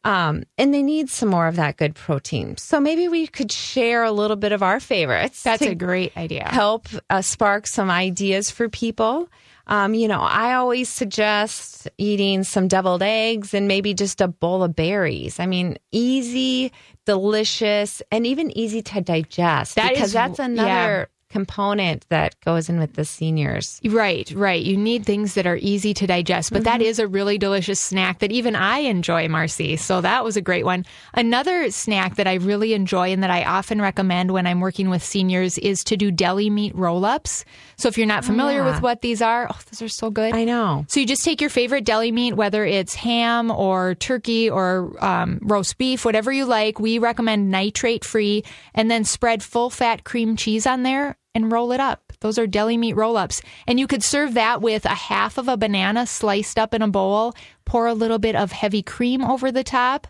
Um, 0.03 0.43
and 0.57 0.73
they 0.73 0.81
need 0.81 1.09
some 1.09 1.27
more 1.29 1.47
of 1.47 1.57
that 1.57 1.75
good 1.77 1.93
protein. 1.93 2.55
So 2.57 2.79
maybe 2.79 3.09
we 3.09 3.27
could 3.27 3.51
share 3.51 4.03
a 4.03 4.11
little 4.11 4.37
bit 4.37 4.53
of 4.53 4.63
our 4.63 4.79
favorites. 4.79 5.43
That's 5.43 5.61
a 5.61 5.75
great 5.75 6.15
idea. 6.17 6.47
help 6.47 6.87
uh, 7.09 7.21
spark 7.21 7.67
some 7.67 7.91
ideas 7.91 8.49
for 8.49 8.69
people. 8.69 9.27
Um, 9.69 9.93
you 9.93 10.07
know, 10.07 10.19
I 10.21 10.55
always 10.55 10.89
suggest 10.89 11.87
eating 11.99 12.43
some 12.43 12.67
deviled 12.67 13.03
eggs 13.03 13.53
and 13.53 13.67
maybe 13.67 13.93
just 13.93 14.19
a 14.19 14.27
bowl 14.27 14.63
of 14.63 14.75
berries. 14.75 15.39
I 15.39 15.45
mean, 15.45 15.77
easy, 15.91 16.71
delicious, 17.05 18.01
and 18.11 18.25
even 18.25 18.55
easy 18.57 18.81
to 18.81 19.01
digest 19.01 19.75
That 19.75 19.89
because 19.93 20.07
is- 20.07 20.13
that's 20.13 20.39
another 20.39 20.67
yeah. 20.67 21.05
Component 21.29 22.07
that 22.09 22.39
goes 22.41 22.69
in 22.69 22.79
with 22.79 22.93
the 22.93 23.05
seniors. 23.05 23.79
Right, 23.85 24.31
right. 24.31 24.63
You 24.63 24.75
need 24.75 25.05
things 25.05 25.35
that 25.35 25.45
are 25.45 25.57
easy 25.61 25.93
to 25.93 26.07
digest, 26.07 26.51
but 26.51 26.63
that 26.63 26.81
is 26.81 26.99
a 26.99 27.07
really 27.07 27.37
delicious 27.37 27.79
snack 27.79 28.19
that 28.19 28.31
even 28.31 28.55
I 28.55 28.79
enjoy, 28.79 29.27
Marcy. 29.27 29.77
So 29.77 30.01
that 30.01 30.23
was 30.23 30.37
a 30.37 30.41
great 30.41 30.65
one. 30.65 30.85
Another 31.13 31.69
snack 31.71 32.15
that 32.15 32.27
I 32.27 32.35
really 32.35 32.73
enjoy 32.73 33.11
and 33.11 33.23
that 33.23 33.29
I 33.29 33.43
often 33.43 33.81
recommend 33.81 34.31
when 34.31 34.47
I'm 34.47 34.59
working 34.59 34.89
with 34.89 35.03
seniors 35.03 35.57
is 35.59 35.83
to 35.85 35.97
do 35.97 36.11
deli 36.11 36.49
meat 36.49 36.75
roll 36.75 37.05
ups. 37.05 37.45
So 37.77 37.87
if 37.87 37.97
you're 37.97 38.07
not 38.07 38.25
familiar 38.25 38.59
yeah. 38.59 38.71
with 38.71 38.81
what 38.81 39.01
these 39.01 39.21
are, 39.21 39.47
oh, 39.49 39.59
those 39.71 39.81
are 39.81 39.89
so 39.89 40.09
good. 40.09 40.33
I 40.33 40.43
know. 40.43 40.85
So 40.89 40.99
you 40.99 41.05
just 41.05 41.23
take 41.23 41.41
your 41.41 41.49
favorite 41.49 41.85
deli 41.85 42.11
meat, 42.11 42.33
whether 42.33 42.65
it's 42.65 42.95
ham 42.95 43.51
or 43.51 43.95
turkey 43.95 44.49
or 44.49 44.95
um, 45.03 45.39
roast 45.43 45.77
beef, 45.77 46.05
whatever 46.05 46.31
you 46.31 46.45
like. 46.45 46.79
We 46.79 46.97
recommend 46.97 47.51
nitrate 47.51 48.03
free, 48.03 48.43
and 48.73 48.89
then 48.89 49.03
spread 49.03 49.43
full 49.43 49.69
fat 49.69 50.03
cream 50.03 50.35
cheese 50.35 50.65
on 50.65 50.83
there. 50.83 51.17
And 51.39 51.51
roll 51.51 51.71
it 51.71 51.79
up. 51.79 52.13
Those 52.19 52.37
are 52.37 52.45
deli 52.45 52.77
meat 52.77 52.93
roll 52.93 53.17
ups. 53.17 53.41
And 53.65 53.79
you 53.79 53.87
could 53.87 54.03
serve 54.03 54.33
that 54.33 54.61
with 54.61 54.85
a 54.85 54.89
half 54.89 55.37
of 55.37 55.47
a 55.47 55.57
banana 55.57 56.05
sliced 56.05 56.59
up 56.59 56.73
in 56.73 56.81
a 56.81 56.87
bowl, 56.87 57.33
pour 57.65 57.87
a 57.87 57.93
little 57.93 58.19
bit 58.19 58.35
of 58.35 58.51
heavy 58.51 58.83
cream 58.83 59.23
over 59.23 59.51
the 59.51 59.63
top. 59.63 60.07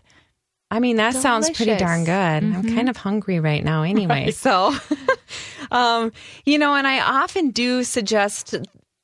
I 0.72 0.78
mean, 0.78 0.96
that 0.96 1.14
sounds 1.14 1.50
pretty 1.50 1.76
darn 1.76 2.04
good. 2.04 2.12
I'm 2.12 2.74
kind 2.74 2.88
of 2.88 2.96
hungry 2.96 3.40
right 3.40 3.64
now 3.64 3.82
anyway. 3.94 4.30
So, 4.30 4.74
um, 5.70 6.12
you 6.44 6.58
know, 6.58 6.74
and 6.74 6.86
I 6.86 7.00
often 7.00 7.50
do 7.50 7.82
suggest 7.82 8.54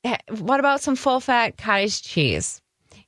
eh, 0.03 0.17
what 0.39 0.59
about 0.59 0.81
some 0.81 0.95
full 0.95 1.19
fat 1.19 1.57
cottage 1.57 2.01
cheese? 2.03 2.61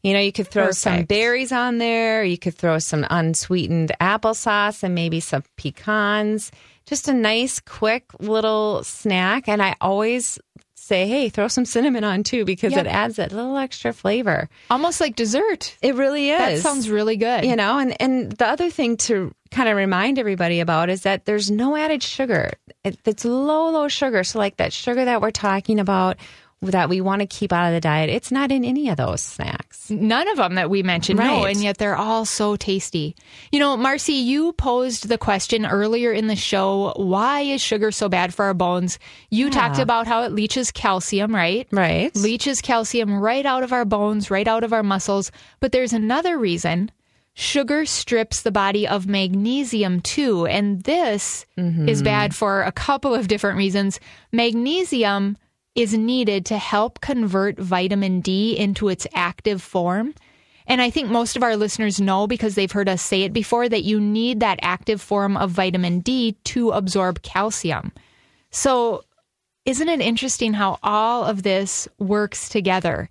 You 0.03 0.13
know, 0.13 0.19
you 0.19 0.31
could 0.31 0.47
throw 0.47 0.71
some 0.71 1.03
berries 1.03 1.51
on 1.51 1.77
there, 1.77 2.23
you 2.23 2.37
could 2.37 2.55
throw 2.55 2.79
some 2.79 3.05
unsweetened 3.09 3.91
applesauce 3.99 4.81
and 4.83 4.95
maybe 4.95 5.19
some 5.19 5.43
pecans. 5.57 6.51
Just 6.85 7.07
a 7.07 7.13
nice, 7.13 7.59
quick 7.59 8.05
little 8.19 8.83
snack. 8.83 9.47
And 9.47 9.61
I 9.61 9.75
always 9.81 10.39
say, 10.75 11.05
hey, 11.07 11.29
throw 11.29 11.47
some 11.47 11.65
cinnamon 11.65 12.03
on 12.03 12.23
too 12.23 12.45
because 12.45 12.71
Yep. 12.71 12.85
it 12.85 12.89
adds 12.89 13.15
that 13.17 13.31
little 13.31 13.57
extra 13.57 13.93
flavor. 13.93 14.49
Almost 14.71 14.99
like 14.99 15.15
dessert. 15.15 15.77
It 15.83 15.93
really 15.95 16.31
is. 16.31 16.39
That 16.39 16.59
sounds 16.67 16.89
really 16.89 17.15
good. 17.17 17.45
You 17.45 17.55
know, 17.55 17.77
and 17.77 18.01
and 18.01 18.31
the 18.31 18.47
other 18.47 18.71
thing 18.71 18.97
to 18.97 19.31
kind 19.51 19.69
of 19.69 19.75
remind 19.75 20.17
everybody 20.17 20.59
about 20.61 20.89
is 20.89 21.01
that 21.03 21.25
there's 21.25 21.51
no 21.51 21.75
added 21.75 22.01
sugar. 22.01 22.53
It, 22.83 22.97
it's 23.05 23.25
low, 23.25 23.69
low 23.69 23.87
sugar. 23.87 24.23
So 24.23 24.39
like 24.39 24.57
that 24.57 24.73
sugar 24.73 25.05
that 25.05 25.21
we're 25.21 25.29
talking 25.31 25.79
about 25.79 26.17
that 26.61 26.89
we 26.89 26.99
want 26.99 27.21
to 27.21 27.25
keep 27.25 27.53
out 27.53 27.67
of 27.67 27.73
the 27.73 27.79
diet, 27.79 28.09
it's 28.09 28.31
not 28.31 28.51
in 28.51 28.65
any 28.65 28.89
of 28.89 28.97
those 28.97 29.21
snacks. 29.21 29.89
None 29.89 30.27
of 30.27 30.37
them 30.37 30.55
that 30.55 30.69
we 30.69 30.83
mentioned, 30.83 31.19
no, 31.19 31.45
and 31.45 31.63
yet 31.63 31.77
they're 31.77 31.95
all 31.95 32.25
so 32.25 32.55
tasty. 32.57 33.15
You 33.51 33.59
know, 33.59 33.77
Marcy, 33.77 34.13
you 34.13 34.51
posed 34.53 35.07
the 35.07 35.17
question 35.17 35.65
earlier 35.65 36.11
in 36.11 36.27
the 36.27 36.35
show 36.35 36.93
why 36.97 37.41
is 37.41 37.61
sugar 37.61 37.91
so 37.91 38.09
bad 38.09 38.33
for 38.33 38.45
our 38.45 38.53
bones? 38.53 38.99
You 39.29 39.49
talked 39.49 39.79
about 39.79 40.05
how 40.05 40.23
it 40.23 40.33
leaches 40.33 40.71
calcium, 40.71 41.33
right? 41.33 41.67
Right. 41.71 42.13
Leaches 42.15 42.61
calcium 42.61 43.19
right 43.19 43.45
out 43.45 43.63
of 43.63 43.71
our 43.71 43.85
bones, 43.85 44.29
right 44.29 44.47
out 44.47 44.63
of 44.63 44.73
our 44.73 44.83
muscles. 44.83 45.31
But 45.61 45.71
there's 45.71 45.93
another 45.93 46.37
reason. 46.37 46.91
Sugar 47.35 47.85
strips 47.85 48.41
the 48.41 48.51
body 48.51 48.85
of 48.85 49.07
magnesium 49.07 50.01
too. 50.01 50.45
And 50.45 50.81
this 50.83 51.45
is 51.55 51.63
mm-hmm. 51.63 52.03
bad 52.03 52.35
for 52.35 52.63
a 52.63 52.71
couple 52.71 53.15
of 53.15 53.29
different 53.29 53.57
reasons. 53.57 53.99
Magnesium 54.33 55.37
is 55.81 55.93
needed 55.93 56.45
to 56.47 56.57
help 56.57 56.99
convert 56.99 57.57
vitamin 57.57 58.19
D 58.19 58.57
into 58.57 58.89
its 58.89 59.07
active 59.13 59.61
form. 59.61 60.13
And 60.67 60.81
I 60.81 60.89
think 60.89 61.09
most 61.09 61.35
of 61.35 61.43
our 61.43 61.55
listeners 61.55 62.01
know 62.01 62.27
because 62.27 62.55
they've 62.55 62.71
heard 62.71 62.89
us 62.89 63.01
say 63.01 63.23
it 63.23 63.33
before 63.33 63.69
that 63.69 63.83
you 63.83 63.99
need 63.99 64.39
that 64.39 64.59
active 64.61 65.01
form 65.01 65.37
of 65.37 65.51
vitamin 65.51 66.01
D 66.01 66.33
to 66.45 66.71
absorb 66.71 67.21
calcium. 67.21 67.91
So, 68.51 69.03
isn't 69.65 69.89
it 69.89 70.01
interesting 70.01 70.53
how 70.53 70.79
all 70.83 71.23
of 71.25 71.43
this 71.43 71.87
works 71.97 72.49
together? 72.49 73.09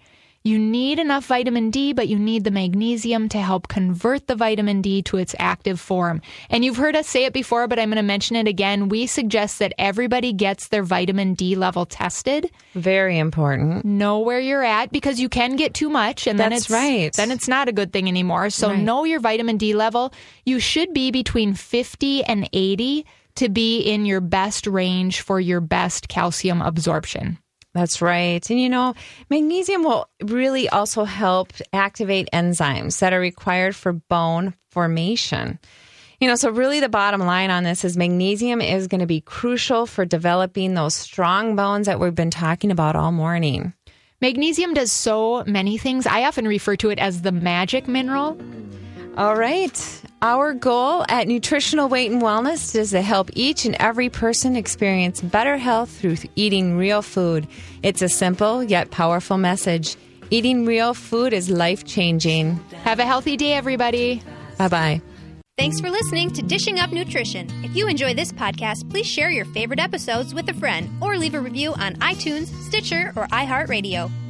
You 0.48 0.58
need 0.58 0.98
enough 0.98 1.26
vitamin 1.26 1.70
D, 1.70 1.92
but 1.92 2.08
you 2.08 2.18
need 2.18 2.44
the 2.44 2.50
magnesium 2.50 3.28
to 3.28 3.38
help 3.38 3.68
convert 3.68 4.28
the 4.28 4.34
vitamin 4.34 4.80
D 4.80 5.02
to 5.02 5.18
its 5.18 5.34
active 5.38 5.78
form. 5.78 6.22
And 6.48 6.64
you've 6.64 6.78
heard 6.78 6.96
us 6.96 7.06
say 7.06 7.26
it 7.26 7.34
before, 7.34 7.68
but 7.68 7.78
I'm 7.78 7.90
going 7.90 7.96
to 7.96 8.02
mention 8.02 8.34
it 8.34 8.48
again. 8.48 8.88
We 8.88 9.06
suggest 9.06 9.58
that 9.58 9.74
everybody 9.76 10.32
gets 10.32 10.68
their 10.68 10.82
vitamin 10.82 11.34
D 11.34 11.54
level 11.54 11.84
tested. 11.84 12.50
Very 12.72 13.18
important. 13.18 13.84
Know 13.84 14.20
where 14.20 14.40
you're 14.40 14.64
at 14.64 14.90
because 14.90 15.20
you 15.20 15.28
can 15.28 15.56
get 15.56 15.74
too 15.74 15.90
much 15.90 16.26
and 16.26 16.40
then 16.40 16.48
That's 16.48 16.62
it's 16.62 16.70
right. 16.70 17.12
then 17.12 17.30
it's 17.30 17.46
not 17.46 17.68
a 17.68 17.72
good 17.72 17.92
thing 17.92 18.08
anymore. 18.08 18.48
So 18.48 18.70
Right. 18.70 18.78
know 18.78 19.04
your 19.04 19.20
vitamin 19.20 19.58
D 19.58 19.74
level. 19.74 20.14
You 20.46 20.60
should 20.60 20.94
be 20.94 21.10
between 21.10 21.52
50 21.52 22.24
and 22.24 22.48
80 22.54 23.04
to 23.34 23.50
be 23.50 23.80
in 23.82 24.06
your 24.06 24.22
best 24.22 24.66
range 24.66 25.20
for 25.20 25.38
your 25.38 25.60
best 25.60 26.08
calcium 26.08 26.62
absorption. 26.62 27.36
That's 27.74 28.00
right. 28.02 28.48
And 28.50 28.60
you 28.60 28.68
know, 28.68 28.94
magnesium 29.30 29.84
will 29.84 30.08
really 30.22 30.68
also 30.68 31.04
help 31.04 31.52
activate 31.72 32.28
enzymes 32.32 32.98
that 33.00 33.12
are 33.12 33.20
required 33.20 33.76
for 33.76 33.92
bone 33.92 34.54
formation. 34.70 35.58
You 36.20 36.26
know, 36.26 36.34
so 36.34 36.50
really 36.50 36.80
the 36.80 36.88
bottom 36.88 37.20
line 37.20 37.50
on 37.50 37.62
this 37.62 37.84
is 37.84 37.96
magnesium 37.96 38.60
is 38.60 38.88
going 38.88 39.00
to 39.00 39.06
be 39.06 39.20
crucial 39.20 39.86
for 39.86 40.04
developing 40.04 40.74
those 40.74 40.94
strong 40.94 41.54
bones 41.54 41.86
that 41.86 42.00
we've 42.00 42.14
been 42.14 42.30
talking 42.30 42.72
about 42.72 42.96
all 42.96 43.12
morning. 43.12 43.72
Magnesium 44.20 44.74
does 44.74 44.90
so 44.90 45.44
many 45.46 45.78
things. 45.78 46.06
I 46.06 46.24
often 46.24 46.48
refer 46.48 46.74
to 46.76 46.90
it 46.90 46.98
as 46.98 47.22
the 47.22 47.30
magic 47.30 47.86
mineral. 47.86 48.36
All 49.18 49.34
right. 49.34 50.02
Our 50.22 50.54
goal 50.54 51.04
at 51.08 51.26
Nutritional 51.26 51.88
Weight 51.88 52.12
and 52.12 52.22
Wellness 52.22 52.76
is 52.76 52.92
to 52.92 53.02
help 53.02 53.30
each 53.34 53.64
and 53.64 53.74
every 53.80 54.08
person 54.08 54.54
experience 54.54 55.20
better 55.20 55.56
health 55.56 55.90
through 55.90 56.18
eating 56.36 56.76
real 56.76 57.02
food. 57.02 57.48
It's 57.82 58.00
a 58.00 58.08
simple 58.08 58.62
yet 58.62 58.92
powerful 58.92 59.36
message. 59.36 59.96
Eating 60.30 60.66
real 60.66 60.94
food 60.94 61.32
is 61.32 61.50
life 61.50 61.84
changing. 61.84 62.60
Have 62.84 63.00
a 63.00 63.04
healthy 63.04 63.36
day, 63.36 63.54
everybody. 63.54 64.22
Bye 64.56 64.68
bye. 64.68 65.02
Thanks 65.56 65.80
for 65.80 65.90
listening 65.90 66.30
to 66.34 66.42
Dishing 66.42 66.78
Up 66.78 66.92
Nutrition. 66.92 67.48
If 67.64 67.74
you 67.74 67.88
enjoy 67.88 68.14
this 68.14 68.30
podcast, 68.30 68.88
please 68.88 69.06
share 69.06 69.30
your 69.30 69.46
favorite 69.46 69.80
episodes 69.80 70.32
with 70.32 70.48
a 70.48 70.54
friend 70.54 70.88
or 71.02 71.16
leave 71.16 71.34
a 71.34 71.40
review 71.40 71.72
on 71.72 71.94
iTunes, 71.96 72.46
Stitcher, 72.68 73.12
or 73.16 73.26
iHeartRadio. 73.26 74.27